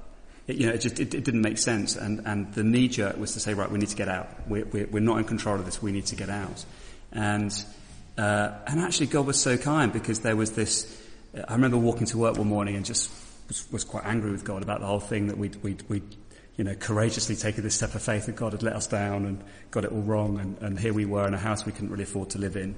It, 0.47 0.58
you 0.58 0.67
know, 0.67 0.73
it 0.73 0.82
just 0.82 0.99
it, 0.99 1.13
it 1.13 1.23
didn't 1.23 1.41
make 1.41 1.58
sense, 1.58 1.95
and, 1.95 2.21
and 2.26 2.54
the 2.54 2.63
knee 2.63 2.89
jerk 2.89 3.17
was 3.17 3.34
to 3.34 3.39
say, 3.39 3.54
right, 3.54 3.71
we 3.71 3.80
need 3.80 3.89
to 3.89 3.95
get 3.95 4.10
out. 4.10 4.30
We're, 4.47 4.65
we're, 4.65 4.88
we're 4.88 4.99
not 4.99 5.19
in 5.19 5.23
control 5.23 5.56
of 5.56 5.65
this. 5.65 5.82
We 5.82 5.93
need 5.93 6.08
to 6.08 6.15
get 6.15 6.30
out. 6.30 6.65
And 7.13 7.54
uh, 8.17 8.52
and 8.67 8.80
actually, 8.80 9.08
God 9.08 9.26
was 9.26 9.39
so 9.39 9.58
kind 9.58 9.91
because 9.91 10.19
there 10.19 10.36
was 10.36 10.52
this. 10.52 10.99
I 11.36 11.54
remember 11.54 11.78
walking 11.78 12.06
to 12.08 12.17
work 12.17 12.38
one 12.38 12.48
morning 12.48 12.76
and 12.76 12.86
just 12.86 13.12
was, 13.48 13.72
was 13.72 13.84
quite 13.84 14.06
angry 14.06 14.32
with 14.32 14.43
God 14.43 14.62
about 14.62 14.80
the 14.80 14.86
whole 14.86 15.00
thing 15.00 15.28
that 15.28 15.38
we'd, 15.38 15.56
we'd, 15.63 15.84
we'd 15.89 16.15
you 16.58 16.63
know, 16.63 16.76
courageously 16.76 17.36
taken 17.36 17.63
this 17.63 17.76
step 17.76 17.96
of 17.96 18.02
faith 18.02 18.28
that 18.28 18.36
God 18.36 18.52
had 18.52 18.62
let 18.62 18.76
us 18.76 18.88
down 18.88 19.26
and 19.26 19.43
got 19.72 19.84
it 19.84 19.91
all 19.91 20.02
wrong 20.02 20.39
and, 20.39 20.58
and 20.60 20.80
here 20.80 20.93
we 20.93 21.06
were 21.06 21.28
in 21.28 21.34
a 21.34 21.39
house 21.39 21.65
we 21.65 21.72
couldn't 21.72 21.89
really 21.89 22.04
afford 22.04 22.30
to 22.32 22.38
live 22.38 22.56
in. 22.56 22.76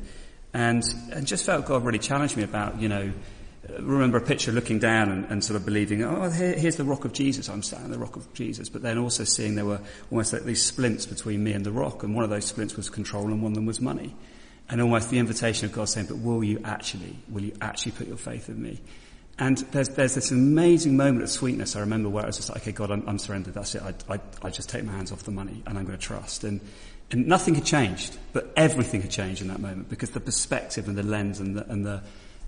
And, 0.54 0.84
and 1.12 1.28
just 1.28 1.46
felt 1.46 1.66
God 1.66 1.84
really 1.84 2.00
challenged 2.00 2.38
me 2.38 2.44
about, 2.44 2.80
you 2.80 2.88
know, 2.88 3.12
remember 3.80 4.18
a 4.18 4.22
picture 4.22 4.52
looking 4.52 4.80
down 4.80 5.10
and, 5.10 5.26
and 5.26 5.44
sort 5.44 5.58
of 5.58 5.66
believing, 5.66 6.04
oh, 6.04 6.30
here, 6.30 6.54
here's 6.54 6.78
the 6.78 6.84
rock 6.84 7.04
of 7.04 7.12
Jesus. 7.12 7.50
I'm 7.50 7.62
standing 7.62 7.88
on 7.88 7.92
the 7.92 8.00
rock 8.00 8.16
of 8.16 8.32
Jesus. 8.34 8.70
But 8.70 8.82
then 8.82 8.98
also 8.98 9.24
seeing 9.24 9.56
there 9.56 9.66
were 9.66 9.82
almost 10.12 10.32
like 10.32 10.44
these 10.44 10.64
splints 10.64 11.06
between 11.06 11.44
me 11.44 11.52
and 11.52 11.66
the 11.66 11.72
rock. 11.72 12.04
And 12.04 12.16
one 12.16 12.24
of 12.24 12.30
those 12.30 12.46
splints 12.46 12.78
was 12.78 12.90
control 12.90 13.26
and 13.26 13.42
one 13.42 13.52
of 13.52 13.56
them 13.56 13.66
was 13.66 13.82
money. 13.82 14.16
And 14.70 14.82
almost 14.82 15.10
the 15.10 15.20
invitation 15.20 15.66
of 15.66 15.74
God 15.74 15.90
saying, 15.90 16.08
but 16.08 16.18
will 16.18 16.44
you 16.44 16.60
actually, 16.64 17.16
will 17.30 17.44
you 17.44 17.54
actually 17.62 17.92
put 17.92 18.08
your 18.08 18.18
faith 18.18 18.50
in 18.50 18.62
me? 18.62 18.80
And 19.38 19.58
there's, 19.72 19.90
there's 19.90 20.16
this 20.16 20.32
amazing 20.32 20.96
moment 20.96 21.24
of 21.24 21.30
sweetness 21.30 21.76
I 21.76 21.82
remember 21.82 22.10
where 22.10 22.24
I 22.24 22.28
was 22.28 22.38
just 22.38 22.50
like, 22.50 22.62
okay, 22.62 22.72
God, 22.72 22.90
I'm, 22.90 23.08
I'm 23.08 23.20
surrendered. 23.20 23.54
That's 23.54 23.76
it. 23.76 23.82
I, 23.82 24.14
I, 24.14 24.20
I 24.42 24.50
just 24.50 24.70
take 24.70 24.84
my 24.86 24.94
hands 24.94 25.12
off 25.12 25.24
the 25.24 25.32
money 25.32 25.62
and 25.68 25.78
I'm 25.78 25.86
going 25.86 25.98
to 25.98 26.04
trust. 26.04 26.44
And, 26.44 26.62
and 27.12 27.28
nothing 27.28 27.54
had 27.54 27.66
changed, 27.66 28.18
but 28.34 28.52
everything 28.56 29.02
had 29.02 29.12
changed 29.12 29.42
in 29.42 29.50
that 29.50 29.60
moment 29.60 29.90
because 29.90 30.12
the 30.12 30.20
perspective 30.20 30.88
and 30.88 30.98
the 30.98 31.04
lens 31.04 31.40
and 31.40 31.58
the, 31.58 31.70
and 31.70 31.86
the, 31.86 32.02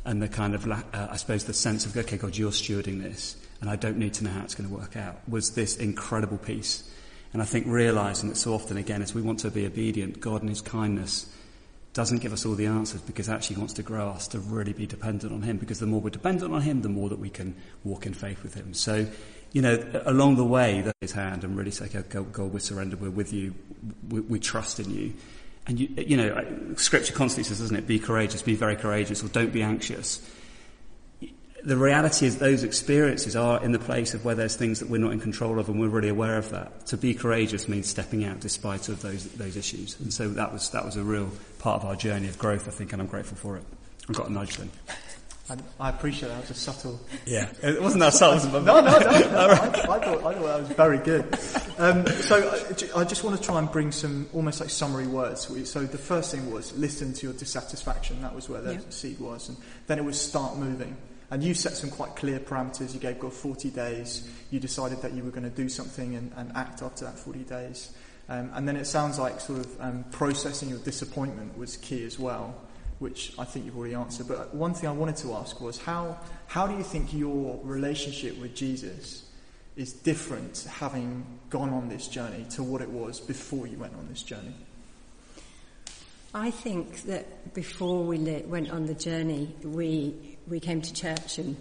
and 0.06 0.22
the 0.22 0.30
kind 0.30 0.56
of, 0.56 0.70
uh, 0.72 0.82
I 0.94 1.18
suppose, 1.18 1.44
the 1.44 1.54
sense 1.54 1.86
of, 1.86 1.96
okay, 1.96 2.18
God, 2.18 2.38
you're 2.38 2.52
stewarding 2.52 3.04
this 3.04 3.36
and 3.60 3.70
I 3.70 3.76
don't 3.76 3.98
need 3.98 4.14
to 4.16 4.24
know 4.24 4.30
how 4.30 4.44
it's 4.44 4.56
going 4.56 4.70
to 4.70 4.76
work 4.76 4.96
out 4.96 5.18
was 5.28 5.52
this 5.52 5.76
incredible 5.78 6.38
peace. 6.38 6.90
And 7.34 7.42
I 7.42 7.46
think 7.46 7.68
realizing 7.68 8.30
that 8.30 8.36
so 8.36 8.54
often, 8.54 8.78
again, 8.78 9.02
as 9.02 9.14
we 9.14 9.22
want 9.22 9.40
to 9.40 9.52
be 9.52 9.66
obedient, 9.66 10.22
God 10.22 10.42
in 10.42 10.48
His 10.48 10.62
kindness 10.62 11.32
doesn't 11.98 12.20
give 12.20 12.32
us 12.32 12.46
all 12.46 12.54
the 12.56 12.68
answers 12.68 13.02
because 13.02 13.28
actually 13.28 13.58
wants 13.58 13.74
to 13.74 13.84
grow 13.84 14.08
us 14.10 14.30
to 14.30 14.40
really 14.40 14.72
be 14.72 14.86
dependent 14.86 15.34
on 15.34 15.42
him 15.42 15.58
because 15.58 15.80
the 15.80 15.86
more 15.86 16.00
we're 16.00 16.12
dependent 16.12 16.54
on 16.54 16.62
him, 16.62 16.82
the 16.82 16.90
more 16.90 17.10
that 17.10 17.20
we 17.20 17.30
can 17.30 17.56
walk 17.84 18.06
in 18.06 18.14
faith 18.14 18.42
with 18.44 18.54
him. 18.54 18.74
So 18.74 19.08
you 19.54 19.62
know, 19.62 19.84
along 20.06 20.36
the 20.36 20.44
way, 20.44 20.82
that 20.82 20.96
his 21.02 21.12
hand 21.12 21.44
and 21.44 21.58
really 21.58 21.72
say, 21.72 21.86
okay, 21.86 22.04
God, 22.10 22.32
God, 22.32 22.54
we 22.54 22.60
surrender, 22.60 22.98
we're 22.98 23.10
with 23.10 23.34
you, 23.34 23.56
we, 24.10 24.20
we 24.22 24.40
trust 24.40 24.80
in 24.80 24.94
you. 24.94 25.14
And 25.66 25.80
you, 25.80 25.90
you 25.98 26.18
know, 26.18 26.76
scripture 26.76 27.14
constantly 27.14 27.48
says, 27.48 27.60
doesn't 27.60 27.76
it, 27.76 27.88
be 27.88 28.00
courageous, 28.00 28.42
be 28.42 28.56
very 28.56 28.76
courageous, 28.76 29.24
or 29.24 29.28
don't 29.28 29.52
be 29.52 29.64
anxious. 29.64 30.22
The 31.64 31.76
reality 31.76 32.26
is 32.26 32.38
those 32.38 32.64
experiences 32.64 33.36
are 33.36 33.62
in 33.62 33.72
the 33.74 33.80
place 33.80 34.14
of 34.14 34.24
where 34.24 34.36
there's 34.36 34.56
things 34.56 34.80
that 34.80 34.90
we're 34.90 35.02
not 35.02 35.12
in 35.12 35.20
control 35.20 35.60
of 35.60 35.68
and 35.68 35.80
we're 35.80 35.90
really 35.90 36.08
aware 36.08 36.38
of 36.38 36.50
that. 36.52 36.86
To 36.88 36.98
be 36.98 37.14
courageous 37.14 37.68
means 37.68 37.88
stepping 37.88 38.24
out 38.24 38.40
despite 38.40 38.88
of 38.88 39.02
those, 39.02 39.26
those 39.34 39.58
issues. 39.58 40.00
And 40.00 40.14
so 40.14 40.30
that 40.30 40.54
was, 40.54 40.70
that 40.70 40.86
was 40.86 40.96
a 40.96 41.04
real 41.04 41.30
part 41.68 41.84
of 41.84 41.90
our 41.90 41.98
journey 41.98 42.30
of 42.30 42.40
growth, 42.40 42.66
I 42.70 42.72
think, 42.72 42.94
and 42.94 43.02
I'm 43.02 43.10
grateful 43.10 43.36
for 43.36 43.58
it. 43.58 43.64
I've 44.08 44.16
got 44.16 44.30
a 44.30 44.32
nudge 44.32 44.56
then. 44.56 44.72
I 45.82 45.90
appreciate 45.90 46.30
that. 46.30 46.38
It 46.38 46.42
was 46.42 46.52
a 46.52 46.54
subtle. 46.54 46.98
Yeah, 47.26 47.52
it 47.62 47.82
wasn't 47.82 48.04
that 48.04 48.14
subtle. 48.14 48.62
no, 48.62 48.80
no, 48.80 48.82
no. 48.82 49.00
no. 49.00 49.00
I, 49.00 49.52
I, 49.54 49.58
thought, 49.58 49.90
I 49.90 50.00
thought 50.00 50.24
that 50.24 50.60
was 50.60 50.70
very 50.70 50.98
good. 51.00 51.26
Um, 51.78 52.08
so 52.08 52.38
I, 52.96 53.02
I, 53.02 53.04
just 53.04 53.26
want 53.26 53.36
to 53.36 53.44
try 53.44 53.60
and 53.60 53.70
bring 53.70 53.92
some 53.92 54.30
almost 54.34 54.62
like 54.62 54.70
summary 54.70 55.08
words. 55.08 55.42
So 55.70 55.84
the 55.84 55.98
first 55.98 56.32
thing 56.32 56.50
was 56.50 56.74
listen 56.78 57.12
to 57.12 57.26
your 57.26 57.34
dissatisfaction. 57.34 58.22
That 58.22 58.34
was 58.34 58.48
where 58.48 58.62
the 58.62 58.76
yeah. 58.76 58.80
seed 58.90 59.20
was, 59.20 59.50
and 59.50 59.58
then 59.88 60.00
it 60.00 60.06
was 60.06 60.18
start 60.20 60.56
moving. 60.56 60.96
And 61.32 61.44
you 61.44 61.54
set 61.54 61.74
some 61.74 61.90
quite 61.90 62.16
clear 62.16 62.40
parameters. 62.40 62.94
You 62.94 63.02
gave 63.02 63.20
God 63.20 63.34
40 63.34 63.72
days. 63.72 64.26
You 64.52 64.62
decided 64.62 65.02
that 65.02 65.12
you 65.12 65.24
were 65.24 65.32
going 65.32 65.44
to 65.44 65.50
do 65.50 65.68
something 65.68 66.16
and, 66.16 66.32
and 66.38 66.50
act 66.56 66.82
after 66.82 67.04
that 67.04 67.20
40 67.20 67.40
days. 67.40 67.92
Um, 68.30 68.52
and 68.54 68.68
then 68.68 68.76
it 68.76 68.86
sounds 68.86 69.18
like 69.20 69.40
sort 69.40 69.60
of 69.60 69.82
um, 69.82 70.06
processing 70.12 70.70
your 70.70 70.80
disappointment 70.80 71.58
was 71.58 71.78
key 71.78 72.06
as 72.06 72.20
well 72.20 72.56
which 73.00 73.34
I 73.38 73.46
think 73.46 73.66
you've 73.66 73.78
already 73.78 73.94
answered. 73.94 74.28
But 74.28 74.54
one 74.54 74.74
thing 74.74 74.90
I 74.90 74.92
wanted 74.92 75.18
to 75.18 75.34
ask 75.34 75.60
was 75.62 75.78
how, 75.78 76.18
how 76.48 76.68
do 76.68 76.76
you 76.76 76.84
think 76.84 77.14
your 77.14 77.60
relationship 77.64 78.40
with 78.40 78.56
Jesus 78.56 79.26
is 79.76 79.94
different 79.94 80.68
having 80.80 81.26
gone 81.50 81.70
on 81.70 81.90
this 81.90 82.08
journey 82.08 82.46
to 82.52 82.64
what 82.64 82.82
it 82.82 82.90
was 82.90 83.20
before 83.20 83.68
you 83.68 83.78
went 83.78 83.94
on 83.94 84.08
this 84.10 84.24
journey? 84.24 84.54
I 86.34 86.52
think 86.52 87.04
that 87.04 87.54
before 87.54 88.04
we 88.04 88.18
went 88.18 88.72
on 88.72 88.86
the 88.86 88.94
journey, 88.94 89.56
we, 89.64 90.38
we 90.48 90.60
came 90.60 90.82
to 90.82 90.94
church 90.94 91.38
and 91.38 91.56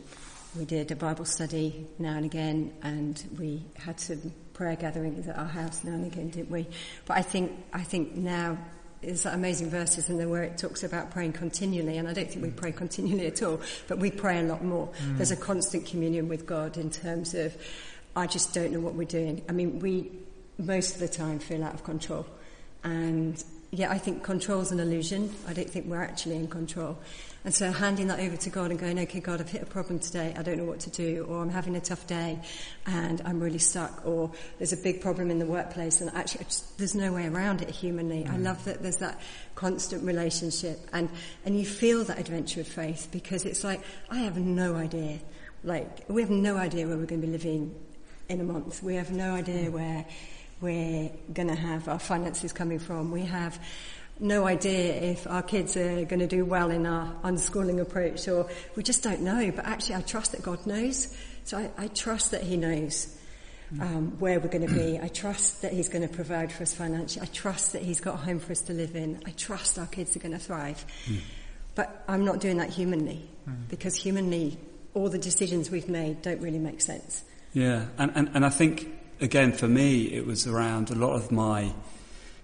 we 0.57 0.65
did 0.65 0.91
a 0.91 0.97
Bible 0.97 1.27
study 1.27 1.87
now 1.99 2.17
and 2.17 2.25
again, 2.25 2.73
and 2.83 3.23
we 3.39 3.63
had 3.77 4.01
some 4.01 4.33
prayer 4.57 4.75
gatherings 4.75 5.29
at 5.29 5.37
our 5.37 5.47
house 5.47 5.85
now 5.85 5.93
and 5.93 6.11
again, 6.11 6.31
didn't 6.31 6.51
we? 6.51 6.67
But 7.05 7.19
I 7.19 7.23
think, 7.23 7.53
I 7.75 7.83
think 7.83 8.17
now 8.17 8.57
is 9.03 9.27
amazing 9.27 9.69
verses 9.69 10.09
in 10.09 10.17
there 10.17 10.29
where 10.29 10.43
it 10.43 10.57
talks 10.57 10.83
about 10.83 11.11
praying 11.11 11.35
continually, 11.35 11.99
and 11.99 12.09
I 12.09 12.15
don't 12.15 12.29
think 12.31 12.43
we 12.43 12.51
pray 12.51 12.73
continually 12.73 13.27
at 13.27 13.43
all, 13.43 13.61
but 13.87 13.99
we 13.99 14.11
pray 14.11 14.41
a 14.41 14.43
lot 14.43 14.65
more. 14.65 14.89
Mm. 15.05 15.19
There's 15.19 15.31
a 15.31 15.37
constant 15.37 15.85
communion 15.85 16.29
with 16.29 16.47
God 16.47 16.79
in 16.79 16.91
terms 16.91 17.35
of, 17.35 17.55
I 18.17 18.27
just 18.27 18.55
don't 18.55 18.73
know 18.73 18.81
what 18.81 18.95
we're 18.95 19.05
doing. 19.05 19.45
I 19.47 19.53
mean, 19.53 19.79
we 19.81 20.11
most 20.59 20.95
of 20.95 21.01
the 21.01 21.09
time 21.09 21.39
feel 21.39 21.63
out 21.63 21.75
of 21.75 21.85
control, 21.85 22.27
and 22.83 23.45
yeah, 23.73 23.91
I 23.91 23.99
think 23.99 24.25
control's 24.25 24.73
an 24.73 24.81
illusion. 24.81 25.35
I 25.47 25.53
don't 25.53 25.69
think 25.69 25.85
we're 25.87 26.03
actually 26.03 26.37
in 26.37 26.49
control. 26.49 26.97
And 27.47 27.55
so 27.55 27.71
handing 27.71 28.09
that 28.09 28.19
over 28.19 28.37
to 28.37 28.51
God 28.51 28.73
and 28.73 28.81
going, 28.81 28.99
okay, 28.99 29.21
God, 29.21 29.41
I've 29.41 29.49
hit 29.49 29.63
a 29.63 29.67
problem 29.67 30.01
today. 30.01 30.35
I 30.37 30.43
don't 30.43 30.59
know 30.59 30.65
what 30.65 30.81
to 30.81 30.91
do. 30.91 31.25
Or 31.29 31.41
I'm 31.41 31.49
having 31.49 31.77
a 31.77 31.81
tough 31.81 32.05
day 32.09 32.41
and 32.87 33.23
I'm 33.25 33.39
really 33.39 33.61
stuck. 33.61 34.05
Or 34.05 34.33
there's 34.59 34.73
a 34.73 34.77
big 34.77 35.01
problem 35.01 35.31
in 35.31 35.39
the 35.39 35.47
workplace 35.47 36.01
and 36.01 36.11
actually 36.13 36.47
just, 36.47 36.77
there's 36.77 36.97
no 36.97 37.13
way 37.13 37.29
around 37.29 37.63
it 37.63 37.71
humanly. 37.71 38.25
Mm. 38.25 38.33
I 38.33 38.37
love 38.39 38.65
that 38.65 38.83
there's 38.83 38.97
that 38.97 39.21
constant 39.55 40.03
relationship 40.03 40.81
and, 40.93 41.09
and 41.45 41.57
you 41.57 41.65
feel 41.65 42.03
that 42.03 42.19
adventure 42.19 42.63
of 42.63 42.67
faith 42.67 43.11
because 43.13 43.45
it's 43.45 43.63
like, 43.63 43.81
I 44.11 44.19
have 44.19 44.37
no 44.37 44.75
idea. 44.75 45.21
Like, 45.63 45.87
we 46.09 46.23
have 46.23 46.31
no 46.33 46.57
idea 46.57 46.89
where 46.89 46.97
we're 46.97 47.07
going 47.07 47.21
to 47.21 47.29
be 47.29 47.33
living 47.33 47.77
in 48.29 48.41
a 48.41 48.45
month. 48.45 48.83
We 48.83 48.97
have 48.97 49.13
no 49.13 49.35
idea 49.35 49.71
where 49.71 50.05
we're 50.61 51.11
going 51.33 51.49
to 51.49 51.55
have 51.55 51.87
our 51.87 52.01
finances 52.01 52.53
coming 52.53 52.81
from. 52.81 53.13
We 53.13 53.23
have 53.23 53.61
no 54.19 54.47
idea 54.47 54.95
if 54.95 55.27
our 55.27 55.43
kids 55.43 55.77
are 55.77 56.05
going 56.05 56.21
to 56.21 56.27
do 56.27 56.45
well 56.45 56.71
in 56.71 56.87
our 56.87 57.15
unschooling 57.23 57.81
approach 57.81 58.27
or 58.29 58.49
we 58.75 58.83
just 58.83 59.03
don't 59.03 59.21
know. 59.21 59.51
But 59.51 59.67
actually 59.67 59.97
I 59.97 60.03
trust 60.03 60.33
that 60.33 60.43
God 60.43 60.67
knows. 60.67 61.17
So 61.45 61.59
I, 61.59 61.71
I 61.77 61.89
trust 61.89 62.31
that 62.31 62.43
He 62.43 62.57
knows 62.57 63.15
um, 63.81 64.19
where 64.19 64.41
we're 64.41 64.49
going 64.49 64.67
to 64.67 64.75
be. 64.75 64.99
I 65.01 65.09
trust 65.09 65.63
that 65.63 65.73
He's 65.73 65.89
going 65.89 66.07
to 66.07 66.13
provide 66.13 66.53
for 66.53 66.63
us 66.63 66.73
financially. 66.75 67.23
I 67.23 67.31
trust 67.33 67.73
that 67.73 67.83
He's 67.83 68.01
got 68.01 68.15
a 68.15 68.19
home 68.19 68.39
for 68.39 68.53
us 68.53 68.63
to 68.63 68.73
live 68.73 68.97
in. 68.97 69.21
I 69.27 69.31
trust 69.31 69.79
our 69.79 69.87
kids 69.87 70.17
are 70.17 70.21
going 70.21 70.33
to 70.33 70.39
thrive. 70.39 70.85
But 71.75 72.05
I'm 72.09 72.25
not 72.25 72.41
doing 72.41 72.57
that 72.57 72.71
humanly 72.71 73.29
because 73.69 73.95
humanly 73.95 74.59
all 74.95 75.11
the 75.11 75.19
decisions 75.19 75.71
we've 75.71 75.91
made 75.91 76.23
don't 76.23 76.41
really 76.41 76.59
make 76.59 76.81
sense. 76.81 77.23
Yeah, 77.53 77.87
and, 77.99 78.13
and, 78.15 78.31
and 78.35 78.47
I 78.47 78.49
think, 78.49 78.89
again, 79.21 79.53
for 79.53 79.69
me, 79.69 80.05
it 80.05 80.27
was 80.27 80.47
around 80.47 80.91
a 80.91 80.95
lot 80.95 81.15
of 81.15 81.31
my 81.31 81.73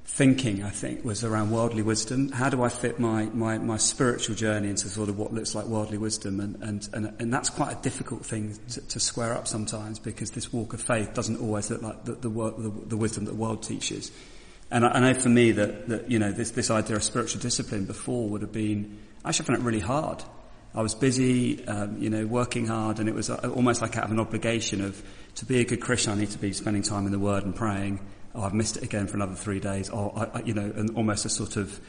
thinking, 0.04 0.62
I 0.62 0.70
think, 0.70 1.04
was 1.04 1.24
around 1.24 1.50
worldly 1.50 1.82
wisdom. 1.82 2.30
How 2.32 2.50
do 2.50 2.62
I 2.62 2.68
fit 2.68 2.98
my, 2.98 3.24
my, 3.26 3.58
my 3.58 3.76
spiritual 3.76 4.34
journey 4.34 4.68
into 4.68 4.88
sort 4.88 5.08
of 5.08 5.18
what 5.18 5.32
looks 5.32 5.54
like 5.54 5.66
worldly 5.66 5.98
wisdom? 5.98 6.40
And, 6.40 6.56
and, 6.62 6.88
and, 6.92 7.14
and 7.20 7.32
that's 7.32 7.50
quite 7.50 7.78
a 7.78 7.82
difficult 7.82 8.26
thing 8.26 8.58
to, 8.70 8.80
to, 8.88 9.00
square 9.00 9.32
up 9.32 9.48
sometimes 9.48 9.98
because 9.98 10.32
this 10.32 10.52
walk 10.52 10.74
of 10.74 10.82
faith 10.82 11.14
doesn't 11.14 11.40
always 11.40 11.70
look 11.70 11.82
like 11.82 12.04
the, 12.04 12.12
the, 12.12 12.28
the, 12.28 12.72
the 12.88 12.96
wisdom 12.96 13.24
that 13.24 13.30
the 13.30 13.36
world 13.36 13.62
teaches. 13.62 14.12
And 14.70 14.84
I, 14.84 14.90
I, 14.90 15.00
know 15.00 15.14
for 15.14 15.28
me 15.28 15.52
that, 15.52 15.88
that, 15.88 16.10
you 16.10 16.18
know, 16.18 16.32
this, 16.32 16.50
this 16.50 16.70
idea 16.70 16.96
of 16.96 17.02
spiritual 17.04 17.40
discipline 17.40 17.86
before 17.86 18.28
would 18.28 18.42
have 18.42 18.52
been, 18.52 18.98
I 19.24 19.30
actually 19.30 19.46
found 19.46 19.60
it 19.60 19.64
really 19.64 19.80
hard. 19.80 20.22
I 20.74 20.82
was 20.82 20.94
busy, 20.94 21.66
um, 21.66 21.98
you 21.98 22.10
know, 22.10 22.26
working 22.26 22.66
hard, 22.66 22.98
and 22.98 23.06
it 23.06 23.14
was 23.14 23.28
uh, 23.28 23.52
almost 23.54 23.82
like 23.82 23.96
out 23.98 24.04
of 24.04 24.10
an 24.10 24.20
obligation 24.20 24.82
of 24.82 25.02
to 25.36 25.44
be 25.44 25.60
a 25.60 25.64
good 25.64 25.82
Christian, 25.82 26.12
I 26.12 26.16
need 26.16 26.30
to 26.30 26.38
be 26.38 26.54
spending 26.54 26.82
time 26.82 27.04
in 27.04 27.12
the 27.12 27.18
Word 27.18 27.44
and 27.44 27.54
praying 27.54 28.00
oh, 28.34 28.42
I've 28.42 28.54
missed 28.54 28.76
it 28.76 28.82
again 28.82 29.06
for 29.06 29.16
another 29.16 29.34
three 29.34 29.60
days, 29.60 29.90
or, 29.90 30.12
I, 30.16 30.38
I, 30.38 30.42
you 30.42 30.54
know, 30.54 30.72
and 30.74 30.96
almost 30.96 31.24
a 31.24 31.28
sort 31.28 31.56
of, 31.56 31.80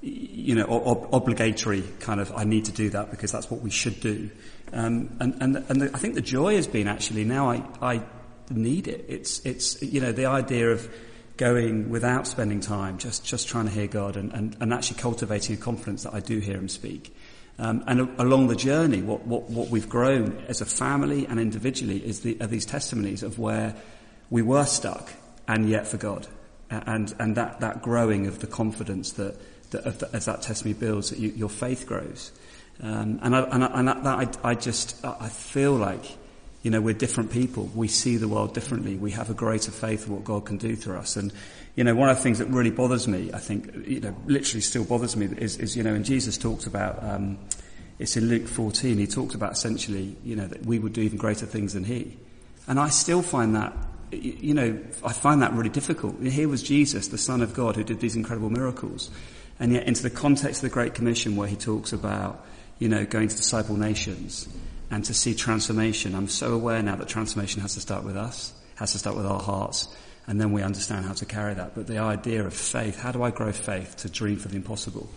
you 0.00 0.54
know, 0.54 0.66
ob- 0.66 1.08
obligatory 1.12 1.82
kind 2.00 2.20
of, 2.20 2.32
I 2.34 2.44
need 2.44 2.66
to 2.66 2.72
do 2.72 2.90
that 2.90 3.10
because 3.10 3.32
that's 3.32 3.50
what 3.50 3.62
we 3.62 3.70
should 3.70 4.00
do. 4.00 4.30
Um, 4.72 5.16
and, 5.20 5.34
and, 5.40 5.56
and 5.68 5.80
the, 5.80 5.90
I 5.94 5.98
think 5.98 6.14
the 6.14 6.20
joy 6.20 6.56
has 6.56 6.66
been 6.66 6.88
actually 6.88 7.24
now 7.24 7.50
I, 7.50 7.62
I 7.80 8.02
need 8.50 8.86
it. 8.86 9.06
It's, 9.08 9.40
it's, 9.44 9.82
you 9.82 10.00
know, 10.00 10.12
the 10.12 10.26
idea 10.26 10.70
of 10.70 10.88
going 11.36 11.88
without 11.88 12.26
spending 12.26 12.60
time, 12.60 12.98
just, 12.98 13.24
just 13.24 13.48
trying 13.48 13.64
to 13.66 13.70
hear 13.70 13.86
God 13.86 14.16
and, 14.16 14.32
and, 14.32 14.56
and 14.60 14.72
actually 14.72 15.00
cultivating 15.00 15.56
a 15.56 15.58
confidence 15.58 16.02
that 16.02 16.14
I 16.14 16.20
do 16.20 16.38
hear 16.38 16.56
Him 16.56 16.68
speak. 16.68 17.14
Um, 17.58 17.82
and 17.86 18.00
a- 18.00 18.22
along 18.22 18.48
the 18.48 18.56
journey, 18.56 19.02
what, 19.02 19.26
what, 19.26 19.50
what 19.50 19.68
we've 19.68 19.88
grown 19.88 20.44
as 20.48 20.60
a 20.60 20.66
family 20.66 21.26
and 21.26 21.40
individually 21.40 22.04
is 22.04 22.20
the, 22.20 22.40
are 22.40 22.46
these 22.46 22.66
testimonies 22.66 23.22
of 23.22 23.38
where 23.38 23.74
we 24.30 24.42
were 24.42 24.66
stuck 24.66 25.10
and 25.48 25.68
yet 25.68 25.86
for 25.86 25.96
God. 25.96 26.28
And, 26.70 27.12
and 27.18 27.34
that, 27.36 27.60
that 27.60 27.82
growing 27.82 28.26
of 28.26 28.40
the 28.40 28.46
confidence 28.46 29.12
that, 29.12 29.36
that 29.70 29.98
the, 29.98 30.10
as 30.12 30.26
that 30.26 30.42
testimony 30.42 30.78
builds, 30.78 31.10
that 31.10 31.18
you, 31.18 31.30
your 31.30 31.48
faith 31.48 31.86
grows. 31.86 32.30
Um, 32.82 33.18
and 33.22 33.34
I, 33.34 33.40
and, 33.44 33.64
I, 33.64 33.66
and 33.74 33.88
that, 33.88 34.06
I, 34.06 34.50
I 34.50 34.54
just, 34.54 35.02
I 35.04 35.28
feel 35.28 35.72
like, 35.72 36.04
you 36.62 36.70
know, 36.70 36.82
we're 36.82 36.94
different 36.94 37.32
people. 37.32 37.70
We 37.74 37.88
see 37.88 38.18
the 38.18 38.28
world 38.28 38.52
differently. 38.52 38.96
We 38.96 39.12
have 39.12 39.30
a 39.30 39.34
greater 39.34 39.70
faith 39.70 40.06
in 40.06 40.12
what 40.12 40.24
God 40.24 40.44
can 40.44 40.58
do 40.58 40.76
through 40.76 40.98
us. 40.98 41.16
And, 41.16 41.32
you 41.74 41.84
know, 41.84 41.94
one 41.94 42.10
of 42.10 42.16
the 42.16 42.22
things 42.22 42.38
that 42.38 42.48
really 42.48 42.70
bothers 42.70 43.08
me, 43.08 43.30
I 43.32 43.38
think, 43.38 43.74
you 43.86 44.00
know, 44.00 44.14
literally 44.26 44.60
still 44.60 44.84
bothers 44.84 45.16
me 45.16 45.26
is, 45.38 45.56
is 45.56 45.76
you 45.76 45.82
know, 45.82 45.94
and 45.94 46.04
Jesus 46.04 46.36
talks 46.36 46.66
about, 46.66 47.02
um, 47.02 47.38
it's 47.98 48.16
in 48.16 48.28
Luke 48.28 48.46
14, 48.46 48.98
he 48.98 49.06
talks 49.06 49.34
about 49.34 49.52
essentially, 49.52 50.16
you 50.22 50.36
know, 50.36 50.46
that 50.46 50.66
we 50.66 50.78
would 50.78 50.92
do 50.92 51.00
even 51.00 51.16
greater 51.16 51.46
things 51.46 51.72
than 51.72 51.84
he. 51.84 52.18
And 52.66 52.78
I 52.78 52.90
still 52.90 53.22
find 53.22 53.56
that 53.56 53.74
you 54.10 54.54
know, 54.54 54.78
I 55.04 55.12
find 55.12 55.42
that 55.42 55.52
really 55.52 55.68
difficult. 55.68 56.20
Here 56.22 56.48
was 56.48 56.62
Jesus, 56.62 57.08
the 57.08 57.18
Son 57.18 57.42
of 57.42 57.54
God, 57.54 57.76
who 57.76 57.84
did 57.84 58.00
these 58.00 58.16
incredible 58.16 58.50
miracles. 58.50 59.10
And 59.60 59.72
yet 59.72 59.86
into 59.86 60.02
the 60.02 60.10
context 60.10 60.62
of 60.62 60.70
the 60.70 60.74
Great 60.74 60.94
Commission 60.94 61.36
where 61.36 61.48
he 61.48 61.56
talks 61.56 61.92
about, 61.92 62.46
you 62.78 62.88
know, 62.88 63.04
going 63.04 63.28
to 63.28 63.36
disciple 63.36 63.76
nations 63.76 64.48
and 64.90 65.04
to 65.04 65.14
see 65.14 65.34
transformation, 65.34 66.14
I'm 66.14 66.28
so 66.28 66.54
aware 66.54 66.82
now 66.82 66.96
that 66.96 67.08
transformation 67.08 67.60
has 67.62 67.74
to 67.74 67.80
start 67.80 68.04
with 68.04 68.16
us, 68.16 68.52
has 68.76 68.92
to 68.92 68.98
start 68.98 69.16
with 69.16 69.26
our 69.26 69.40
hearts, 69.40 69.88
and 70.26 70.40
then 70.40 70.52
we 70.52 70.62
understand 70.62 71.06
how 71.06 71.14
to 71.14 71.26
carry 71.26 71.54
that. 71.54 71.74
But 71.74 71.86
the 71.86 71.98
idea 71.98 72.44
of 72.44 72.54
faith, 72.54 73.00
how 73.00 73.12
do 73.12 73.22
I 73.22 73.30
grow 73.30 73.52
faith 73.52 73.96
to 73.98 74.10
dream 74.10 74.36
for 74.36 74.48
the 74.48 74.56
impossible? 74.56 75.08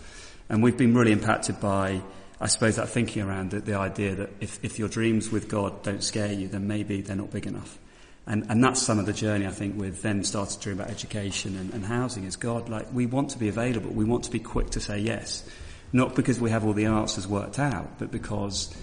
And 0.48 0.62
we've 0.62 0.76
been 0.76 0.94
really 0.94 1.12
impacted 1.12 1.60
by, 1.60 2.02
I 2.40 2.46
suppose, 2.46 2.76
that 2.76 2.88
thinking 2.88 3.22
around 3.22 3.54
it, 3.54 3.64
the 3.64 3.74
idea 3.74 4.14
that 4.16 4.30
if, 4.40 4.62
if 4.64 4.78
your 4.78 4.88
dreams 4.88 5.30
with 5.30 5.48
God 5.48 5.82
don't 5.82 6.02
scare 6.02 6.32
you, 6.32 6.48
then 6.48 6.66
maybe 6.66 7.00
they're 7.00 7.16
not 7.16 7.30
big 7.30 7.46
enough. 7.46 7.78
And, 8.26 8.46
and 8.48 8.62
that's 8.62 8.80
some 8.80 8.98
of 8.98 9.06
the 9.06 9.12
journey, 9.12 9.46
I 9.46 9.50
think, 9.50 9.78
with 9.78 10.02
then 10.02 10.22
started 10.22 10.54
to 10.54 10.60
dream 10.60 10.80
about 10.80 10.90
education 10.90 11.56
and, 11.56 11.74
and 11.74 11.84
housing 11.84 12.24
is 12.24 12.36
God, 12.36 12.68
like, 12.68 12.86
we 12.92 13.06
want 13.06 13.30
to 13.30 13.38
be 13.38 13.48
available. 13.48 13.90
We 13.90 14.04
want 14.04 14.24
to 14.24 14.30
be 14.30 14.38
quick 14.38 14.70
to 14.70 14.80
say 14.80 14.98
yes. 14.98 15.44
Not 15.92 16.14
because 16.14 16.40
we 16.40 16.50
have 16.50 16.64
all 16.64 16.72
the 16.72 16.86
answers 16.86 17.26
worked 17.26 17.58
out, 17.58 17.98
but 17.98 18.12
because 18.12 18.74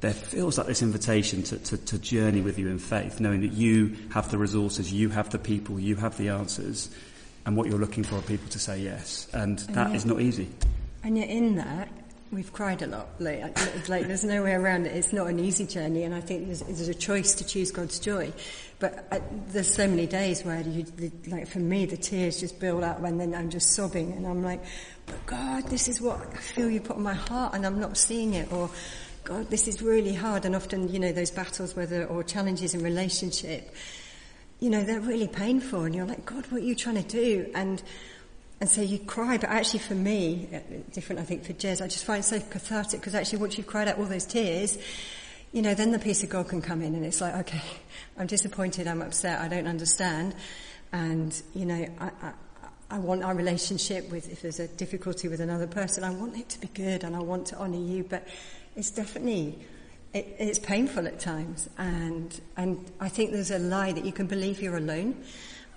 there 0.00 0.12
feels 0.12 0.58
like 0.58 0.66
this 0.66 0.82
invitation 0.82 1.42
to, 1.44 1.58
to, 1.58 1.76
to 1.76 1.98
journey 1.98 2.40
with 2.40 2.58
you 2.58 2.68
in 2.68 2.78
faith, 2.78 3.20
knowing 3.20 3.40
that 3.42 3.52
you 3.52 3.96
have 4.10 4.30
the 4.30 4.38
resources, 4.38 4.92
you 4.92 5.08
have 5.10 5.30
the 5.30 5.38
people, 5.38 5.78
you 5.78 5.96
have 5.96 6.16
the 6.18 6.28
answers, 6.28 6.90
and 7.46 7.56
what 7.56 7.68
you're 7.68 7.78
looking 7.78 8.04
for 8.04 8.16
are 8.16 8.22
people 8.22 8.48
to 8.48 8.58
say 8.58 8.80
yes. 8.80 9.28
And, 9.32 9.60
and 9.60 9.74
that 9.76 9.88
yet, 9.88 9.96
is 9.96 10.06
not 10.06 10.20
easy. 10.20 10.48
And 11.02 11.16
yet 11.16 11.28
in 11.28 11.56
that, 11.56 11.88
we've 12.30 12.52
cried 12.52 12.82
a 12.82 12.86
lot. 12.86 13.08
Like, 13.18 13.88
like 13.88 14.06
there's 14.06 14.24
no 14.24 14.42
way 14.42 14.52
around 14.52 14.86
it. 14.86 14.94
It's 14.94 15.12
not 15.12 15.28
an 15.28 15.38
easy 15.38 15.66
journey, 15.66 16.04
and 16.04 16.14
I 16.14 16.20
think 16.20 16.46
there's, 16.46 16.60
there's 16.60 16.88
a 16.88 16.94
choice 16.94 17.34
to 17.36 17.46
choose 17.46 17.70
God's 17.70 17.98
joy. 17.98 18.32
But 18.78 19.08
uh, 19.10 19.20
there's 19.48 19.72
so 19.72 19.88
many 19.88 20.06
days 20.06 20.44
where 20.44 20.60
you, 20.60 20.84
the, 20.84 21.10
like 21.28 21.48
for 21.48 21.58
me, 21.58 21.86
the 21.86 21.96
tears 21.96 22.40
just 22.40 22.60
build 22.60 22.84
up, 22.84 23.02
and 23.02 23.20
then 23.20 23.34
I'm 23.34 23.50
just 23.50 23.72
sobbing, 23.72 24.12
and 24.12 24.26
I'm 24.26 24.42
like, 24.42 24.62
"But 25.06 25.24
God, 25.26 25.64
this 25.68 25.88
is 25.88 26.00
what 26.00 26.20
I 26.20 26.36
feel 26.36 26.70
you 26.70 26.80
put 26.80 26.96
on 26.96 27.02
my 27.02 27.14
heart, 27.14 27.54
and 27.54 27.66
I'm 27.66 27.80
not 27.80 27.96
seeing 27.96 28.34
it." 28.34 28.52
Or, 28.52 28.70
"God, 29.24 29.50
this 29.50 29.66
is 29.66 29.82
really 29.82 30.14
hard." 30.14 30.44
And 30.44 30.54
often, 30.54 30.92
you 30.92 30.98
know, 30.98 31.12
those 31.12 31.30
battles, 31.30 31.74
whether 31.74 32.04
or 32.04 32.22
challenges 32.22 32.74
in 32.74 32.82
relationship, 32.82 33.74
you 34.60 34.70
know, 34.70 34.84
they're 34.84 35.00
really 35.00 35.28
painful, 35.28 35.84
and 35.84 35.94
you're 35.94 36.06
like, 36.06 36.24
"God, 36.24 36.46
what 36.50 36.62
are 36.62 36.64
you 36.64 36.74
trying 36.74 37.02
to 37.02 37.08
do?" 37.08 37.50
And 37.54 37.82
and 38.60 38.68
so 38.68 38.80
you 38.82 38.98
cry, 38.98 39.38
but 39.38 39.50
actually 39.50 39.78
for 39.80 39.94
me, 39.94 40.48
uh, 40.52 40.58
different 40.92 41.20
I 41.20 41.24
think 41.24 41.44
for 41.44 41.52
Jez, 41.52 41.80
I 41.80 41.86
just 41.86 42.04
find 42.04 42.20
it 42.20 42.24
so 42.24 42.40
cathartic 42.40 43.00
because 43.00 43.14
actually 43.14 43.38
once 43.38 43.56
you've 43.56 43.68
cried 43.68 43.86
out 43.86 43.98
all 43.98 44.06
those 44.06 44.26
tears, 44.26 44.78
you 45.52 45.62
know, 45.62 45.74
then 45.74 45.92
the 45.92 45.98
peace 45.98 46.22
of 46.24 46.30
God 46.30 46.48
can 46.48 46.60
come 46.60 46.82
in 46.82 46.94
and 46.94 47.04
it's 47.04 47.20
like, 47.20 47.34
okay, 47.36 47.62
I'm 48.18 48.26
disappointed, 48.26 48.88
I'm 48.88 49.00
upset, 49.00 49.40
I 49.40 49.48
don't 49.48 49.68
understand. 49.68 50.34
And, 50.92 51.40
you 51.54 51.66
know, 51.66 51.86
I, 52.00 52.10
I, 52.20 52.32
I 52.90 52.98
want 52.98 53.22
our 53.22 53.34
relationship 53.34 54.10
with, 54.10 54.30
if 54.32 54.42
there's 54.42 54.58
a 54.58 54.66
difficulty 54.66 55.28
with 55.28 55.40
another 55.40 55.66
person, 55.66 56.02
I 56.02 56.10
want 56.10 56.36
it 56.36 56.48
to 56.50 56.60
be 56.60 56.68
good 56.68 57.04
and 57.04 57.14
I 57.14 57.20
want 57.20 57.46
to 57.48 57.58
honour 57.58 57.76
you, 57.76 58.02
but 58.02 58.26
it's 58.74 58.90
definitely, 58.90 59.58
it, 60.14 60.34
it's 60.38 60.58
painful 60.58 61.06
at 61.06 61.20
times. 61.20 61.68
And, 61.78 62.40
and 62.56 62.90
I 62.98 63.08
think 63.08 63.30
there's 63.30 63.52
a 63.52 63.58
lie 63.58 63.92
that 63.92 64.04
you 64.04 64.12
can 64.12 64.26
believe 64.26 64.60
you're 64.60 64.78
alone 64.78 65.22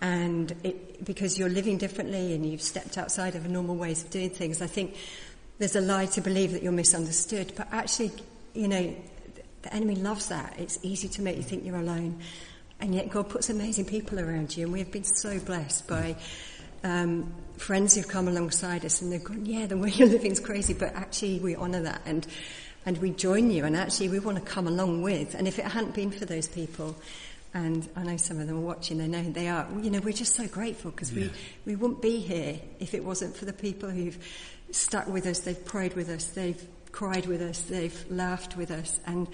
and 0.02 0.54
it, 0.64 1.06
because 1.06 1.38
you're 1.38 1.50
living 1.50 1.78
differently 1.78 2.34
and 2.34 2.46
you've 2.46 2.62
stepped 2.62 2.98
outside 2.98 3.36
of 3.36 3.48
normal 3.48 3.76
ways 3.76 4.04
of 4.04 4.10
doing 4.10 4.32
things, 4.32 4.62
I 4.62 4.68
think 4.68 4.96
there's 5.60 5.76
a 5.76 5.82
lie 5.82 6.08
to 6.08 6.22
believe 6.22 6.52
that 6.54 6.64
you're 6.64 6.72
misunderstood. 6.72 7.54
But 7.56 7.68
actually, 7.72 8.12
you 8.54 8.68
know, 8.68 8.96
the 9.62 9.74
enemy 9.74 9.96
loves 9.96 10.30
that. 10.30 10.56
It's 10.58 10.80
easy 10.82 11.08
to 11.10 11.22
make 11.22 11.38
you 11.38 11.44
think 11.44 11.64
you're 11.64 11.78
alone. 11.78 12.20
And 12.80 12.96
yet 12.96 13.12
God 13.12 13.30
puts 13.30 13.52
amazing 13.52 13.86
people 13.86 14.20
around 14.20 14.58
you. 14.58 14.66
And 14.66 14.74
we've 14.74 14.92
been 14.92 15.04
so 15.04 15.40
blessed 15.40 15.88
by 15.88 16.16
um, 16.84 17.32
friends 17.58 17.94
who've 17.94 18.08
come 18.08 18.28
alongside 18.28 18.84
us 18.86 19.04
and 19.04 19.12
they've 19.12 19.24
gone, 19.24 19.46
yeah, 19.46 19.68
the 19.68 19.78
way 19.78 19.92
you're 19.92 20.08
living 20.10 20.32
is 20.32 20.40
crazy, 20.40 20.74
but 20.74 20.96
actually 20.96 21.40
we 21.40 21.56
honour 21.56 21.84
that 21.84 22.02
and, 22.08 22.26
and 22.88 22.98
we 22.98 23.12
join 23.12 23.52
you 23.52 23.66
and 23.66 23.78
actually 23.78 24.10
we 24.10 24.18
want 24.18 24.40
to 24.40 24.44
come 24.44 24.68
along 24.68 25.04
with. 25.04 25.36
And 25.36 25.48
if 25.48 25.60
it 25.60 25.66
hadn't 25.66 25.94
been 25.94 26.10
for 26.10 26.26
those 26.26 26.48
people, 26.48 26.96
and 27.54 27.88
I 27.96 28.04
know 28.04 28.18
some 28.18 28.40
of 28.40 28.48
them 28.48 28.58
are 28.58 28.62
watching, 28.62 28.98
they 28.98 29.08
know 29.08 29.24
they 29.24 29.48
are, 29.50 29.68
you 29.82 29.90
know, 29.90 30.00
we're 30.00 30.14
just 30.14 30.36
so 30.36 30.48
grateful 30.48 30.92
because 30.92 31.12
yeah. 31.12 31.28
we, 31.66 31.74
we 31.74 31.76
wouldn't 31.76 32.02
be 32.02 32.20
here 32.20 32.60
if 32.80 32.94
it 32.94 33.04
wasn't 33.04 33.36
for 33.36 33.46
the 33.46 33.54
people 33.54 33.90
who've 33.90 34.18
stuck 34.72 35.08
with 35.08 35.26
us, 35.26 35.40
they've 35.40 35.66
prayed 35.66 35.96
with 35.96 36.10
us, 36.10 36.26
they've 36.28 36.66
cried 36.92 37.26
with 37.26 37.42
us, 37.42 37.62
they've 37.64 38.06
laughed 38.10 38.56
with 38.56 38.72
us, 38.72 39.00
and, 39.06 39.28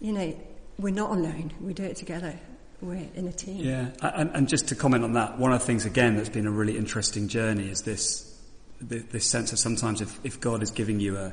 you 0.00 0.12
know, 0.12 0.34
we're 0.78 0.94
not 0.94 1.10
alone, 1.10 1.52
we 1.60 1.72
do 1.74 1.84
it 1.84 1.96
together. 1.96 2.38
We're 2.80 3.06
in 3.14 3.28
a 3.28 3.32
team. 3.32 3.64
Yeah, 3.64 3.90
and, 4.00 4.30
and 4.34 4.48
just 4.48 4.68
to 4.68 4.74
comment 4.74 5.04
on 5.04 5.12
that, 5.12 5.38
one 5.38 5.52
of 5.52 5.60
the 5.60 5.66
things 5.66 5.86
again 5.86 6.16
that's 6.16 6.28
been 6.28 6.48
a 6.48 6.50
really 6.50 6.76
interesting 6.76 7.28
journey 7.28 7.68
is 7.68 7.82
this 7.82 8.28
this 8.80 9.24
sense 9.24 9.52
of 9.52 9.60
sometimes 9.60 10.00
if, 10.00 10.18
if 10.24 10.40
God 10.40 10.62
is 10.62 10.72
giving 10.72 10.98
you 10.98 11.16
a, 11.16 11.32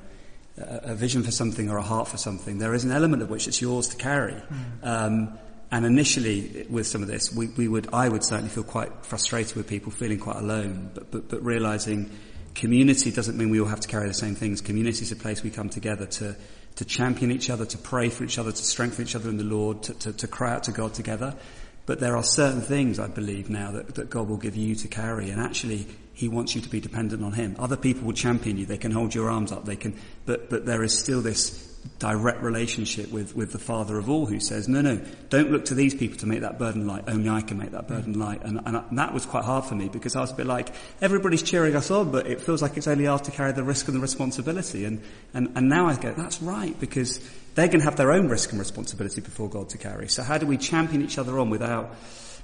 a 0.57 0.93
vision 0.95 1.23
for 1.23 1.31
something 1.31 1.69
or 1.69 1.77
a 1.77 1.81
heart 1.81 2.07
for 2.07 2.17
something, 2.17 2.59
there 2.59 2.73
is 2.75 2.83
an 2.83 2.91
element 2.91 3.23
of 3.23 3.29
which 3.31 3.47
it's 3.47 3.61
yours 3.61 3.87
to 3.89 3.97
carry. 3.97 4.33
Mm. 4.33 4.63
Um, 4.83 5.39
and 5.71 5.85
initially, 5.85 6.65
with 6.69 6.87
some 6.87 7.03
of 7.03 7.07
this, 7.07 7.31
we, 7.31 7.47
we 7.47 7.67
would, 7.67 7.89
I 7.93 8.09
would 8.09 8.23
certainly 8.23 8.49
feel 8.49 8.63
quite 8.63 9.05
frustrated 9.05 9.55
with 9.55 9.67
people 9.67 9.91
feeling 9.91 10.19
quite 10.19 10.37
alone, 10.37 10.91
but, 10.93 11.11
but, 11.11 11.29
but 11.29 11.43
realizing 11.43 12.09
community 12.55 13.11
doesn't 13.11 13.37
mean 13.37 13.51
we 13.51 13.59
all 13.59 13.67
have 13.67 13.79
to 13.81 13.87
carry 13.87 14.07
the 14.07 14.13
same 14.13 14.33
things. 14.33 14.61
Community 14.61 15.03
is 15.03 15.11
a 15.11 15.15
place 15.15 15.43
we 15.43 15.51
come 15.51 15.69
together 15.69 16.07
to, 16.07 16.35
to 16.75 16.85
champion 16.85 17.31
each 17.31 17.51
other, 17.51 17.65
to 17.65 17.77
pray 17.77 18.09
for 18.09 18.23
each 18.23 18.39
other, 18.39 18.51
to 18.51 18.63
strengthen 18.63 19.05
each 19.05 19.15
other 19.15 19.29
in 19.29 19.37
the 19.37 19.43
Lord, 19.43 19.83
to, 19.83 19.93
to, 19.93 20.13
to 20.13 20.27
cry 20.27 20.53
out 20.53 20.63
to 20.63 20.71
God 20.71 20.95
together. 20.95 21.35
But 21.85 21.99
there 21.99 22.17
are 22.17 22.23
certain 22.23 22.61
things, 22.61 22.99
I 22.99 23.07
believe 23.07 23.49
now, 23.49 23.71
that, 23.71 23.95
that 23.95 24.09
God 24.09 24.27
will 24.27 24.37
give 24.37 24.55
you 24.55 24.75
to 24.75 24.87
carry, 24.87 25.29
and 25.29 25.39
actually, 25.41 25.87
He 26.19 26.27
wants 26.27 26.53
you 26.53 26.59
to 26.59 26.67
be 26.67 26.81
dependent 26.81 27.23
on 27.23 27.31
Him. 27.31 27.55
Other 27.59 27.77
people 27.77 28.03
will 28.03 28.13
champion 28.13 28.57
you, 28.57 28.65
they 28.65 28.77
can 28.77 28.91
hold 28.91 29.15
your 29.15 29.29
arms 29.29 29.53
up, 29.53 29.63
they 29.63 29.77
can, 29.77 29.97
but, 30.25 30.49
but 30.49 30.65
there 30.65 30.83
is 30.83 30.99
still 30.99 31.21
this 31.21 31.65
direct 31.97 32.41
relationship 32.41 33.09
with, 33.09 33.37
with 33.37 33.53
the 33.53 33.57
Father 33.57 33.97
of 33.97 34.09
all 34.09 34.25
who 34.25 34.41
says, 34.41 34.67
no, 34.67 34.81
no, 34.81 34.99
don't 35.29 35.49
look 35.49 35.63
to 35.63 35.75
these 35.75 35.95
people 35.95 36.17
to 36.17 36.25
make 36.25 36.41
that 36.41 36.59
burden 36.59 36.85
light. 36.85 37.05
Only 37.07 37.29
I 37.29 37.39
can 37.39 37.57
make 37.57 37.71
that 37.71 37.87
burden 37.87 38.15
mm. 38.15 38.19
light. 38.19 38.41
And, 38.43 38.59
and, 38.65 38.75
and, 38.75 38.99
that 38.99 39.13
was 39.13 39.25
quite 39.25 39.45
hard 39.45 39.63
for 39.63 39.75
me 39.75 39.87
because 39.87 40.17
I 40.17 40.19
was 40.19 40.31
a 40.31 40.35
bit 40.35 40.45
like, 40.45 40.67
everybody's 41.01 41.41
cheering 41.41 41.73
us 41.77 41.89
on, 41.89 42.11
but 42.11 42.27
it 42.27 42.41
feels 42.41 42.61
like 42.61 42.75
it's 42.75 42.89
only 42.89 43.07
us 43.07 43.21
to 43.21 43.31
carry 43.31 43.53
the 43.53 43.63
risk 43.63 43.87
and 43.87 43.95
the 43.95 44.01
responsibility. 44.01 44.83
And, 44.83 45.01
and, 45.33 45.53
and 45.55 45.69
now 45.69 45.87
I 45.87 45.95
go, 45.95 46.13
that's 46.13 46.41
right, 46.41 46.77
because 46.81 47.21
they're 47.55 47.67
going 47.67 47.79
to 47.79 47.85
have 47.85 47.95
their 47.95 48.11
own 48.11 48.27
risk 48.27 48.51
and 48.51 48.59
responsibility 48.59 49.21
before 49.21 49.47
God 49.47 49.69
to 49.69 49.77
carry. 49.77 50.09
So 50.09 50.21
how 50.21 50.37
do 50.37 50.45
we 50.45 50.57
champion 50.57 51.01
each 51.01 51.17
other 51.17 51.39
on 51.39 51.49
without 51.49 51.95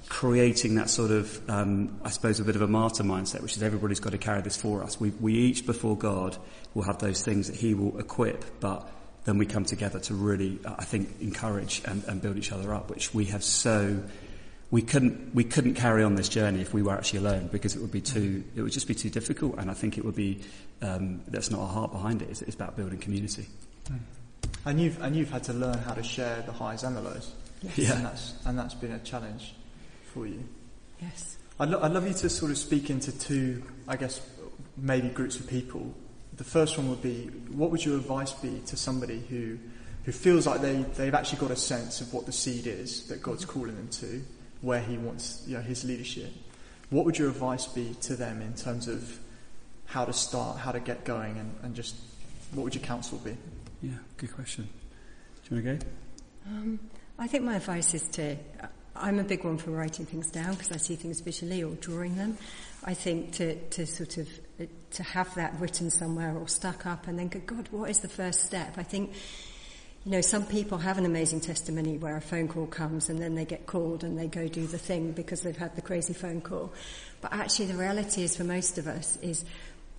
creating 0.08 0.76
that 0.76 0.88
sort 0.88 1.10
of, 1.10 1.50
um, 1.50 1.98
I 2.04 2.10
suppose, 2.10 2.40
a 2.40 2.44
bit 2.44 2.56
of 2.56 2.62
a 2.62 2.68
martyr 2.68 3.02
mindset, 3.02 3.42
which 3.42 3.56
is 3.56 3.62
everybody's 3.62 4.00
got 4.00 4.10
to 4.10 4.18
carry 4.18 4.42
this 4.42 4.56
for 4.56 4.82
us. 4.82 5.00
We, 5.00 5.10
we 5.10 5.34
each 5.34 5.66
before 5.66 5.96
God 5.96 6.36
will 6.74 6.84
have 6.84 6.98
those 6.98 7.24
things 7.24 7.48
that 7.48 7.56
He 7.56 7.74
will 7.74 7.98
equip, 7.98 8.60
but 8.60 8.88
then 9.24 9.38
we 9.38 9.46
come 9.46 9.64
together 9.64 9.98
to 9.98 10.14
really, 10.14 10.60
I 10.64 10.84
think, 10.84 11.20
encourage 11.20 11.82
and, 11.84 12.04
and 12.04 12.22
build 12.22 12.36
each 12.36 12.52
other 12.52 12.72
up, 12.72 12.90
which 12.90 13.12
we 13.12 13.26
have 13.26 13.42
so, 13.42 14.00
we 14.70 14.82
couldn't, 14.82 15.34
we 15.34 15.42
couldn't 15.42 15.74
carry 15.74 16.04
on 16.04 16.14
this 16.14 16.28
journey 16.28 16.60
if 16.60 16.72
we 16.72 16.82
were 16.82 16.94
actually 16.94 17.18
alone 17.20 17.48
because 17.50 17.74
it 17.74 17.82
would 17.82 17.90
be 17.90 18.00
too, 18.00 18.44
it 18.54 18.62
would 18.62 18.72
just 18.72 18.86
be 18.86 18.94
too 18.94 19.10
difficult. 19.10 19.56
And 19.58 19.70
I 19.70 19.74
think 19.74 19.98
it 19.98 20.04
would 20.04 20.14
be, 20.14 20.42
um, 20.82 21.22
that's 21.26 21.50
not 21.50 21.60
our 21.60 21.68
heart 21.68 21.92
behind 21.92 22.22
it. 22.22 22.30
It's, 22.30 22.42
it's 22.42 22.54
about 22.54 22.76
building 22.76 23.00
community. 23.00 23.46
Mm. 23.86 23.98
And 24.64 24.80
you've, 24.80 25.02
and 25.02 25.16
you've 25.16 25.30
had 25.30 25.42
to 25.44 25.52
learn 25.52 25.78
how 25.78 25.94
to 25.94 26.02
share 26.02 26.42
the 26.46 26.52
highs 26.52 26.84
and 26.84 26.96
the 26.96 27.00
lows. 27.00 27.32
Yes. 27.62 27.78
Yeah. 27.78 27.96
And 27.96 28.04
that's, 28.04 28.34
and 28.44 28.58
that's 28.58 28.74
been 28.74 28.92
a 28.92 28.98
challenge 29.00 29.54
for 30.16 30.26
you. 30.26 30.42
Yes. 31.00 31.36
I'd, 31.60 31.68
lo- 31.68 31.80
I'd 31.82 31.92
love 31.92 32.06
you 32.06 32.14
to 32.14 32.28
sort 32.28 32.50
of 32.50 32.58
speak 32.58 32.90
into 32.90 33.16
two, 33.16 33.62
I 33.86 33.96
guess, 33.96 34.20
maybe 34.76 35.08
groups 35.08 35.38
of 35.38 35.46
people 35.46 35.94
the 36.36 36.44
first 36.44 36.76
one 36.76 36.88
would 36.90 37.02
be 37.02 37.26
what 37.50 37.70
would 37.70 37.84
your 37.84 37.96
advice 37.96 38.32
be 38.32 38.60
to 38.66 38.76
somebody 38.76 39.20
who, 39.28 39.58
who 40.04 40.12
feels 40.12 40.46
like 40.46 40.60
they, 40.60 40.74
they've 40.96 41.14
actually 41.14 41.38
got 41.38 41.50
a 41.50 41.56
sense 41.56 42.00
of 42.00 42.12
what 42.12 42.26
the 42.26 42.32
seed 42.32 42.66
is 42.66 43.06
that 43.08 43.22
God's 43.22 43.44
calling 43.44 43.74
them 43.74 43.88
to, 43.88 44.22
where 44.60 44.80
He 44.80 44.98
wants 44.98 45.42
you 45.46 45.56
know, 45.56 45.62
His 45.62 45.84
leadership? 45.84 46.30
What 46.90 47.04
would 47.04 47.18
your 47.18 47.28
advice 47.28 47.66
be 47.66 47.96
to 48.02 48.16
them 48.16 48.42
in 48.42 48.54
terms 48.54 48.86
of 48.86 49.18
how 49.86 50.04
to 50.04 50.12
start, 50.12 50.58
how 50.58 50.72
to 50.72 50.80
get 50.80 51.04
going, 51.04 51.38
and, 51.38 51.54
and 51.62 51.74
just 51.74 51.96
what 52.52 52.64
would 52.64 52.74
your 52.74 52.84
counsel 52.84 53.18
be? 53.18 53.36
Yeah, 53.82 53.92
good 54.16 54.34
question. 54.34 54.68
Do 55.48 55.54
you 55.54 55.62
want 55.62 55.80
to 55.80 55.86
go? 55.86 55.90
Um, 56.48 56.80
I 57.18 57.26
think 57.26 57.44
my 57.44 57.56
advice 57.56 57.94
is 57.94 58.08
to. 58.10 58.36
I'm 59.00 59.18
a 59.18 59.24
big 59.24 59.44
one 59.44 59.58
for 59.58 59.70
writing 59.70 60.06
things 60.06 60.30
down 60.30 60.54
because 60.54 60.72
I 60.72 60.76
see 60.76 60.96
things 60.96 61.20
visually 61.20 61.62
or 61.62 61.74
drawing 61.74 62.16
them. 62.16 62.38
I 62.84 62.94
think 62.94 63.32
to, 63.32 63.56
to 63.70 63.86
sort 63.86 64.18
of 64.18 64.28
to 64.92 65.02
have 65.02 65.34
that 65.34 65.58
written 65.60 65.90
somewhere 65.90 66.36
or 66.36 66.48
stuck 66.48 66.86
up 66.86 67.06
and 67.06 67.18
then 67.18 67.28
go, 67.28 67.40
God, 67.40 67.68
what 67.70 67.90
is 67.90 68.00
the 68.00 68.08
first 68.08 68.44
step? 68.44 68.78
I 68.78 68.82
think, 68.82 69.12
you 70.04 70.12
know, 70.12 70.20
some 70.20 70.46
people 70.46 70.78
have 70.78 70.96
an 70.96 71.04
amazing 71.04 71.40
testimony 71.40 71.98
where 71.98 72.16
a 72.16 72.20
phone 72.20 72.48
call 72.48 72.66
comes 72.66 73.08
and 73.08 73.20
then 73.20 73.34
they 73.34 73.44
get 73.44 73.66
called 73.66 74.04
and 74.04 74.18
they 74.18 74.28
go 74.28 74.48
do 74.48 74.66
the 74.66 74.78
thing 74.78 75.12
because 75.12 75.42
they've 75.42 75.56
had 75.56 75.74
the 75.76 75.82
crazy 75.82 76.14
phone 76.14 76.40
call. 76.40 76.72
But 77.20 77.32
actually 77.32 77.66
the 77.66 77.76
reality 77.76 78.22
is 78.22 78.36
for 78.36 78.44
most 78.44 78.78
of 78.78 78.86
us 78.86 79.16
is, 79.16 79.44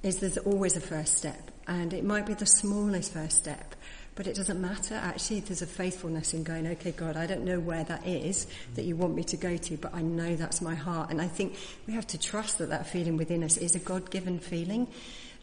is 0.02 0.20
there's 0.20 0.38
always 0.38 0.76
a 0.76 0.82
first 0.82 1.18
step 1.18 1.52
and 1.68 1.94
it 1.94 2.04
might 2.04 2.26
be 2.26 2.34
the 2.34 2.46
smallest 2.46 3.14
first 3.14 3.38
step. 3.38 3.76
But 4.18 4.26
it 4.26 4.36
doesn't 4.36 4.60
matter. 4.60 4.96
Actually, 4.96 5.42
there's 5.42 5.62
a 5.62 5.68
faithfulness 5.68 6.34
in 6.34 6.44
going, 6.44 6.66
okay, 6.66 6.92
God, 6.92 7.16
I 7.16 7.28
don't 7.28 7.46
know 7.46 7.60
where 7.60 7.84
that 7.84 8.08
is 8.08 8.48
that 8.74 8.84
you 8.84 8.96
want 8.96 9.14
me 9.14 9.24
to 9.26 9.38
go 9.38 9.56
to, 9.58 9.78
but 9.78 9.94
I 9.94 10.02
know 10.02 10.36
that's 10.36 10.60
my 10.60 10.74
heart. 10.74 11.12
And 11.12 11.22
I 11.22 11.28
think 11.28 11.56
we 11.86 11.94
have 11.94 12.08
to 12.08 12.18
trust 12.18 12.58
that 12.58 12.70
that 12.70 12.88
feeling 12.88 13.16
within 13.16 13.44
us 13.44 13.58
is 13.58 13.76
a 13.76 13.80
God-given 13.80 14.40
feeling. 14.40 14.88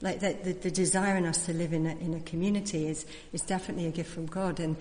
Like 0.01 0.19
that, 0.21 0.43
the, 0.43 0.55
the 0.55 0.73
desire 0.73 1.17
in 1.17 1.25
us 1.25 1.47
to 1.47 1.53
live 1.53 1.73
in 1.73 1.87
a, 1.87 1.91
in 1.99 2.15
a 2.15 2.21
community 2.21 2.89
is, 2.89 3.07
is 3.33 3.43
definitely 3.43 3.87
a 3.87 3.93
gift 3.93 4.11
from 4.11 4.27
God. 4.27 4.59
And, 4.59 4.75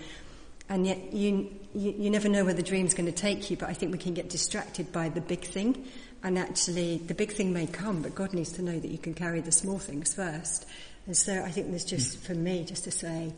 and 0.69 0.87
yet 0.87 1.13
you, 1.13 1.53
you, 1.75 1.91
you 1.95 2.09
never 2.09 2.27
know 2.29 2.43
where 2.43 2.55
the 2.55 2.63
dream's 2.63 2.95
going 2.95 3.05
to 3.05 3.11
take 3.11 3.51
you, 3.51 3.57
but 3.57 3.69
I 3.69 3.73
think 3.73 3.91
we 3.91 3.99
can 3.99 4.15
get 4.15 4.27
distracted 4.27 4.91
by 4.91 5.09
the 5.09 5.21
big 5.21 5.41
thing. 5.41 5.85
And 6.23 6.39
actually, 6.39 6.97
the 6.97 7.13
big 7.13 7.31
thing 7.31 7.53
may 7.53 7.67
come, 7.67 8.01
but 8.01 8.15
God 8.15 8.33
needs 8.33 8.53
to 8.53 8.63
know 8.63 8.79
that 8.79 8.89
you 8.89 8.97
can 8.97 9.13
carry 9.13 9.41
the 9.41 9.51
small 9.51 9.77
things 9.77 10.15
first. 10.15 10.65
And 11.05 11.15
so 11.15 11.43
I 11.43 11.51
think 11.51 11.69
there's 11.69 11.85
just, 11.85 12.17
for 12.23 12.33
me, 12.33 12.65
just 12.65 12.85
to 12.85 12.91
say, 12.91 13.33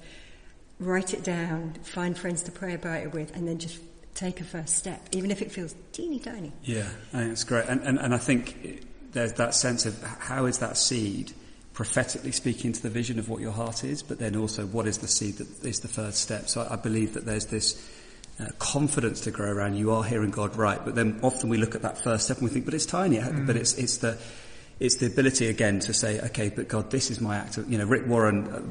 write 0.79 1.13
it 1.13 1.23
down, 1.23 1.73
find 1.83 2.17
friends 2.17 2.43
to 2.43 2.51
pray 2.51 2.73
about 2.73 3.01
it 3.01 3.13
with, 3.13 3.35
and 3.35 3.47
then 3.47 3.57
just 3.57 3.79
take 4.13 4.39
a 4.41 4.43
first 4.43 4.75
step, 4.75 5.07
even 5.11 5.31
if 5.31 5.41
it 5.41 5.51
feels 5.51 5.75
teeny 5.91 6.19
tiny. 6.19 6.51
Yeah, 6.63 6.87
I 7.13 7.19
think 7.19 7.31
it's 7.31 7.43
great. 7.43 7.65
And, 7.67 7.81
and, 7.81 7.99
and 7.99 8.13
I 8.13 8.17
think 8.17 8.85
there's 9.11 9.33
that 9.33 9.53
sense 9.53 9.85
of 9.85 10.01
how 10.03 10.45
is 10.45 10.59
that 10.59 10.77
seed 10.77 11.33
prophetically 11.73 12.31
speaking 12.31 12.71
to 12.71 12.81
the 12.81 12.89
vision 12.89 13.19
of 13.19 13.27
what 13.27 13.41
your 13.41 13.51
heart 13.51 13.83
is, 13.83 14.01
but 14.01 14.17
then 14.17 14.35
also 14.35 14.65
what 14.65 14.87
is 14.87 14.99
the 14.99 15.07
seed 15.07 15.35
that 15.37 15.65
is 15.65 15.81
the 15.81 15.87
first 15.87 16.19
step. 16.21 16.47
So 16.47 16.61
I, 16.61 16.73
I 16.73 16.75
believe 16.77 17.13
that 17.13 17.25
there's 17.25 17.47
this 17.47 17.75
uh, 18.39 18.45
confidence 18.59 19.21
to 19.21 19.31
grow 19.31 19.51
around. 19.51 19.75
You 19.75 19.91
are 19.91 20.03
hearing 20.03 20.31
God 20.31 20.55
right, 20.55 20.83
but 20.83 20.95
then 20.95 21.19
often 21.21 21.49
we 21.49 21.57
look 21.57 21.75
at 21.75 21.81
that 21.81 21.97
first 21.97 22.25
step 22.25 22.37
and 22.37 22.47
we 22.47 22.53
think, 22.53 22.65
but 22.65 22.73
it's 22.73 22.85
tiny. 22.85 23.17
Mm. 23.17 23.45
But 23.45 23.57
it's 23.57 23.73
it's 23.75 23.97
the 23.97 24.17
it's 24.79 24.95
the 24.95 25.05
ability 25.05 25.47
again 25.47 25.79
to 25.79 25.93
say, 25.93 26.19
okay, 26.19 26.49
but 26.49 26.67
God, 26.67 26.91
this 26.91 27.09
is 27.09 27.21
my 27.21 27.37
act. 27.37 27.57
Of, 27.57 27.71
you 27.71 27.77
know, 27.77 27.85
Rick 27.85 28.07
Warren, 28.07 28.47
uh, 28.47 28.57
uh, 28.57 28.61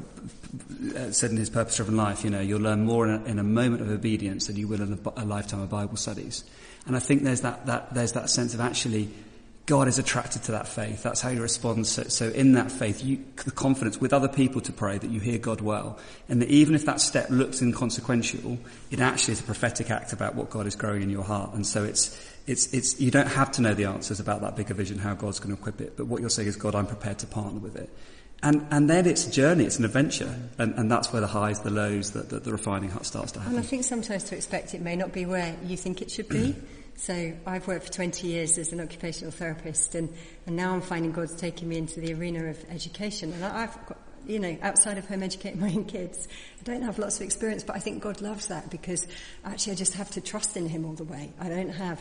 said 1.11 1.31
in 1.31 1.37
his 1.37 1.49
Purpose 1.49 1.77
Driven 1.77 1.97
Life, 1.97 2.23
you 2.23 2.29
know, 2.29 2.41
you'll 2.41 2.61
learn 2.61 2.85
more 2.85 3.07
in 3.07 3.21
a, 3.21 3.25
in 3.25 3.39
a 3.39 3.43
moment 3.43 3.81
of 3.81 3.89
obedience 3.89 4.47
than 4.47 4.55
you 4.55 4.67
will 4.67 4.81
in 4.81 4.93
a, 4.93 5.23
a, 5.23 5.25
lifetime 5.25 5.61
of 5.61 5.69
Bible 5.69 5.97
studies. 5.97 6.43
And 6.85 6.95
I 6.95 6.99
think 6.99 7.23
there's 7.23 7.41
that, 7.41 7.65
that, 7.65 7.93
there's 7.93 8.13
that 8.13 8.29
sense 8.29 8.53
of 8.53 8.59
actually 8.59 9.09
God 9.65 9.87
is 9.87 9.97
attracted 9.97 10.43
to 10.43 10.51
that 10.51 10.67
faith. 10.67 11.01
That's 11.01 11.21
how 11.21 11.29
he 11.29 11.39
responds. 11.39 11.89
So, 11.89 12.03
so 12.03 12.29
in 12.29 12.53
that 12.53 12.71
faith, 12.71 13.03
you, 13.03 13.23
the 13.45 13.51
confidence 13.51 13.99
with 13.99 14.13
other 14.13 14.27
people 14.27 14.61
to 14.61 14.71
pray 14.71 14.99
that 14.99 15.09
you 15.09 15.19
hear 15.19 15.39
God 15.39 15.59
well. 15.59 15.97
And 16.29 16.41
that 16.41 16.49
even 16.49 16.75
if 16.75 16.85
that 16.85 17.01
step 17.01 17.31
looks 17.31 17.63
inconsequential, 17.63 18.59
it 18.91 18.99
actually 18.99 19.31
is 19.33 19.39
a 19.39 19.43
prophetic 19.43 19.89
act 19.89 20.13
about 20.13 20.35
what 20.35 20.51
God 20.51 20.67
is 20.67 20.75
growing 20.75 21.01
in 21.01 21.09
your 21.09 21.23
heart. 21.23 21.53
And 21.55 21.65
so 21.65 21.83
it's, 21.83 22.15
it's, 22.45 22.71
it's, 22.73 23.01
you 23.01 23.09
don't 23.09 23.27
have 23.27 23.51
to 23.53 23.63
know 23.63 23.73
the 23.73 23.85
answers 23.85 24.19
about 24.19 24.41
that 24.41 24.55
bigger 24.55 24.75
vision, 24.75 24.99
how 24.99 25.15
God's 25.15 25.39
going 25.39 25.55
to 25.55 25.59
equip 25.59 25.81
it. 25.81 25.97
But 25.97 26.05
what 26.05 26.21
you're 26.21 26.29
saying 26.29 26.47
is, 26.47 26.57
God, 26.57 26.75
I'm 26.75 26.85
prepared 26.85 27.17
to 27.19 27.27
partner 27.27 27.59
with 27.59 27.75
it. 27.75 27.89
And, 28.43 28.67
and 28.69 28.89
then 28.89 29.07
it's 29.07 29.27
a 29.27 29.31
journey, 29.31 29.63
it's 29.65 29.79
an 29.79 29.85
adventure. 29.85 30.33
And, 30.57 30.75
and 30.75 30.91
that's 30.91 31.11
where 31.11 31.21
the 31.21 31.27
highs, 31.27 31.61
the 31.61 31.71
lows, 31.71 32.11
the, 32.11 32.21
the, 32.21 32.39
the 32.39 32.51
refining 32.51 32.89
hut 32.89 33.05
starts 33.05 33.31
to 33.33 33.39
happen. 33.39 33.55
And 33.55 33.63
I 33.63 33.67
think 33.67 33.83
sometimes 33.83 34.25
to 34.25 34.35
expect 34.35 34.73
it 34.73 34.81
may 34.81 34.95
not 34.95 35.13
be 35.13 35.25
where 35.25 35.55
you 35.65 35.77
think 35.77 36.01
it 36.01 36.11
should 36.11 36.29
be. 36.29 36.55
So 36.97 37.33
I've 37.45 37.67
worked 37.67 37.87
for 37.87 37.91
20 37.91 38.25
years 38.25 38.57
as 38.57 38.71
an 38.71 38.79
occupational 38.79 39.31
therapist 39.31 39.95
and, 39.95 40.13
and 40.47 40.55
now 40.55 40.73
I'm 40.73 40.81
finding 40.81 41.11
God's 41.11 41.35
taking 41.35 41.67
me 41.67 41.77
into 41.77 41.99
the 41.99 42.13
arena 42.13 42.45
of 42.45 42.65
education. 42.71 43.33
And 43.33 43.43
I've 43.43 43.73
got, 43.85 43.97
you 44.25 44.39
know, 44.39 44.57
outside 44.61 44.97
of 44.97 45.05
home 45.05 45.21
educating 45.21 45.59
my 45.61 45.67
own 45.67 45.83
kids, 45.83 46.27
I 46.59 46.63
don't 46.63 46.83
have 46.83 46.97
lots 46.97 47.17
of 47.17 47.23
experience, 47.23 47.63
but 47.63 47.75
I 47.75 47.79
think 47.79 48.01
God 48.01 48.21
loves 48.21 48.47
that 48.47 48.69
because 48.69 49.07
actually 49.43 49.73
I 49.73 49.75
just 49.75 49.95
have 49.95 50.09
to 50.11 50.21
trust 50.21 50.55
in 50.55 50.69
him 50.69 50.85
all 50.85 50.93
the 50.93 51.03
way. 51.03 51.33
I 51.37 51.49
don't 51.49 51.69
have 51.69 51.99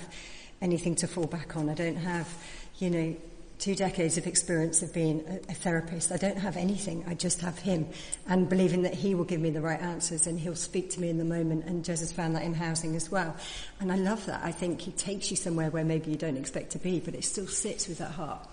anything 0.62 0.94
to 0.96 1.08
fall 1.08 1.26
back 1.26 1.56
on. 1.56 1.68
I 1.68 1.74
don't 1.74 1.96
have, 1.96 2.32
you 2.78 2.90
know, 2.90 3.16
two 3.58 3.74
decades 3.74 4.18
of 4.18 4.26
experience 4.26 4.82
of 4.82 4.92
being 4.92 5.24
a, 5.28 5.52
a, 5.52 5.54
therapist. 5.54 6.12
I 6.12 6.16
don't 6.16 6.38
have 6.38 6.56
anything. 6.56 7.04
I 7.06 7.14
just 7.14 7.40
have 7.40 7.58
him 7.58 7.88
and 8.28 8.48
believing 8.48 8.82
that 8.82 8.94
he 8.94 9.14
will 9.14 9.24
give 9.24 9.40
me 9.40 9.50
the 9.50 9.60
right 9.60 9.80
answers 9.80 10.26
and 10.26 10.38
he'll 10.38 10.56
speak 10.56 10.90
to 10.90 11.00
me 11.00 11.08
in 11.08 11.18
the 11.18 11.24
moment. 11.24 11.64
And 11.64 11.84
Jez 11.84 12.00
has 12.00 12.12
found 12.12 12.34
that 12.36 12.42
in 12.42 12.54
housing 12.54 12.96
as 12.96 13.10
well. 13.10 13.36
And 13.80 13.92
I 13.92 13.96
love 13.96 14.26
that. 14.26 14.42
I 14.44 14.52
think 14.52 14.80
he 14.80 14.92
takes 14.92 15.30
you 15.30 15.36
somewhere 15.36 15.70
where 15.70 15.84
maybe 15.84 16.10
you 16.10 16.16
don't 16.16 16.36
expect 16.36 16.72
to 16.72 16.78
be, 16.78 17.00
but 17.00 17.14
it 17.14 17.24
still 17.24 17.46
sits 17.46 17.88
with 17.88 17.98
that 17.98 18.12
heart. 18.12 18.46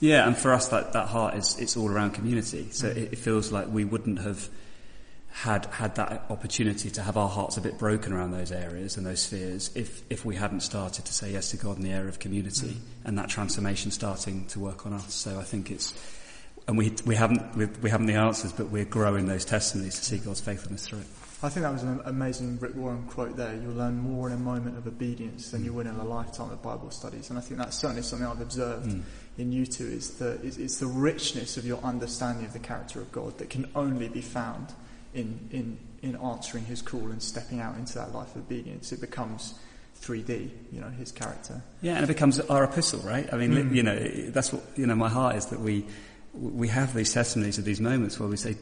Yeah, 0.00 0.26
and 0.26 0.36
for 0.36 0.52
us 0.52 0.68
that, 0.68 0.92
that 0.92 1.08
heart 1.08 1.34
is, 1.34 1.58
it's 1.58 1.76
all 1.76 1.88
around 1.88 2.12
community. 2.12 2.68
So 2.70 2.88
mm. 2.88 2.96
it, 2.96 3.12
it 3.12 3.18
feels 3.18 3.52
like 3.52 3.68
we 3.68 3.84
wouldn't 3.84 4.20
have 4.20 4.48
had 5.34 5.66
had 5.66 5.96
that 5.96 6.24
opportunity 6.30 6.88
to 6.88 7.02
have 7.02 7.16
our 7.16 7.28
hearts 7.28 7.56
a 7.56 7.60
bit 7.60 7.76
broken 7.76 8.12
around 8.12 8.30
those 8.30 8.52
areas 8.52 8.96
and 8.96 9.04
those 9.04 9.20
spheres 9.20 9.68
if 9.74 10.02
if 10.08 10.24
we 10.24 10.36
hadn't 10.36 10.60
started 10.60 11.04
to 11.04 11.12
say 11.12 11.32
yes 11.32 11.50
to 11.50 11.56
God 11.56 11.76
in 11.76 11.82
the 11.82 11.90
area 11.90 12.08
of 12.08 12.20
community 12.20 12.68
mm. 12.68 12.80
and 13.04 13.18
that 13.18 13.28
transformation 13.30 13.90
starting 13.90 14.46
to 14.46 14.60
work 14.60 14.86
on 14.86 14.92
us. 14.92 15.12
So 15.12 15.40
I 15.40 15.42
think 15.42 15.72
it's 15.72 15.92
and 16.68 16.78
we 16.78 16.94
we 17.04 17.16
haven't 17.16 17.56
we, 17.56 17.66
we 17.66 17.90
haven't 17.90 18.06
the 18.06 18.14
answers, 18.14 18.52
but 18.52 18.68
we're 18.68 18.84
growing 18.84 19.26
those 19.26 19.44
testimonies 19.44 19.96
to 19.96 20.04
see 20.04 20.18
God's 20.18 20.40
faithfulness 20.40 20.86
through 20.86 21.00
it. 21.00 21.06
I 21.42 21.48
think 21.48 21.64
that 21.64 21.72
was 21.72 21.82
an 21.82 22.00
amazing 22.04 22.60
Rick 22.60 22.76
Warren 22.76 23.02
quote 23.08 23.36
there. 23.36 23.54
You'll 23.60 23.74
learn 23.74 23.98
more 23.98 24.28
in 24.28 24.34
a 24.34 24.38
moment 24.38 24.78
of 24.78 24.86
obedience 24.86 25.50
than 25.50 25.64
you 25.64 25.72
will 25.72 25.86
in 25.86 25.96
a 25.96 26.04
lifetime 26.04 26.52
of 26.52 26.62
Bible 26.62 26.92
studies. 26.92 27.28
And 27.30 27.38
I 27.40 27.42
think 27.42 27.58
that's 27.58 27.76
certainly 27.76 28.02
something 28.02 28.26
I've 28.26 28.40
observed 28.40 28.86
mm. 28.86 29.02
in 29.36 29.50
you 29.50 29.66
two 29.66 29.84
is 29.84 30.12
the, 30.12 30.40
is, 30.42 30.58
it's 30.58 30.78
the 30.78 30.86
richness 30.86 31.58
of 31.58 31.66
your 31.66 31.80
understanding 31.82 32.46
of 32.46 32.52
the 32.52 32.60
character 32.60 33.00
of 33.00 33.10
God 33.10 33.36
that 33.38 33.50
can 33.50 33.68
only 33.74 34.08
be 34.08 34.22
found 34.22 34.72
in, 35.14 35.48
in, 35.50 35.78
in 36.02 36.16
answering 36.16 36.64
his 36.64 36.82
call 36.82 37.10
and 37.10 37.22
stepping 37.22 37.60
out 37.60 37.76
into 37.76 37.94
that 37.94 38.12
life 38.12 38.34
of 38.36 38.42
obedience. 38.42 38.92
It 38.92 39.00
becomes 39.00 39.54
3D, 40.00 40.50
you 40.72 40.80
know, 40.80 40.88
his 40.90 41.12
character. 41.12 41.62
Yeah, 41.80 41.94
and 41.94 42.04
it 42.04 42.08
becomes 42.08 42.40
our 42.40 42.64
epistle, 42.64 43.00
right? 43.00 43.32
I 43.32 43.36
mean, 43.36 43.52
mm. 43.52 43.74
you 43.74 43.82
know, 43.82 43.98
that's 44.30 44.52
what, 44.52 44.62
you 44.76 44.86
know, 44.86 44.94
my 44.94 45.08
heart 45.08 45.36
is 45.36 45.46
that 45.46 45.60
we, 45.60 45.86
we 46.34 46.68
have 46.68 46.94
these 46.94 47.12
testimonies 47.12 47.58
of 47.58 47.64
these 47.64 47.80
moments 47.80 48.18
where 48.18 48.28
we 48.28 48.36
say, 48.36 48.56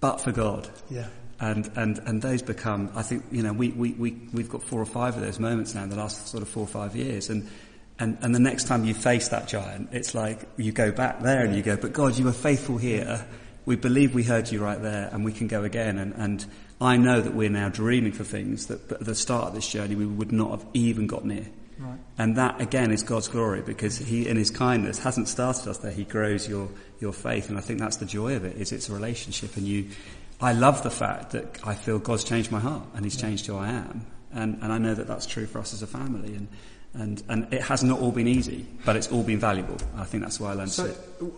but 0.00 0.20
for 0.20 0.32
God. 0.32 0.68
Yeah. 0.90 1.06
And, 1.38 1.70
and, 1.76 1.98
and 1.98 2.22
those 2.22 2.40
become, 2.40 2.90
I 2.94 3.02
think, 3.02 3.24
you 3.30 3.42
know, 3.42 3.52
we, 3.52 3.70
we, 3.70 3.92
we, 3.92 4.18
we've 4.32 4.48
got 4.48 4.62
four 4.62 4.80
or 4.80 4.86
five 4.86 5.16
of 5.16 5.22
those 5.22 5.38
moments 5.38 5.74
now 5.74 5.82
in 5.82 5.90
the 5.90 5.96
last 5.96 6.28
sort 6.28 6.42
of 6.42 6.48
four 6.48 6.64
or 6.64 6.68
five 6.68 6.96
years. 6.96 7.30
And, 7.30 7.48
and, 7.98 8.16
and 8.22 8.34
the 8.34 8.40
next 8.40 8.64
time 8.64 8.84
you 8.84 8.94
face 8.94 9.28
that 9.28 9.48
giant, 9.48 9.90
it's 9.92 10.14
like 10.14 10.48
you 10.56 10.72
go 10.72 10.92
back 10.92 11.20
there 11.20 11.44
and 11.44 11.54
you 11.54 11.62
go, 11.62 11.76
but 11.76 11.92
God, 11.92 12.16
you 12.16 12.24
were 12.24 12.32
faithful 12.32 12.78
here 12.78 13.26
we 13.64 13.76
believe 13.76 14.14
we 14.14 14.24
heard 14.24 14.50
you 14.50 14.62
right 14.62 14.80
there 14.80 15.08
and 15.12 15.24
we 15.24 15.32
can 15.32 15.46
go 15.46 15.64
again. 15.64 15.98
And, 15.98 16.14
and 16.14 16.44
I 16.80 16.96
know 16.96 17.20
that 17.20 17.34
we're 17.34 17.50
now 17.50 17.68
dreaming 17.68 18.12
for 18.12 18.24
things 18.24 18.66
that 18.66 18.90
at 18.90 19.04
the 19.04 19.14
start 19.14 19.48
of 19.48 19.54
this 19.54 19.68
journey 19.68 19.94
we 19.94 20.06
would 20.06 20.32
not 20.32 20.50
have 20.50 20.66
even 20.74 21.06
got 21.06 21.24
near. 21.24 21.46
Right. 21.78 21.98
And 22.18 22.36
that 22.36 22.60
again 22.60 22.92
is 22.92 23.02
God's 23.02 23.28
glory 23.28 23.62
because 23.62 23.98
He, 23.98 24.28
in 24.28 24.36
His 24.36 24.50
kindness, 24.50 24.98
hasn't 24.98 25.28
started 25.28 25.68
us 25.68 25.78
there. 25.78 25.92
He 25.92 26.04
grows 26.04 26.48
your, 26.48 26.68
your 27.00 27.12
faith. 27.12 27.48
And 27.48 27.58
I 27.58 27.60
think 27.60 27.80
that's 27.80 27.96
the 27.96 28.06
joy 28.06 28.36
of 28.36 28.44
it, 28.44 28.56
is 28.56 28.72
it's 28.72 28.88
a 28.88 28.92
relationship. 28.92 29.56
And 29.56 29.66
you, 29.66 29.90
I 30.40 30.52
love 30.52 30.82
the 30.82 30.90
fact 30.90 31.32
that 31.32 31.58
I 31.64 31.74
feel 31.74 31.98
God's 31.98 32.24
changed 32.24 32.52
my 32.52 32.60
heart 32.60 32.84
and 32.94 33.04
He's 33.04 33.16
yeah. 33.16 33.28
changed 33.28 33.46
who 33.46 33.56
I 33.56 33.68
am. 33.68 34.06
And, 34.32 34.58
and 34.62 34.72
I 34.72 34.78
know 34.78 34.94
that 34.94 35.06
that's 35.06 35.26
true 35.26 35.46
for 35.46 35.58
us 35.58 35.74
as 35.74 35.82
a 35.82 35.86
family. 35.86 36.34
And, 36.34 36.48
and, 36.94 37.22
and 37.28 37.52
it 37.52 37.62
has 37.62 37.82
not 37.82 38.00
all 38.00 38.12
been 38.12 38.28
easy, 38.28 38.66
but 38.84 38.96
it's 38.96 39.10
all 39.10 39.22
been 39.22 39.38
valuable. 39.38 39.76
I 39.96 40.04
think 40.04 40.22
that's 40.22 40.38
why 40.38 40.50
I 40.50 40.54
learned 40.54 40.70
so, 40.70 40.88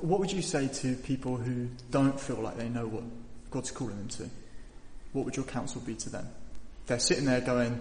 what 0.00 0.18
would 0.18 0.32
you 0.32 0.42
say 0.42 0.68
to 0.68 0.96
people 0.96 1.36
who 1.36 1.68
don't 1.90 2.18
feel 2.18 2.36
like 2.36 2.56
they 2.56 2.68
know 2.68 2.86
what 2.86 3.04
God's 3.50 3.70
calling 3.70 3.96
them 3.96 4.08
to? 4.08 4.28
What 5.12 5.24
would 5.24 5.36
your 5.36 5.44
counsel 5.44 5.80
be 5.80 5.94
to 5.94 6.10
them? 6.10 6.28
They're 6.86 6.98
sitting 6.98 7.24
there 7.24 7.40
going, 7.40 7.80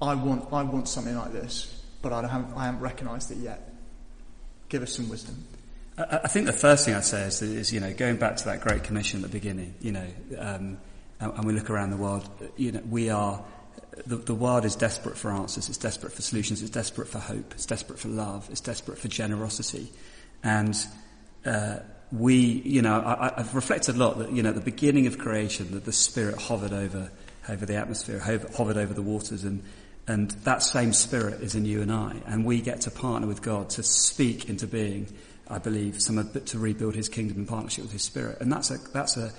I 0.00 0.14
want, 0.14 0.50
I 0.52 0.62
want 0.62 0.88
something 0.88 1.14
like 1.14 1.32
this, 1.32 1.82
but 2.00 2.12
I 2.12 2.26
haven't, 2.26 2.56
I 2.56 2.64
haven't 2.64 2.80
recognised 2.80 3.30
it 3.30 3.38
yet. 3.38 3.70
Give 4.70 4.82
us 4.82 4.94
some 4.94 5.08
wisdom. 5.10 5.44
I, 5.98 6.20
I 6.24 6.28
think 6.28 6.46
the 6.46 6.54
first 6.54 6.86
thing 6.86 6.94
I'd 6.94 7.04
say 7.04 7.22
is, 7.24 7.42
is, 7.42 7.70
you 7.70 7.80
know, 7.80 7.92
going 7.92 8.16
back 8.16 8.36
to 8.36 8.44
that 8.46 8.62
Great 8.62 8.82
Commission 8.82 9.22
at 9.22 9.30
the 9.30 9.38
beginning, 9.38 9.74
you 9.80 9.92
know, 9.92 10.06
um, 10.38 10.78
and, 11.20 11.32
and 11.34 11.44
we 11.44 11.52
look 11.52 11.68
around 11.68 11.90
the 11.90 11.98
world, 11.98 12.28
you 12.56 12.72
know, 12.72 12.80
we 12.88 13.10
are 13.10 13.44
the, 14.06 14.16
the 14.16 14.34
world 14.34 14.64
is 14.64 14.76
desperate 14.76 15.16
for 15.16 15.30
answers, 15.30 15.68
it's 15.68 15.78
desperate 15.78 16.12
for 16.12 16.22
solutions, 16.22 16.62
it's 16.62 16.70
desperate 16.70 17.08
for 17.08 17.18
hope, 17.18 17.52
it's 17.52 17.66
desperate 17.66 17.98
for 17.98 18.08
love, 18.08 18.48
it's 18.50 18.60
desperate 18.60 18.98
for 18.98 19.08
generosity. 19.08 19.90
And 20.42 20.76
uh, 21.44 21.78
we, 22.12 22.34
you 22.36 22.82
know, 22.82 22.94
I, 22.94 23.32
have 23.36 23.54
reflected 23.54 23.96
a 23.96 23.98
lot 23.98 24.18
that, 24.18 24.32
you 24.32 24.42
know, 24.42 24.50
at 24.50 24.54
the 24.54 24.60
beginning 24.60 25.06
of 25.06 25.18
creation, 25.18 25.72
that 25.72 25.84
the 25.84 25.92
Spirit 25.92 26.40
hovered 26.40 26.72
over, 26.72 27.10
over 27.48 27.66
the 27.66 27.76
atmosphere, 27.76 28.18
hovered 28.18 28.76
over 28.76 28.94
the 28.94 29.02
waters, 29.02 29.44
and, 29.44 29.62
and 30.06 30.30
that 30.42 30.62
same 30.62 30.92
Spirit 30.92 31.40
is 31.40 31.54
in 31.54 31.64
you 31.64 31.82
and 31.82 31.92
I. 31.92 32.16
And 32.26 32.44
we 32.44 32.60
get 32.60 32.82
to 32.82 32.90
partner 32.90 33.26
with 33.26 33.42
God 33.42 33.70
to 33.70 33.82
speak 33.82 34.48
into 34.48 34.66
being, 34.66 35.06
I 35.48 35.58
believe, 35.58 36.00
some 36.00 36.18
of, 36.18 36.44
to 36.44 36.58
rebuild 36.58 36.94
His 36.94 37.08
kingdom 37.08 37.38
in 37.38 37.46
partnership 37.46 37.84
with 37.84 37.92
His 37.92 38.02
Spirit. 38.02 38.38
And 38.40 38.50
that's 38.52 38.70
a, 38.70 38.78
that's 38.92 39.16
a, 39.16 39.32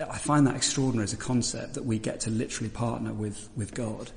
I 0.00 0.18
find 0.18 0.46
that 0.46 0.56
extraordinary 0.56 1.04
as 1.04 1.12
a 1.12 1.16
concept 1.16 1.74
that 1.74 1.84
we 1.84 1.98
get 1.98 2.20
to 2.20 2.30
literally 2.30 2.70
partner 2.70 3.12
with, 3.12 3.48
with 3.56 3.74
God. 3.74 4.10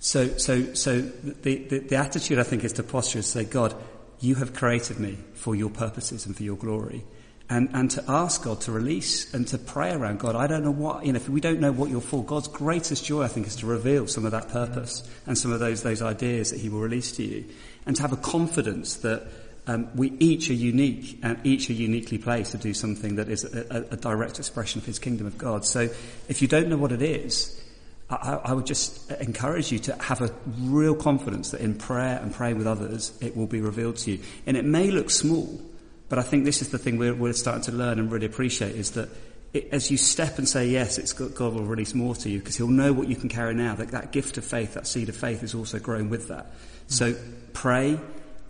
So, 0.00 0.36
so, 0.36 0.74
so 0.74 1.00
the, 1.00 1.56
the, 1.64 1.78
the 1.78 1.96
attitude 1.96 2.38
I 2.38 2.42
think 2.42 2.64
is 2.64 2.72
to 2.74 2.82
posture 2.82 3.20
is 3.20 3.26
to 3.26 3.30
say, 3.30 3.44
God, 3.44 3.74
you 4.20 4.34
have 4.36 4.54
created 4.54 4.98
me 4.98 5.18
for 5.34 5.54
your 5.54 5.70
purposes 5.70 6.26
and 6.26 6.36
for 6.36 6.42
your 6.42 6.56
glory. 6.56 7.04
And, 7.50 7.68
and 7.72 7.90
to 7.92 8.04
ask 8.08 8.44
God 8.44 8.62
to 8.62 8.72
release 8.72 9.32
and 9.34 9.46
to 9.48 9.58
pray 9.58 9.92
around 9.92 10.20
God. 10.20 10.34
I 10.36 10.46
don't 10.46 10.64
know 10.64 10.70
what, 10.70 11.04
you 11.04 11.12
know, 11.12 11.18
if 11.18 11.28
we 11.28 11.40
don't 11.40 11.60
know 11.60 11.72
what 11.72 11.90
you're 11.90 12.00
for, 12.00 12.24
God's 12.24 12.48
greatest 12.48 13.04
joy, 13.04 13.22
I 13.22 13.28
think, 13.28 13.46
is 13.46 13.56
to 13.56 13.66
reveal 13.66 14.06
some 14.06 14.24
of 14.24 14.30
that 14.32 14.48
purpose 14.48 15.08
and 15.26 15.36
some 15.36 15.52
of 15.52 15.60
those, 15.60 15.82
those 15.82 16.00
ideas 16.00 16.50
that 16.50 16.60
He 16.60 16.68
will 16.68 16.80
release 16.80 17.12
to 17.16 17.22
you. 17.22 17.44
And 17.84 17.94
to 17.96 18.02
have 18.02 18.12
a 18.12 18.16
confidence 18.16 18.96
that 18.98 19.26
um, 19.66 19.88
we 19.94 20.10
each 20.18 20.50
are 20.50 20.54
unique 20.54 21.18
and 21.22 21.38
each 21.44 21.70
are 21.70 21.74
uniquely 21.74 22.18
placed 22.18 22.52
to 22.52 22.58
do 22.58 22.74
something 22.74 23.16
that 23.16 23.28
is 23.28 23.44
a, 23.44 23.86
a, 23.90 23.96
direct 23.96 24.38
expression 24.38 24.80
of 24.80 24.86
His 24.86 24.98
kingdom 24.98 25.26
of 25.26 25.38
God. 25.38 25.64
So 25.64 25.88
if 26.28 26.42
you 26.42 26.48
don't 26.48 26.68
know 26.68 26.76
what 26.76 26.90
it 26.90 27.00
is, 27.00 27.62
I, 28.10 28.40
I, 28.44 28.52
would 28.54 28.66
just 28.66 29.10
encourage 29.12 29.70
you 29.70 29.78
to 29.80 29.94
have 30.02 30.20
a 30.20 30.34
real 30.58 30.96
confidence 30.96 31.52
that 31.52 31.60
in 31.60 31.76
prayer 31.76 32.18
and 32.20 32.34
praying 32.34 32.58
with 32.58 32.66
others, 32.66 33.16
it 33.20 33.36
will 33.36 33.46
be 33.46 33.60
revealed 33.60 33.96
to 33.98 34.12
you. 34.12 34.18
And 34.46 34.56
it 34.56 34.64
may 34.64 34.90
look 34.90 35.10
small, 35.10 35.60
but 36.08 36.18
I 36.18 36.22
think 36.22 36.44
this 36.44 36.60
is 36.60 36.70
the 36.70 36.78
thing 36.78 36.98
we're, 36.98 37.14
we're 37.14 37.32
starting 37.32 37.62
to 37.64 37.72
learn 37.72 38.00
and 38.00 38.10
really 38.10 38.26
appreciate 38.26 38.74
is 38.74 38.92
that 38.92 39.10
it, 39.52 39.68
as 39.70 39.90
you 39.90 39.96
step 39.96 40.38
and 40.38 40.48
say 40.48 40.66
yes, 40.66 40.98
it's 40.98 41.12
God 41.12 41.54
will 41.54 41.64
release 41.64 41.94
more 41.94 42.16
to 42.16 42.28
you 42.28 42.40
because 42.40 42.56
He'll 42.56 42.66
know 42.68 42.92
what 42.92 43.08
you 43.08 43.16
can 43.16 43.28
carry 43.28 43.54
now. 43.54 43.76
That, 43.76 43.92
that 43.92 44.10
gift 44.10 44.38
of 44.38 44.44
faith, 44.44 44.74
that 44.74 44.88
seed 44.88 45.08
of 45.08 45.16
faith 45.16 45.42
is 45.42 45.54
also 45.54 45.78
growing 45.78 46.10
with 46.10 46.28
that. 46.28 46.46
So 46.88 47.14
pray, 47.52 48.00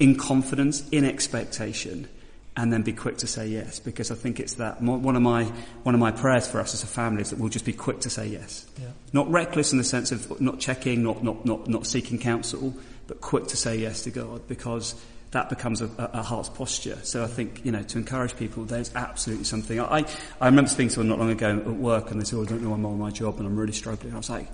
in 0.03 0.17
confidence, 0.17 0.83
in 0.91 1.05
expectation, 1.05 2.09
and 2.57 2.73
then 2.73 2.83
be 2.83 2.93
quick 2.93 3.19
to 3.19 3.27
say 3.29 3.47
yes. 3.47 3.79
Because 3.79 4.11
I 4.11 4.17
think 4.17 4.41
it's 4.41 4.55
that 4.55 4.83
one 4.83 5.15
of 5.15 5.23
my 5.23 5.45
one 5.85 5.95
of 5.95 6.01
my 6.01 6.11
prayers 6.11 6.49
for 6.49 6.61
us 6.61 6.75
as 6.75 6.83
a 6.83 6.89
family 6.89 7.23
is 7.23 7.31
that 7.31 7.39
we'll 7.39 7.49
just 7.49 7.65
be 7.65 7.73
quick 7.73 8.01
to 8.01 8.11
say 8.11 8.27
yes. 8.27 8.67
Yeah. 8.81 8.89
Not 9.13 9.31
reckless 9.31 9.71
in 9.71 9.79
the 9.79 9.85
sense 9.85 10.11
of 10.11 10.41
not 10.41 10.59
checking, 10.59 11.05
not 11.05 11.23
not 11.23 11.47
not 11.47 11.69
not 11.69 11.87
seeking 11.87 12.19
counsel, 12.19 12.75
but 13.07 13.21
quick 13.21 13.47
to 13.49 13.57
say 13.57 13.77
yes 13.77 14.03
to 14.03 14.11
God 14.11 14.49
because 14.49 15.01
that 15.31 15.49
becomes 15.49 15.81
a, 15.81 15.89
a, 15.97 16.21
heart's 16.21 16.51
posture. 16.51 16.99
So 17.05 17.25
I 17.25 17.27
think, 17.27 17.65
you 17.65 17.73
know, 17.73 17.83
to 17.83 17.97
encourage 17.97 18.37
people, 18.37 18.65
there's 18.65 18.95
absolutely 18.95 19.45
something. 19.45 19.81
I, 19.81 20.05
I 20.43 20.45
remember 20.45 20.69
speaking 20.69 20.89
to 20.89 20.95
someone 20.97 21.09
not 21.09 21.19
long 21.21 21.31
ago 21.31 21.57
at 21.57 21.67
work 21.69 22.11
and 22.11 22.21
they 22.21 22.27
said, 22.27 22.37
oh, 22.37 22.43
I 22.43 22.45
don't 22.45 22.61
know 22.61 22.75
I'm 22.75 22.85
on 22.85 22.99
my 22.99 23.11
job 23.11 23.39
and 23.39 23.47
I'm 23.47 23.59
really 23.59 23.73
struggling. 23.73 24.13
I 24.13 24.19
was 24.19 24.29
like, 24.29 24.49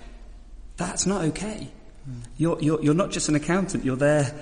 that's 0.77 1.05
not 1.05 1.25
okay. 1.25 1.69
Mm. 2.09 2.21
You're, 2.37 2.61
you're, 2.61 2.81
you're 2.81 2.93
not 2.93 3.11
just 3.11 3.27
an 3.27 3.35
accountant, 3.35 3.83
you're 3.83 3.97
there 3.97 4.33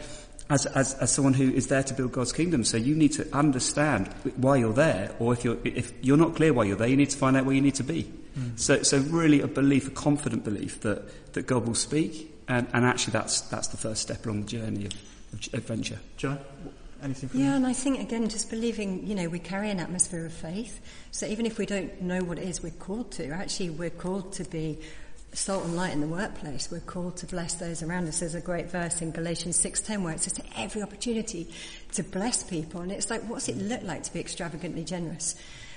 as, 0.49 0.65
as, 0.67 0.93
as 0.95 1.11
someone 1.11 1.33
who 1.33 1.49
is 1.51 1.67
there 1.67 1.83
to 1.83 1.93
build 1.93 2.11
God's 2.11 2.33
kingdom. 2.33 2.63
So 2.63 2.77
you 2.77 2.95
need 2.95 3.13
to 3.13 3.27
understand 3.35 4.07
why 4.37 4.57
you're 4.57 4.73
there, 4.73 5.15
or 5.19 5.33
if 5.33 5.43
you're, 5.43 5.57
if 5.63 5.93
you're 6.01 6.17
not 6.17 6.35
clear 6.35 6.53
why 6.53 6.63
you're 6.65 6.77
there, 6.77 6.87
you 6.87 6.97
need 6.97 7.09
to 7.09 7.17
find 7.17 7.35
out 7.35 7.45
where 7.45 7.55
you 7.55 7.61
need 7.61 7.75
to 7.75 7.83
be. 7.83 8.03
Mm. 8.37 8.59
So, 8.59 8.83
so 8.83 8.99
really 8.99 9.41
a 9.41 9.47
belief, 9.47 9.87
a 9.87 9.91
confident 9.91 10.43
belief 10.43 10.81
that, 10.81 11.33
that 11.33 11.47
God 11.47 11.67
will 11.67 11.75
speak, 11.75 12.33
and, 12.47 12.67
and 12.73 12.85
actually 12.85 13.13
that's, 13.13 13.41
that's 13.41 13.67
the 13.67 13.77
first 13.77 14.01
step 14.01 14.25
along 14.25 14.43
the 14.43 14.47
journey 14.47 14.85
of, 14.85 14.93
of 15.33 15.53
adventure. 15.53 15.99
John? 16.17 16.39
Anything 17.03 17.29
yeah, 17.33 17.49
you? 17.49 17.55
and 17.57 17.67
I 17.67 17.73
think 17.73 17.99
again, 17.99 18.27
just 18.27 18.49
believing, 18.49 19.05
you 19.05 19.13
know, 19.13 19.29
we 19.29 19.37
carry 19.37 19.69
an 19.69 19.79
atmosphere 19.79 20.25
of 20.25 20.33
faith. 20.33 20.81
So 21.11 21.27
even 21.27 21.45
if 21.45 21.59
we 21.59 21.67
don't 21.67 22.01
know 22.01 22.23
what 22.23 22.39
it 22.39 22.47
is 22.47 22.63
we're 22.63 22.71
called 22.71 23.11
to, 23.13 23.29
actually 23.29 23.69
we're 23.69 23.91
called 23.91 24.33
to 24.33 24.43
be 24.43 24.79
salt 25.34 25.65
and 25.65 25.75
light 25.75 25.93
in 25.93 26.01
the 26.01 26.07
workplace. 26.07 26.69
We're 26.71 26.80
called 26.80 27.17
to 27.17 27.25
bless 27.25 27.55
those 27.55 27.84
around 27.84 28.07
us. 28.07 28.19
There's 28.19 28.36
a 28.36 28.41
great 28.41 28.71
verse 28.71 29.01
in 29.01 29.11
Galatians 29.11 29.61
6.10 29.61 30.03
where 30.03 30.13
it 30.13 30.21
says 30.21 30.39
every 30.55 30.82
opportunity 30.82 31.47
to 31.93 32.03
bless 32.03 32.43
people. 32.43 32.82
And 32.82 32.91
it's 32.91 33.09
like, 33.09 33.21
what's 33.23 33.49
it 33.49 33.57
look 33.57 33.84
like 33.84 34.03
to 34.03 34.13
be 34.13 34.19
extravagantly 34.19 34.84
generous? 34.84 35.36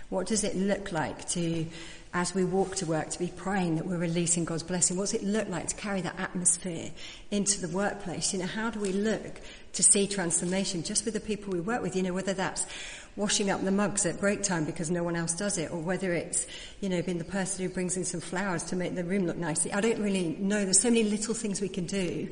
What 0.09 0.27
does 0.27 0.43
it 0.43 0.57
look 0.57 0.91
like 0.91 1.29
to, 1.31 1.67
as 2.13 2.35
we 2.35 2.45
walk 2.45 2.75
to 2.77 2.87
work, 2.87 3.11
to 3.11 3.19
be 3.19 3.29
praying 3.29 3.77
that 3.77 3.87
we're 3.87 3.97
releasing 3.97 4.45
God's 4.45 4.65
blessing? 4.65 4.97
What's 4.97 5.15
it 5.15 5.23
look 5.23 5.49
like 5.49 5.69
to 5.69 5.77
carry 5.77 6.01
that 6.01 6.19
atmosphere 6.19 6.91
into 7.31 7.61
the 7.61 7.69
workplace? 7.69 8.33
You 8.33 8.41
know, 8.41 8.47
how 8.47 8.71
do 8.71 8.81
we 8.81 8.93
look 8.93 9.41
to 9.75 9.83
see 9.85 10.09
transformation 10.09 10.83
just 10.83 11.05
with 11.05 11.15
the 11.15 11.21
people 11.21 11.53
we 11.53 11.61
work 11.61 11.81
with? 11.81 11.95
You 11.95 12.03
know, 12.03 12.13
whether 12.13 12.35
that's 12.35 12.67
washing 13.17 13.51
up 13.51 13.63
the 13.65 13.71
mugs 13.71 14.07
at 14.07 14.21
break 14.21 14.43
time 14.43 14.65
because 14.65 14.91
no 14.91 15.03
one 15.03 15.17
else 15.17 15.35
does 15.35 15.59
it, 15.59 15.71
or 15.71 15.79
whether 15.79 16.13
it's, 16.13 16.47
you 16.81 16.89
know, 16.89 17.03
being 17.03 17.19
the 17.19 17.25
person 17.25 17.65
who 17.65 17.73
brings 17.73 17.97
in 17.97 18.05
some 18.05 18.21
flowers 18.21 18.63
to 18.65 18.77
make 18.77 18.95
the 18.95 19.05
room 19.05 19.27
look 19.27 19.37
nice. 19.37 19.67
I 19.73 19.81
don't 19.81 20.01
really 20.01 20.37
know. 20.39 20.65
There's 20.65 20.81
so 20.81 20.91
many 20.91 21.05
little 21.05 21.35
things 21.35 21.61
we 21.61 21.69
can 21.69 21.87
do, 21.87 22.29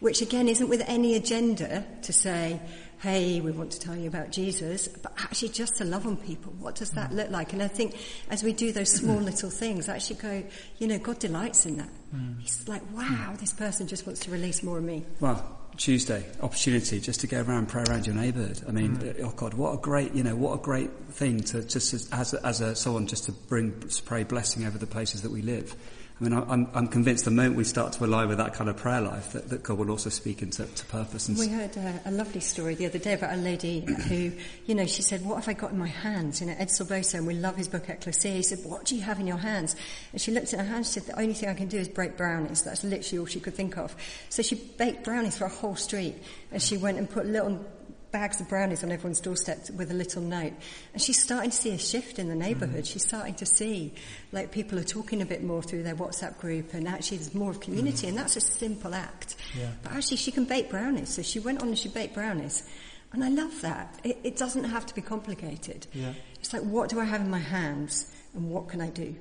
which 0.00 0.22
again 0.22 0.48
isn't 0.48 0.68
with 0.68 0.82
any 0.86 1.16
agenda 1.16 1.84
to 2.02 2.12
say, 2.12 2.60
hey, 3.00 3.40
we 3.40 3.50
want 3.50 3.72
to 3.72 3.80
tell 3.80 3.96
you 3.96 4.06
about 4.06 4.30
Jesus, 4.30 4.86
but 4.86 5.12
actually 5.18 5.48
just 5.48 5.74
to 5.74 5.84
love 5.84 6.06
on 6.06 6.16
people. 6.16 6.52
What 6.60 6.76
does 6.76 6.90
that 6.90 7.12
look 7.12 7.30
like? 7.30 7.52
And 7.52 7.60
I 7.60 7.66
think 7.66 7.96
as 8.30 8.44
we 8.44 8.52
do 8.52 8.70
those 8.70 8.92
small 8.92 9.18
little 9.18 9.50
things, 9.50 9.88
I 9.88 9.96
actually 9.96 10.16
go, 10.16 10.44
you 10.78 10.86
know, 10.86 10.98
God 10.98 11.18
delights 11.18 11.66
in 11.66 11.78
that. 11.78 11.88
Mm. 12.14 12.40
He's 12.40 12.68
like, 12.68 12.82
wow, 12.92 13.34
this 13.40 13.52
person 13.52 13.88
just 13.88 14.06
wants 14.06 14.20
to 14.20 14.30
release 14.30 14.62
more 14.62 14.78
of 14.78 14.84
me. 14.84 15.04
Well, 15.18 15.44
Tuesday 15.76 16.24
opportunity 16.40 17.00
just 17.00 17.20
to 17.20 17.26
go 17.26 17.38
around 17.38 17.58
and 17.58 17.68
pray 17.68 17.82
around 17.88 18.06
your 18.06 18.14
neighbourhood. 18.14 18.60
I 18.68 18.72
mean, 18.72 18.96
mm. 18.96 19.24
oh 19.24 19.32
God, 19.34 19.54
what 19.54 19.72
a 19.72 19.78
great, 19.78 20.14
you 20.14 20.22
know, 20.22 20.36
what 20.36 20.54
a 20.54 20.62
great 20.62 20.90
thing 21.10 21.40
to 21.44 21.62
just 21.62 21.94
as, 21.94 22.08
as, 22.12 22.34
a, 22.34 22.46
as 22.46 22.60
a, 22.60 22.76
someone 22.76 23.06
just 23.06 23.24
to 23.24 23.32
bring, 23.32 23.78
to 23.80 24.02
pray 24.02 24.24
blessing 24.24 24.64
over 24.66 24.78
the 24.78 24.86
places 24.86 25.22
that 25.22 25.30
we 25.30 25.42
live. 25.42 25.74
I 26.22 26.24
mean, 26.24 26.44
I'm, 26.48 26.68
I'm 26.72 26.86
convinced 26.86 27.24
the 27.24 27.32
moment 27.32 27.56
we 27.56 27.64
start 27.64 27.94
to 27.94 28.04
align 28.04 28.28
with 28.28 28.38
that 28.38 28.54
kind 28.54 28.70
of 28.70 28.76
prayer 28.76 29.00
life, 29.00 29.32
that, 29.32 29.48
that 29.48 29.64
God 29.64 29.78
will 29.78 29.90
also 29.90 30.08
speak 30.08 30.40
into 30.40 30.64
to 30.66 30.86
purpose. 30.86 31.28
And 31.28 31.36
we 31.36 31.48
heard 31.48 31.76
a, 31.76 32.00
a, 32.04 32.12
lovely 32.12 32.38
story 32.38 32.76
the 32.76 32.86
other 32.86 33.00
day 33.00 33.14
about 33.14 33.34
a 33.34 33.38
lady 33.38 33.80
who, 33.80 34.30
you 34.66 34.76
know, 34.76 34.86
she 34.86 35.02
said, 35.02 35.24
"What 35.24 35.34
have 35.34 35.48
I 35.48 35.54
got 35.54 35.72
in 35.72 35.78
my 35.78 35.88
hands?" 35.88 36.40
You 36.40 36.46
know, 36.46 36.54
Ed 36.56 36.68
Silvoso, 36.68 37.14
and 37.14 37.26
we 37.26 37.34
love 37.34 37.56
his 37.56 37.66
book 37.66 37.86
Ekklesia. 37.86 38.36
He 38.36 38.42
said, 38.42 38.60
"What 38.64 38.84
do 38.84 38.94
you 38.94 39.02
have 39.02 39.18
in 39.18 39.26
your 39.26 39.38
hands?" 39.38 39.74
And 40.12 40.20
she 40.20 40.30
looked 40.30 40.54
at 40.54 40.60
her 40.60 40.66
hands. 40.66 40.92
She 40.92 41.00
said, 41.00 41.08
"The 41.12 41.20
only 41.20 41.34
thing 41.34 41.48
I 41.48 41.54
can 41.54 41.66
do 41.66 41.78
is 41.78 41.88
break 41.88 42.16
brownies." 42.16 42.62
That's 42.62 42.84
literally 42.84 43.18
all 43.18 43.26
she 43.26 43.40
could 43.40 43.54
think 43.54 43.76
of. 43.76 43.96
So 44.28 44.44
she 44.44 44.54
baked 44.54 45.02
brownies 45.02 45.36
for 45.36 45.46
a 45.46 45.50
whole 45.50 45.74
street, 45.74 46.14
and 46.52 46.62
she 46.62 46.76
went 46.76 46.98
and 46.98 47.10
put 47.10 47.26
little 47.26 47.64
bags 48.12 48.40
of 48.40 48.48
brownies 48.48 48.84
on 48.84 48.92
everyone's 48.92 49.20
doorstep 49.20 49.70
with 49.70 49.90
a 49.90 49.94
little 49.94 50.22
note. 50.22 50.52
And 50.92 51.02
she's 51.02 51.20
starting 51.20 51.50
to 51.50 51.56
see 51.56 51.70
a 51.70 51.78
shift 51.78 52.18
in 52.18 52.28
the 52.28 52.34
neighbourhood. 52.34 52.84
Mm. 52.84 52.86
She's 52.92 53.02
starting 53.02 53.34
to 53.34 53.46
see, 53.46 53.94
like, 54.30 54.52
people 54.52 54.78
are 54.78 54.84
talking 54.84 55.22
a 55.22 55.26
bit 55.26 55.42
more 55.42 55.62
through 55.62 55.82
their 55.82 55.96
WhatsApp 55.96 56.38
group, 56.38 56.74
and 56.74 56.86
actually 56.86 57.16
there's 57.16 57.34
more 57.34 57.50
of 57.50 57.60
community, 57.60 58.06
mm. 58.06 58.10
and 58.10 58.18
that's 58.18 58.36
a 58.36 58.40
simple 58.40 58.94
act. 58.94 59.36
Yeah. 59.58 59.70
But 59.82 59.92
actually, 59.92 60.18
she 60.18 60.30
can 60.30 60.44
bake 60.44 60.70
brownies. 60.70 61.08
So 61.08 61.22
she 61.22 61.40
went 61.40 61.62
on 61.62 61.68
and 61.68 61.78
she 61.78 61.88
baked 61.88 62.14
brownies. 62.14 62.68
And 63.12 63.24
I 63.24 63.28
love 63.28 63.60
that. 63.62 63.98
It, 64.04 64.18
it 64.22 64.36
doesn't 64.36 64.64
have 64.64 64.86
to 64.86 64.94
be 64.94 65.00
complicated. 65.00 65.86
Yeah. 65.92 66.12
It's 66.38 66.52
like, 66.52 66.62
what 66.62 66.90
do 66.90 67.00
I 67.00 67.04
have 67.04 67.22
in 67.22 67.30
my 67.30 67.38
hands, 67.38 68.14
and 68.34 68.50
what 68.50 68.68
can 68.68 68.80
I 68.80 68.90
do? 68.90 69.16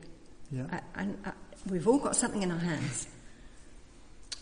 Yeah. 0.51 0.65
I, 0.69 1.01
and 1.01 1.17
I, 1.25 1.31
we've 1.69 1.87
all 1.87 1.99
got 1.99 2.15
something 2.15 2.43
in 2.43 2.51
our 2.51 2.59
hands. 2.59 3.07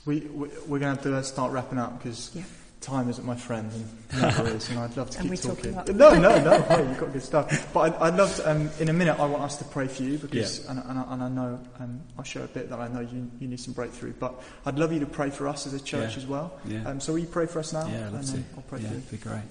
We, 0.05 0.21
we, 0.21 0.47
are 0.47 0.79
going 0.79 0.79
to 0.79 0.87
have 0.87 1.01
to 1.03 1.23
start 1.23 1.51
wrapping 1.51 1.77
up 1.77 2.01
because 2.01 2.31
yeah 2.33 2.43
time 2.81 3.09
isn't 3.09 3.25
my 3.25 3.35
friend 3.35 3.71
and 3.71 4.21
never 4.21 4.47
is, 4.47 4.69
and 4.69 4.79
I'd 4.79 4.95
love 4.95 5.09
to 5.11 5.21
keep 5.21 5.35
talking. 5.41 5.73
talking 5.73 5.97
no, 5.97 6.11
no, 6.13 6.39
no, 6.43 6.61
hey, 6.63 6.87
you've 6.87 6.97
got 6.97 7.13
good 7.13 7.23
stuff. 7.23 7.73
But 7.73 7.79
I'd, 7.79 7.95
I'd 7.95 8.17
love 8.17 8.35
to, 8.37 8.49
um, 8.49 8.69
in 8.79 8.89
a 8.89 8.93
minute, 8.93 9.19
I 9.19 9.25
want 9.25 9.43
us 9.43 9.57
to 9.57 9.65
pray 9.65 9.87
for 9.87 10.03
you 10.03 10.17
because, 10.17 10.63
yeah. 10.63 10.71
and, 10.71 10.79
and, 10.85 10.99
I, 10.99 11.13
and, 11.13 11.23
I, 11.23 11.29
know, 11.29 11.59
um, 11.79 12.01
I'll 12.17 12.23
share 12.23 12.45
a 12.45 12.47
bit 12.47 12.69
that 12.69 12.79
I 12.79 12.87
know 12.87 13.01
you, 13.01 13.29
you 13.39 13.47
need 13.47 13.59
some 13.59 13.73
breakthrough, 13.73 14.13
but 14.13 14.41
I'd 14.65 14.79
love 14.79 14.93
you 14.93 14.99
to 15.01 15.05
pray 15.05 15.29
for 15.29 15.47
us 15.47 15.67
as 15.67 15.73
a 15.73 15.79
church 15.79 16.11
yeah. 16.11 16.17
as 16.17 16.25
well. 16.25 16.59
Yeah. 16.65 16.87
Um, 16.87 16.99
so 16.99 17.13
will 17.13 17.19
you 17.19 17.27
pray 17.27 17.45
for 17.45 17.59
us 17.59 17.73
now? 17.73 17.87
Yeah, 17.87 18.07
I'd 18.07 18.13
love 18.13 18.25
to. 18.25 18.43
I'll 18.55 18.63
pray 18.63 18.79
yeah, 18.79 18.87
for 18.87 18.93
you. 18.93 18.99
It'd 18.99 19.11
be 19.11 19.17
great. 19.17 19.43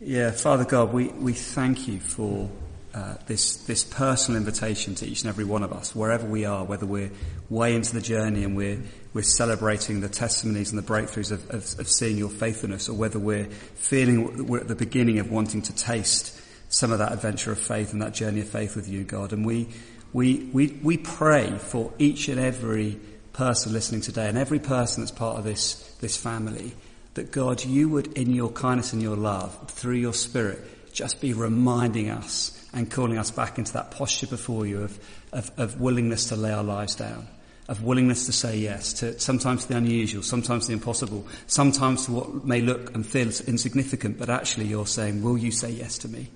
Yeah, 0.00 0.30
Father 0.30 0.64
God, 0.64 0.92
we, 0.92 1.08
we 1.08 1.32
thank 1.32 1.88
you 1.88 2.00
for 2.00 2.48
uh, 2.96 3.14
this, 3.26 3.56
this 3.66 3.84
personal 3.84 4.40
invitation 4.40 4.94
to 4.94 5.06
each 5.06 5.20
and 5.20 5.28
every 5.28 5.44
one 5.44 5.62
of 5.62 5.70
us, 5.70 5.94
wherever 5.94 6.26
we 6.26 6.46
are, 6.46 6.64
whether 6.64 6.86
we're 6.86 7.10
way 7.50 7.74
into 7.74 7.92
the 7.92 8.00
journey 8.00 8.42
and 8.42 8.56
we're, 8.56 8.82
we're 9.12 9.20
celebrating 9.20 10.00
the 10.00 10.08
testimonies 10.08 10.72
and 10.72 10.78
the 10.78 10.86
breakthroughs 10.86 11.30
of, 11.30 11.50
of, 11.50 11.78
of 11.78 11.88
seeing 11.88 12.16
your 12.16 12.30
faithfulness, 12.30 12.88
or 12.88 12.94
whether 12.94 13.18
we're 13.18 13.44
feeling 13.74 14.46
we're 14.46 14.60
at 14.60 14.68
the 14.68 14.74
beginning 14.74 15.18
of 15.18 15.30
wanting 15.30 15.60
to 15.60 15.74
taste 15.74 16.40
some 16.70 16.90
of 16.90 16.98
that 16.98 17.12
adventure 17.12 17.52
of 17.52 17.58
faith 17.58 17.92
and 17.92 18.00
that 18.00 18.14
journey 18.14 18.40
of 18.40 18.48
faith 18.48 18.74
with 18.74 18.88
you, 18.88 19.04
God. 19.04 19.34
And 19.34 19.44
we, 19.44 19.68
we, 20.14 20.48
we, 20.54 20.68
we 20.82 20.96
pray 20.96 21.50
for 21.58 21.92
each 21.98 22.28
and 22.28 22.40
every 22.40 22.98
person 23.34 23.74
listening 23.74 24.00
today 24.00 24.26
and 24.26 24.38
every 24.38 24.58
person 24.58 25.02
that's 25.02 25.10
part 25.10 25.36
of 25.36 25.44
this, 25.44 25.74
this 26.00 26.16
family 26.16 26.72
that 27.12 27.30
God, 27.30 27.62
you 27.62 27.90
would 27.90 28.16
in 28.16 28.32
your 28.32 28.48
kindness 28.48 28.94
and 28.94 29.02
your 29.02 29.16
love, 29.16 29.70
through 29.70 29.96
your 29.96 30.14
spirit, 30.14 30.92
just 30.94 31.20
be 31.20 31.34
reminding 31.34 32.08
us 32.08 32.55
and 32.72 32.90
calling 32.90 33.18
us 33.18 33.30
back 33.30 33.58
into 33.58 33.72
that 33.72 33.90
posture 33.90 34.26
before 34.26 34.66
you 34.66 34.82
of, 34.82 34.98
of, 35.32 35.50
of 35.56 35.80
willingness 35.80 36.26
to 36.28 36.36
lay 36.36 36.52
our 36.52 36.64
lives 36.64 36.94
down, 36.94 37.26
of 37.68 37.82
willingness 37.82 38.26
to 38.26 38.32
say 38.32 38.56
yes 38.56 38.92
to 38.94 39.18
sometimes 39.18 39.66
the 39.66 39.76
unusual, 39.76 40.22
sometimes 40.22 40.66
the 40.66 40.72
impossible, 40.72 41.26
sometimes 41.46 42.06
to 42.06 42.12
what 42.12 42.44
may 42.44 42.60
look 42.60 42.94
and 42.94 43.06
feel 43.06 43.28
insignificant, 43.46 44.18
but 44.18 44.28
actually 44.28 44.66
you're 44.66 44.86
saying, 44.86 45.22
will 45.22 45.38
you 45.38 45.50
say 45.50 45.70
yes 45.70 45.98
to 45.98 46.08
me? 46.08 46.28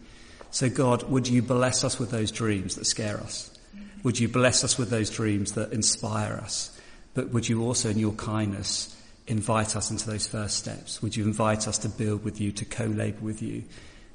So 0.51 0.69
God, 0.69 1.05
would 1.05 1.29
you 1.29 1.43
bless 1.43 1.85
us 1.85 1.99
with 1.99 2.11
those 2.11 2.33
dreams 2.33 2.77
that 2.77 2.85
scare 2.85 3.19
us? 3.19 3.57
Would 4.03 4.19
you 4.19 4.29
bless 4.29 4.65
us 4.65 4.79
with 4.79 4.91
those 4.91 5.11
dreams 5.11 5.53
that 5.53 5.73
inspire 5.73 6.35
us? 6.35 6.77
But 7.15 7.31
would 7.31 7.49
you 7.49 7.63
also 7.63 7.91
in 7.91 7.99
your 7.99 8.13
kindness 8.13 8.97
invite 9.27 9.77
us 9.77 9.91
into 9.91 10.09
those 10.09 10.27
first 10.27 10.57
steps? 10.57 11.03
Would 11.03 11.17
you 11.17 11.25
invite 11.25 11.69
us 11.69 11.79
to 11.79 11.89
build 11.89 12.25
with 12.25 12.41
you, 12.41 12.51
to 12.53 12.65
co-labor 12.65 13.21
with 13.21 13.43
you? 13.43 13.65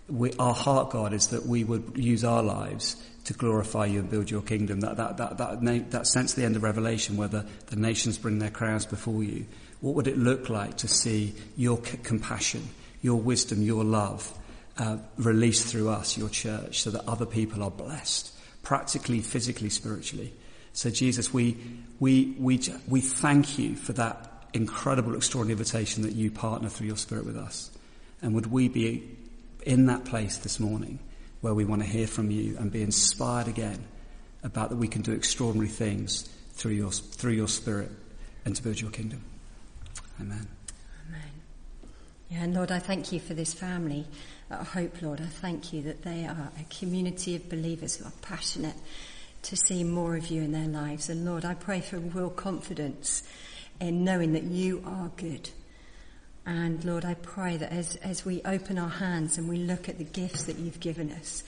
We, 0.08 0.34
our 0.34 0.53
heart, 0.53 0.91
God, 0.91 1.14
is 1.14 1.28
that 1.28 1.45
we 1.45 1.64
would 1.64 1.93
use 1.95 2.24
our 2.24 2.43
lives 2.43 2.95
to 3.26 3.34
glorify 3.34 3.88
you 3.88 3.99
and 3.99 4.10
build 4.10 4.30
your 4.30 4.41
kingdom. 4.41 4.82
That, 4.82 4.97
that, 4.97 5.18
that, 5.18 5.38
that, 5.38 5.91
that 5.91 6.08
sense 6.08 6.34
at 6.34 6.38
the 6.38 6.45
end 6.45 6.56
of 6.56 6.64
Revelation 6.64 7.18
where 7.18 7.28
the, 7.28 7.45
the 7.68 7.76
nations 7.76 8.18
bring 8.18 8.39
their 8.39 8.51
crowns 8.51 8.86
before 8.86 9.24
you. 9.24 9.45
What 9.82 9.95
would 9.95 10.08
it 10.08 10.18
look 10.18 10.49
like 10.49 10.78
to 10.78 10.88
see 10.88 11.34
your 11.58 11.84
c- 11.84 11.97
compassion, 12.03 12.70
your 13.01 13.20
wisdom, 13.20 13.62
your 13.62 13.84
love 13.84 14.32
uh, 14.78 14.97
released 15.18 15.68
through 15.68 15.89
us, 15.89 16.18
your 16.18 16.30
church, 16.30 16.82
so 16.82 16.91
that 16.91 17.08
other 17.08 17.26
people 17.26 17.64
are 17.64 17.72
blessed, 17.72 18.32
practically, 18.62 19.22
physically, 19.22 19.70
spiritually. 19.70 20.34
So 20.74 20.89
Jesus, 20.91 21.34
we, 21.34 21.58
we, 21.99 22.36
we, 22.38 22.62
we 22.88 23.01
thank 23.01 23.58
you 23.58 23.76
for 23.76 23.93
that 23.93 24.32
incredible, 24.53 25.16
extraordinary 25.16 25.58
invitation 25.58 26.03
that 26.03 26.14
you 26.14 26.30
partner 26.30 26.70
through 26.70 26.88
your 26.88 26.97
spirit 26.97 27.26
with 27.26 27.38
us. 27.38 27.72
And 28.22 28.36
would 28.36 28.47
we 28.47 28.68
be 28.68 29.18
in 29.66 29.88
that 29.88 30.05
place 30.05 30.38
this 30.38 30.59
morning 30.59 30.99
where 31.41 31.53
we 31.53 31.66
want 31.66 31.82
to 31.82 31.88
hear 31.88 32.07
from 32.07 32.32
you 32.32 32.55
and 32.57 32.72
be 32.72 32.82
inspired 32.82 33.47
again 33.47 33.84
about 34.43 34.70
that 34.70 34.78
we 34.78 34.88
can 34.88 35.01
do 35.01 35.11
extraordinary 35.11 35.68
things 35.68 36.30
through 36.53 36.72
your, 36.72 36.91
through 36.91 37.34
your 37.34 37.47
spirit 37.47 37.91
and 38.45 38.55
to 38.55 38.63
build 38.63 38.80
your 38.80 38.91
kingdom. 38.91 39.22
Amen. 40.22 40.47
Amen. 41.07 41.30
Yeah, 42.30 42.43
and 42.43 42.53
Lord, 42.53 42.72
I 42.72 42.80
thank 42.80 43.11
you 43.11 43.20
for 43.20 43.34
this 43.34 43.53
family 43.53 44.05
at 44.49 44.68
Hope, 44.68 45.01
Lord. 45.01 45.20
I 45.20 45.26
thank 45.26 45.74
you 45.74 45.82
that 45.84 46.03
they 46.03 46.26
are 46.26 46.51
a 46.59 46.63
community 46.80 47.36
of 47.36 47.49
believers 47.49 47.97
who 47.97 48.05
are 48.05 48.13
passionate 48.22 48.76
to 49.43 49.55
see 49.55 49.84
more 49.84 50.16
of 50.16 50.28
you 50.28 50.41
in 50.43 50.51
their 50.51 50.68
lives. 50.68 51.09
And 51.09 51.26
Lord, 51.26 51.43
I 51.43 51.55
pray 51.55 51.82
for 51.82 51.97
real 51.97 52.30
confidence 52.30 53.24
in 53.80 54.03
knowing 54.03 54.34
that 54.34 54.43
you 54.43 54.84
are 54.86 55.11
good 55.18 55.49
and 56.46 56.84
Lord, 56.86 57.06
I 57.06 57.16
pray 57.16 57.58
that 57.58 57.72
as, 57.72 57.96
as 57.98 58.24
we 58.24 58.41
open 58.43 58.78
our 58.78 58.89
hands 58.89 59.38
and 59.38 59.50
we 59.50 59.58
look 59.58 59.89
at 59.89 59.98
the 59.98 60.04
gifts 60.04 60.43
that 60.43 60.58
you've 60.58 60.80
given 60.80 61.12
us, 61.12 61.43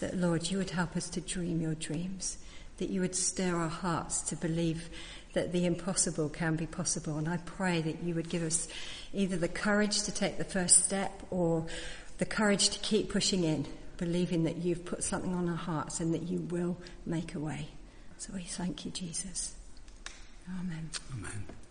that 0.00 0.16
Lord, 0.16 0.50
you 0.50 0.58
would 0.58 0.70
help 0.70 0.96
us 0.96 1.08
to 1.10 1.20
dream 1.20 1.60
your 1.60 1.74
dreams, 1.74 2.36
that 2.78 2.90
you 2.90 3.00
would 3.00 3.14
stir 3.14 3.56
our 3.56 3.68
hearts 3.68 4.20
to 4.22 4.36
believe 4.36 4.90
that 5.32 5.52
the 5.52 5.64
impossible 5.64 6.28
can 6.28 6.56
be 6.56 6.66
possible. 6.66 7.16
And 7.16 7.28
I 7.28 7.38
pray 7.38 7.80
that 7.80 8.02
you 8.02 8.14
would 8.14 8.28
give 8.28 8.42
us 8.42 8.68
either 9.14 9.36
the 9.36 9.48
courage 9.48 10.02
to 10.02 10.12
take 10.12 10.36
the 10.36 10.44
first 10.44 10.84
step 10.84 11.22
or 11.30 11.66
the 12.18 12.26
courage 12.26 12.68
to 12.70 12.78
keep 12.80 13.10
pushing 13.10 13.44
in, 13.44 13.66
believing 13.96 14.44
that 14.44 14.58
you've 14.58 14.84
put 14.84 15.02
something 15.02 15.34
on 15.34 15.48
our 15.48 15.56
hearts 15.56 16.00
and 16.00 16.12
that 16.12 16.22
you 16.22 16.40
will 16.50 16.76
make 17.06 17.34
a 17.34 17.38
way. 17.38 17.68
So 18.18 18.34
we 18.34 18.42
thank 18.42 18.84
you, 18.84 18.90
Jesus. 18.90 19.54
Amen. 20.60 20.90
Amen. 21.14 21.61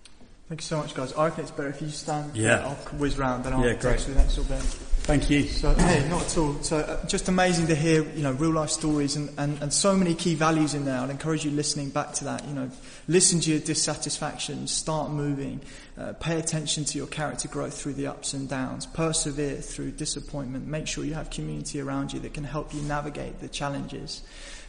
Thank 0.51 0.59
you 0.59 0.65
so 0.65 0.79
much, 0.79 0.93
guys. 0.93 1.13
I 1.13 1.27
reckon 1.27 1.43
it's 1.45 1.51
better 1.51 1.69
if 1.69 1.81
you 1.81 1.87
stand. 1.87 2.35
Yeah. 2.35 2.65
I'll 2.65 2.75
whiz 2.97 3.17
round, 3.17 3.45
then 3.45 3.53
I'll 3.53 3.65
Yeah, 3.65 3.71
great. 3.71 3.99
the 3.99 4.15
next 4.15 4.37
little 4.37 4.53
bit. 4.53 4.61
Thank 4.61 5.29
you. 5.29 5.43
So, 5.47 5.73
hey, 5.73 6.05
not 6.09 6.23
at 6.23 6.37
all. 6.37 6.61
So, 6.61 6.79
uh, 6.79 7.05
just 7.05 7.29
amazing 7.29 7.67
to 7.67 7.75
hear, 7.75 8.03
you 8.03 8.21
know, 8.21 8.33
real 8.33 8.51
life 8.51 8.69
stories 8.69 9.15
and, 9.15 9.29
and, 9.37 9.57
and 9.63 9.71
so 9.71 9.95
many 9.95 10.13
key 10.13 10.35
values 10.35 10.73
in 10.73 10.83
there. 10.83 10.97
I'd 10.99 11.09
encourage 11.09 11.45
you 11.45 11.51
listening 11.51 11.89
back 11.89 12.11
to 12.15 12.25
that. 12.25 12.45
You 12.49 12.53
know, 12.53 12.69
listen 13.07 13.39
to 13.39 13.49
your 13.49 13.61
dissatisfaction, 13.61 14.67
start 14.67 15.11
moving, 15.11 15.61
uh, 15.97 16.11
pay 16.19 16.37
attention 16.37 16.83
to 16.83 16.97
your 16.97 17.07
character 17.07 17.47
growth 17.47 17.81
through 17.81 17.93
the 17.93 18.07
ups 18.07 18.33
and 18.33 18.49
downs, 18.49 18.85
persevere 18.85 19.55
through 19.55 19.91
disappointment, 19.91 20.67
make 20.67 20.85
sure 20.85 21.05
you 21.05 21.13
have 21.13 21.29
community 21.29 21.79
around 21.79 22.11
you 22.11 22.19
that 22.19 22.33
can 22.33 22.43
help 22.43 22.73
you 22.73 22.81
navigate 22.81 23.39
the 23.39 23.47
challenges. 23.47 24.21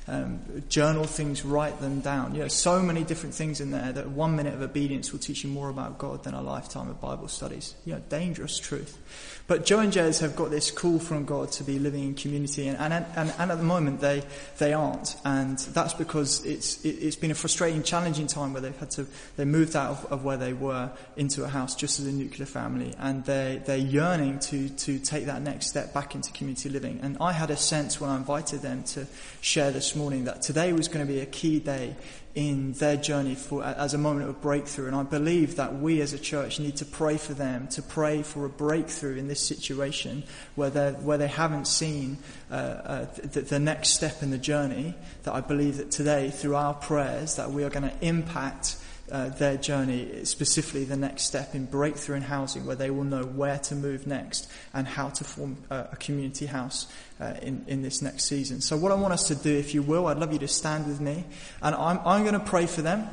Um, 0.09 0.65
journal 0.69 1.05
things, 1.05 1.45
write 1.45 1.81
them 1.81 2.01
down. 2.01 2.35
You 2.35 2.43
know, 2.43 2.49
so 2.49 2.83
many 2.83 3.05
different 3.05 3.37
things 3.37 3.61
in 3.61 3.71
there 3.71 3.93
that 3.93 4.11
one 4.11 4.35
minute 4.35 4.55
of 4.55 4.61
obedience 4.61 5.13
will 5.13 5.21
teach 5.21 5.45
you 5.45 5.51
more 5.51 5.69
about 5.69 5.99
God 5.99 6.25
than 6.25 6.35
a 6.35 6.43
lifetime 6.43 6.89
of 6.89 7.01
Bible 7.01 7.29
studies. 7.29 7.75
You 7.85 7.95
know, 7.95 8.03
dangerous 8.09 8.59
truth. 8.59 8.99
But 9.47 9.67
Joe 9.67 9.81
and 9.81 9.93
Jez 9.93 10.21
have 10.21 10.37
got 10.37 10.51
this 10.51 10.71
call 10.71 10.99
from 10.99 11.25
God 11.25 11.53
to 11.53 11.65
be 11.65 11.79
living 11.79 12.05
in 12.05 12.15
community, 12.15 12.69
and, 12.69 12.77
and, 12.79 13.05
and, 13.17 13.35
and 13.39 13.51
at 13.51 13.59
the 13.59 13.65
moment 13.65 14.01
they, 14.01 14.23
they 14.59 14.73
aren't. 14.73 15.17
And 15.25 15.59
that's 15.59 15.95
because 15.95 16.45
it's, 16.45 16.85
it, 16.85 16.91
it's 16.91 17.17
been 17.17 17.31
a 17.31 17.35
frustrating, 17.35 17.83
challenging 17.83 18.27
time 18.27 18.53
where 18.53 18.63
they've 18.63 18.77
had 18.77 18.91
to, 18.93 19.07
they 19.37 19.45
moved 19.45 19.77
out 19.77 19.91
of, 19.91 20.13
of 20.13 20.25
where 20.25 20.37
they 20.37 20.53
were 20.53 20.91
into 21.17 21.45
a 21.45 21.49
house 21.49 21.75
just 21.75 22.01
as 22.01 22.07
a 22.07 22.13
nuclear 22.13 22.47
family, 22.47 22.95
and 22.99 23.25
they, 23.25 23.61
they're 23.67 23.77
yearning 23.77 24.39
to, 24.41 24.69
to 24.71 24.99
take 24.99 25.27
that 25.27 25.43
next 25.43 25.69
step 25.69 25.93
back 25.93 26.15
into 26.15 26.33
community 26.33 26.69
living. 26.69 27.01
And 27.03 27.17
I 27.21 27.33
had 27.33 27.51
a 27.51 27.57
sense 27.57 28.01
when 28.01 28.11
I 28.11 28.17
invited 28.17 28.63
them 28.63 28.85
to 28.85 29.07
share 29.41 29.71
this 29.71 29.97
morning 29.97 30.25
that 30.25 30.43
today 30.43 30.73
was 30.73 30.89
going 30.89 31.07
to 31.07 31.13
be 31.13 31.21
a 31.21 31.27
key 31.27 31.59
day 31.59 31.97
in 32.35 32.73
their 32.75 32.97
journey 32.97 33.35
for, 33.35 33.63
as 33.63 33.93
a 33.93 33.99
moment 33.99 34.29
of 34.29 34.41
breakthrough. 34.41 34.87
And 34.87 34.97
I 34.97 35.03
believe 35.03 35.57
that 35.57 35.79
we 35.79 36.01
as 36.01 36.13
a 36.13 36.19
church 36.19 36.59
need 36.59 36.77
to 36.77 36.85
pray 36.85 37.19
for 37.19 37.35
them, 37.35 37.69
to 37.69 37.83
pray 37.83 38.23
for 38.23 38.47
a 38.47 38.49
breakthrough 38.49 39.17
in 39.17 39.29
this 39.29 39.41
situation 39.41 40.23
where, 40.55 40.71
they 40.71 40.93
where 40.93 41.19
they 41.19 41.29
haven't 41.29 41.67
seen 41.67 42.19
uh, 42.51 42.55
uh, 42.55 43.07
the, 43.17 43.43
the 43.43 43.59
next 43.59 43.91
step 43.91 44.23
in 44.23 44.31
the 44.31 44.39
journey. 44.39 44.95
That 45.25 45.35
I 45.35 45.41
believe 45.41 45.77
that 45.77 45.91
today, 45.91 46.31
through 46.31 46.57
our 46.57 46.75
prayers, 46.75 47.37
that 47.37 47.51
we 47.51 47.65
are 47.65 47.71
going 47.71 47.89
to 47.89 47.95
impact 48.01 48.77
uh, 49.13 49.29
their 49.29 49.59
journey, 49.59 50.25
specifically 50.25 50.85
the 50.85 50.97
next 50.97 51.25
step 51.25 51.55
in 51.55 51.67
breakthrough 51.67 52.17
in 52.17 52.23
housing, 52.23 52.65
where 52.65 52.75
they 52.75 52.91
will 52.91 53.05
know 53.05 53.23
where 53.23 53.59
to 53.59 53.75
move 53.75 54.07
next 54.07 54.51
and 54.73 54.89
how 54.89 55.11
to 55.11 55.23
form 55.23 55.57
uh, 55.71 55.85
a 55.93 55.97
community 55.97 56.47
house 56.47 56.87
uh, 57.21 57.35
in, 57.43 57.63
in 57.69 57.83
this 57.83 58.01
next 58.01 58.25
season. 58.25 58.61
So, 58.63 58.77
what 58.77 58.91
I 58.91 58.95
want 58.95 59.13
us 59.13 59.29
to 59.29 59.35
do, 59.35 59.55
if 59.55 59.75
you 59.75 59.83
will, 59.83 60.07
I'd 60.07 60.17
love 60.17 60.33
you 60.33 60.39
to 60.39 60.49
stand 60.49 60.87
with 60.87 61.01
me, 61.01 61.25
and 61.61 61.75
I'm, 61.75 62.01
I'm 62.07 62.23
going 62.23 62.33
to 62.33 62.41
pray 62.41 62.67
for 62.67 62.83
them. 62.83 63.09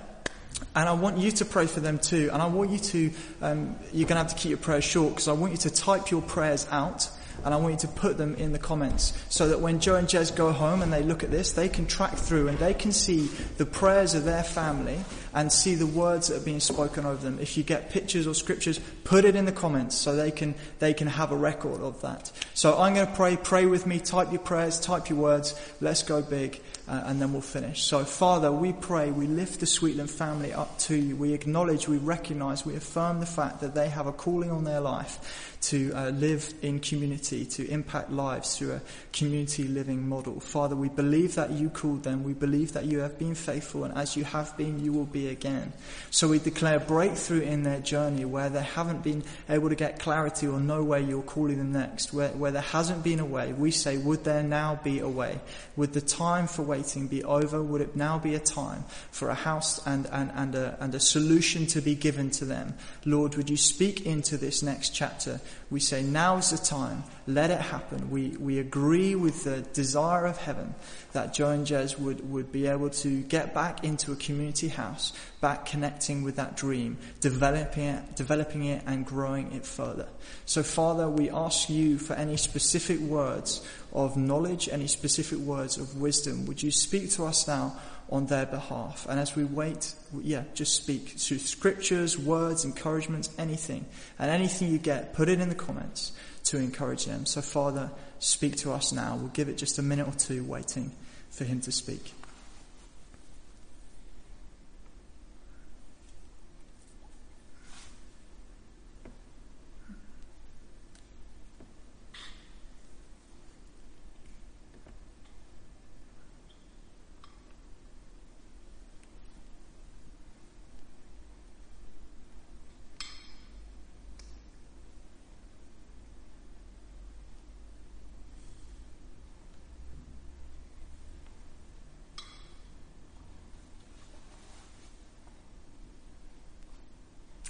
And 0.75 0.89
I 0.89 0.93
want 0.93 1.17
you 1.19 1.31
to 1.31 1.45
pray 1.45 1.67
for 1.67 1.79
them 1.79 1.99
too. 1.99 2.29
And 2.33 2.41
I 2.41 2.47
want 2.47 2.71
you 2.71 2.79
to, 2.79 3.11
um, 3.41 3.75
you're 3.93 4.07
going 4.07 4.17
to 4.17 4.23
have 4.23 4.29
to 4.29 4.35
keep 4.35 4.49
your 4.49 4.57
prayers 4.57 4.83
short 4.83 5.11
because 5.11 5.27
I 5.27 5.33
want 5.33 5.51
you 5.53 5.57
to 5.59 5.69
type 5.69 6.11
your 6.11 6.21
prayers 6.21 6.67
out 6.71 7.09
and 7.45 7.53
I 7.53 7.57
want 7.57 7.73
you 7.73 7.79
to 7.79 7.87
put 7.87 8.17
them 8.17 8.35
in 8.35 8.51
the 8.51 8.59
comments 8.59 9.13
so 9.29 9.47
that 9.49 9.59
when 9.59 9.79
Joe 9.79 9.95
and 9.95 10.07
Jez 10.07 10.35
go 10.35 10.51
home 10.51 10.81
and 10.81 10.91
they 10.91 11.03
look 11.03 11.23
at 11.23 11.31
this, 11.31 11.53
they 11.53 11.69
can 11.69 11.85
track 11.85 12.15
through 12.15 12.47
and 12.47 12.57
they 12.59 12.73
can 12.73 12.91
see 12.91 13.27
the 13.57 13.65
prayers 13.65 14.13
of 14.13 14.25
their 14.25 14.43
family 14.43 14.99
and 15.33 15.51
see 15.51 15.75
the 15.75 15.85
words 15.85 16.27
that 16.27 16.41
are 16.41 16.45
being 16.45 16.59
spoken 16.59 17.05
over 17.05 17.23
them. 17.23 17.39
If 17.39 17.57
you 17.57 17.63
get 17.63 17.91
pictures 17.91 18.25
or 18.25 18.33
scriptures, 18.33 18.79
put 19.03 19.25
it 19.25 19.35
in 19.35 19.45
the 19.45 19.51
comments 19.51 19.95
so 19.95 20.15
they 20.15 20.31
can, 20.31 20.55
they 20.79 20.93
can 20.93 21.07
have 21.07 21.31
a 21.31 21.35
record 21.35 21.81
of 21.81 22.01
that. 22.01 22.31
So 22.53 22.77
I'm 22.79 22.95
going 22.95 23.07
to 23.07 23.13
pray, 23.13 23.37
pray 23.37 23.65
with 23.65 23.85
me, 23.85 23.99
type 23.99 24.31
your 24.31 24.41
prayers, 24.41 24.79
type 24.79 25.09
your 25.09 25.19
words, 25.19 25.59
let's 25.81 26.03
go 26.03 26.21
big, 26.21 26.61
uh, 26.87 27.03
and 27.05 27.21
then 27.21 27.31
we'll 27.31 27.41
finish. 27.41 27.83
So 27.83 28.03
Father, 28.03 28.51
we 28.51 28.73
pray, 28.73 29.11
we 29.11 29.27
lift 29.27 29.59
the 29.59 29.65
Sweetland 29.65 30.09
family 30.09 30.51
up 30.51 30.77
to 30.79 30.95
you. 30.95 31.15
We 31.15 31.33
acknowledge, 31.33 31.87
we 31.87 31.97
recognize, 31.97 32.65
we 32.65 32.75
affirm 32.75 33.19
the 33.19 33.25
fact 33.25 33.61
that 33.61 33.75
they 33.75 33.89
have 33.89 34.07
a 34.07 34.11
calling 34.11 34.51
on 34.51 34.63
their 34.63 34.81
life 34.81 35.55
to 35.61 35.91
uh, 35.93 36.09
live 36.11 36.53
in 36.61 36.79
community, 36.79 37.45
to 37.45 37.67
impact 37.69 38.09
lives 38.11 38.57
through 38.57 38.73
a 38.73 38.81
community 39.11 39.67
living 39.67 40.07
model. 40.07 40.39
Father, 40.39 40.75
we 40.75 40.87
believe 40.87 41.35
that 41.35 41.51
you 41.51 41.69
called 41.69 42.03
them. 42.03 42.23
We 42.23 42.33
believe 42.33 42.73
that 42.73 42.85
you 42.85 42.99
have 42.99 43.19
been 43.19 43.35
faithful, 43.35 43.83
and 43.83 43.93
as 43.97 44.15
you 44.15 44.23
have 44.23 44.55
been, 44.55 44.83
you 44.83 44.93
will 44.93 45.05
be 45.05 45.27
again. 45.27 45.73
So 46.11 46.29
we 46.29 46.39
declare 46.39 46.79
breakthrough 46.79 47.41
in 47.41 47.63
their 47.63 47.81
journey 47.81 48.23
where 48.23 48.49
they 48.49 48.63
haven't 48.63 49.03
been 49.03 49.23
able 49.49 49.69
to 49.69 49.75
get 49.75 49.99
clarity 49.99 50.47
or 50.47 50.59
know 50.59 50.83
where 50.83 50.99
you're 50.99 51.21
calling 51.21 51.57
them 51.57 51.73
next, 51.73 52.13
where, 52.13 52.29
where 52.29 52.51
there 52.51 52.61
hasn't 52.61 53.03
been 53.03 53.19
a 53.19 53.25
way. 53.25 53.51
We 53.51 53.71
say, 53.71 53.97
would 53.97 54.23
there 54.23 54.43
now 54.43 54.79
be 54.81 54.99
a 54.99 55.09
way? 55.09 55.39
Would 55.75 55.93
the 55.93 56.01
time 56.01 56.47
for 56.47 56.61
waiting 56.61 57.07
be 57.07 57.23
over? 57.23 57.61
Would 57.61 57.81
it 57.81 57.95
now 57.95 58.17
be 58.17 58.33
a 58.35 58.39
time 58.39 58.85
for 59.11 59.29
a 59.29 59.35
house 59.35 59.85
and, 59.85 60.07
and, 60.07 60.31
and, 60.35 60.55
a, 60.55 60.77
and 60.79 60.95
a 60.95 60.99
solution 60.99 61.67
to 61.67 61.81
be 61.81 61.95
given 61.95 62.29
to 62.31 62.45
them? 62.45 62.75
Lord, 63.05 63.35
would 63.35 63.49
you 63.49 63.57
speak 63.57 64.05
into 64.05 64.37
this 64.37 64.63
next 64.63 64.89
chapter? 64.91 65.41
We 65.69 65.79
say, 65.79 66.01
now 66.01 66.37
is 66.37 66.49
the 66.49 66.57
time. 66.57 67.03
Let 67.27 67.51
it 67.51 67.61
happen. 67.61 68.09
We, 68.09 68.29
we 68.39 68.57
agree 68.57 69.13
with 69.13 69.43
the 69.43 69.61
desire 69.61 70.25
of 70.25 70.37
heaven 70.37 70.73
that 71.11 71.33
Joe 71.33 71.51
and 71.51 71.65
Jez 71.65 71.99
would, 71.99 72.27
would 72.31 72.51
be 72.51 72.67
able 72.67 72.89
to 72.89 73.21
get 73.21 73.53
back 73.53 73.83
into 73.83 74.11
a 74.11 74.15
community 74.15 74.67
house, 74.67 75.13
back 75.41 75.65
connecting 75.65 76.23
with 76.23 76.37
that 76.37 76.57
dream, 76.57 76.97
developing 77.19 77.83
it, 77.83 78.15
developing 78.15 78.65
it 78.65 78.81
and 78.87 79.05
growing 79.05 79.51
it 79.51 79.65
further. 79.65 80.07
So 80.45 80.63
Father, 80.63 81.07
we 81.07 81.29
ask 81.29 81.69
you 81.69 81.99
for 81.99 82.13
any 82.13 82.37
specific 82.37 82.99
words 82.99 83.65
of 83.93 84.17
knowledge, 84.17 84.69
any 84.71 84.87
specific 84.87 85.39
words 85.39 85.77
of 85.77 85.99
wisdom. 85.99 86.45
Would 86.47 86.63
you 86.63 86.71
speak 86.71 87.11
to 87.11 87.25
us 87.25 87.47
now 87.47 87.77
on 88.09 88.25
their 88.25 88.45
behalf? 88.45 89.05
And 89.09 89.19
as 89.19 89.35
we 89.35 89.43
wait, 89.43 89.93
yeah, 90.21 90.43
just 90.53 90.75
speak 90.75 91.09
through 91.09 91.39
scriptures, 91.39 92.17
words, 92.17 92.65
encouragements, 92.65 93.29
anything. 93.37 93.85
And 94.17 94.29
anything 94.31 94.71
you 94.71 94.77
get, 94.79 95.13
put 95.13 95.29
it 95.29 95.39
in 95.39 95.49
the 95.49 95.55
comments 95.55 96.11
to 96.45 96.57
encourage 96.57 97.05
them. 97.05 97.25
So 97.25 97.41
Father, 97.41 97.91
speak 98.19 98.55
to 98.57 98.71
us 98.71 98.91
now. 98.91 99.15
We'll 99.15 99.27
give 99.29 99.49
it 99.49 99.57
just 99.57 99.77
a 99.79 99.83
minute 99.83 100.07
or 100.07 100.13
two 100.13 100.43
waiting 100.43 100.91
for 101.29 101.43
him 101.43 101.61
to 101.61 101.71
speak. 101.71 102.13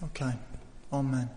Okay. 0.01 0.31
Amen. 0.93 1.29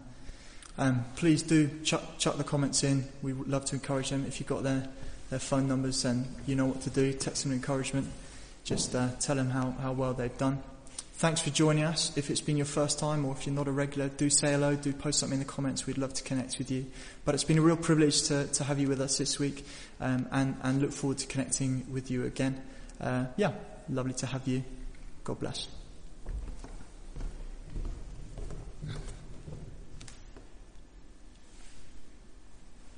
Um, 0.79 1.05
please 1.23 1.45
do 1.45 1.71
chuck, 1.85 2.03
chuck 2.19 2.37
the 2.37 2.43
comments 2.43 2.83
in. 2.83 3.05
We 3.23 3.33
would 3.33 3.47
love 3.47 3.65
to 3.67 3.77
encourage 3.77 4.11
them. 4.11 4.25
If 4.27 4.41
you've 4.41 4.49
got 4.49 4.65
their, 4.65 4.89
their 5.31 5.39
phone 5.39 5.69
numbers, 5.69 6.03
then 6.03 6.27
you 6.49 6.57
know 6.57 6.67
what 6.67 6.81
to 6.81 6.91
do. 6.91 7.13
Text 7.13 7.45
them 7.45 7.53
encouragement. 7.53 8.09
Just 8.65 8.93
uh, 8.97 9.11
tell 9.21 9.37
them 9.37 9.49
how, 9.49 9.71
how 9.81 9.93
well 9.93 10.15
they've 10.15 10.37
done. 10.37 10.61
Thanks 11.13 11.41
for 11.41 11.51
joining 11.51 11.85
us. 11.85 12.11
If 12.17 12.29
it's 12.29 12.41
been 12.41 12.57
your 12.57 12.67
first 12.67 12.99
time 12.99 13.25
or 13.25 13.37
if 13.37 13.47
you're 13.47 13.55
not 13.55 13.69
a 13.69 13.71
regular, 13.71 14.09
do 14.09 14.29
say 14.29 14.51
hello, 14.51 14.75
do 14.75 14.93
post 14.93 15.21
something 15.21 15.41
in 15.41 15.47
the 15.47 15.53
comments. 15.53 15.87
We'd 15.87 15.97
love 15.97 16.13
to 16.15 16.25
connect 16.25 16.59
with 16.59 16.73
you. 16.73 16.87
But 17.25 17.37
it's 17.37 17.45
been 17.45 17.59
a 17.59 17.63
real 17.63 17.77
privilege 17.77 18.25
to, 18.25 18.49
to 18.49 18.65
have 18.65 18.81
you 18.81 18.89
with 18.89 19.01
us 19.01 19.19
this 19.19 19.39
week 19.39 19.65
um, 20.01 20.27
and, 20.33 20.57
and 20.65 20.83
look 20.83 20.91
forward 20.91 21.19
to 21.19 21.29
connecting 21.29 21.87
with 21.89 22.11
you 22.11 22.25
again. 22.25 22.61
Uh, 23.01 23.27
yeah, 23.37 23.53
lovely 23.89 24.15
to 24.15 24.27
have 24.27 24.49
you. 24.49 24.65
God 25.23 25.39
bless. 25.39 25.69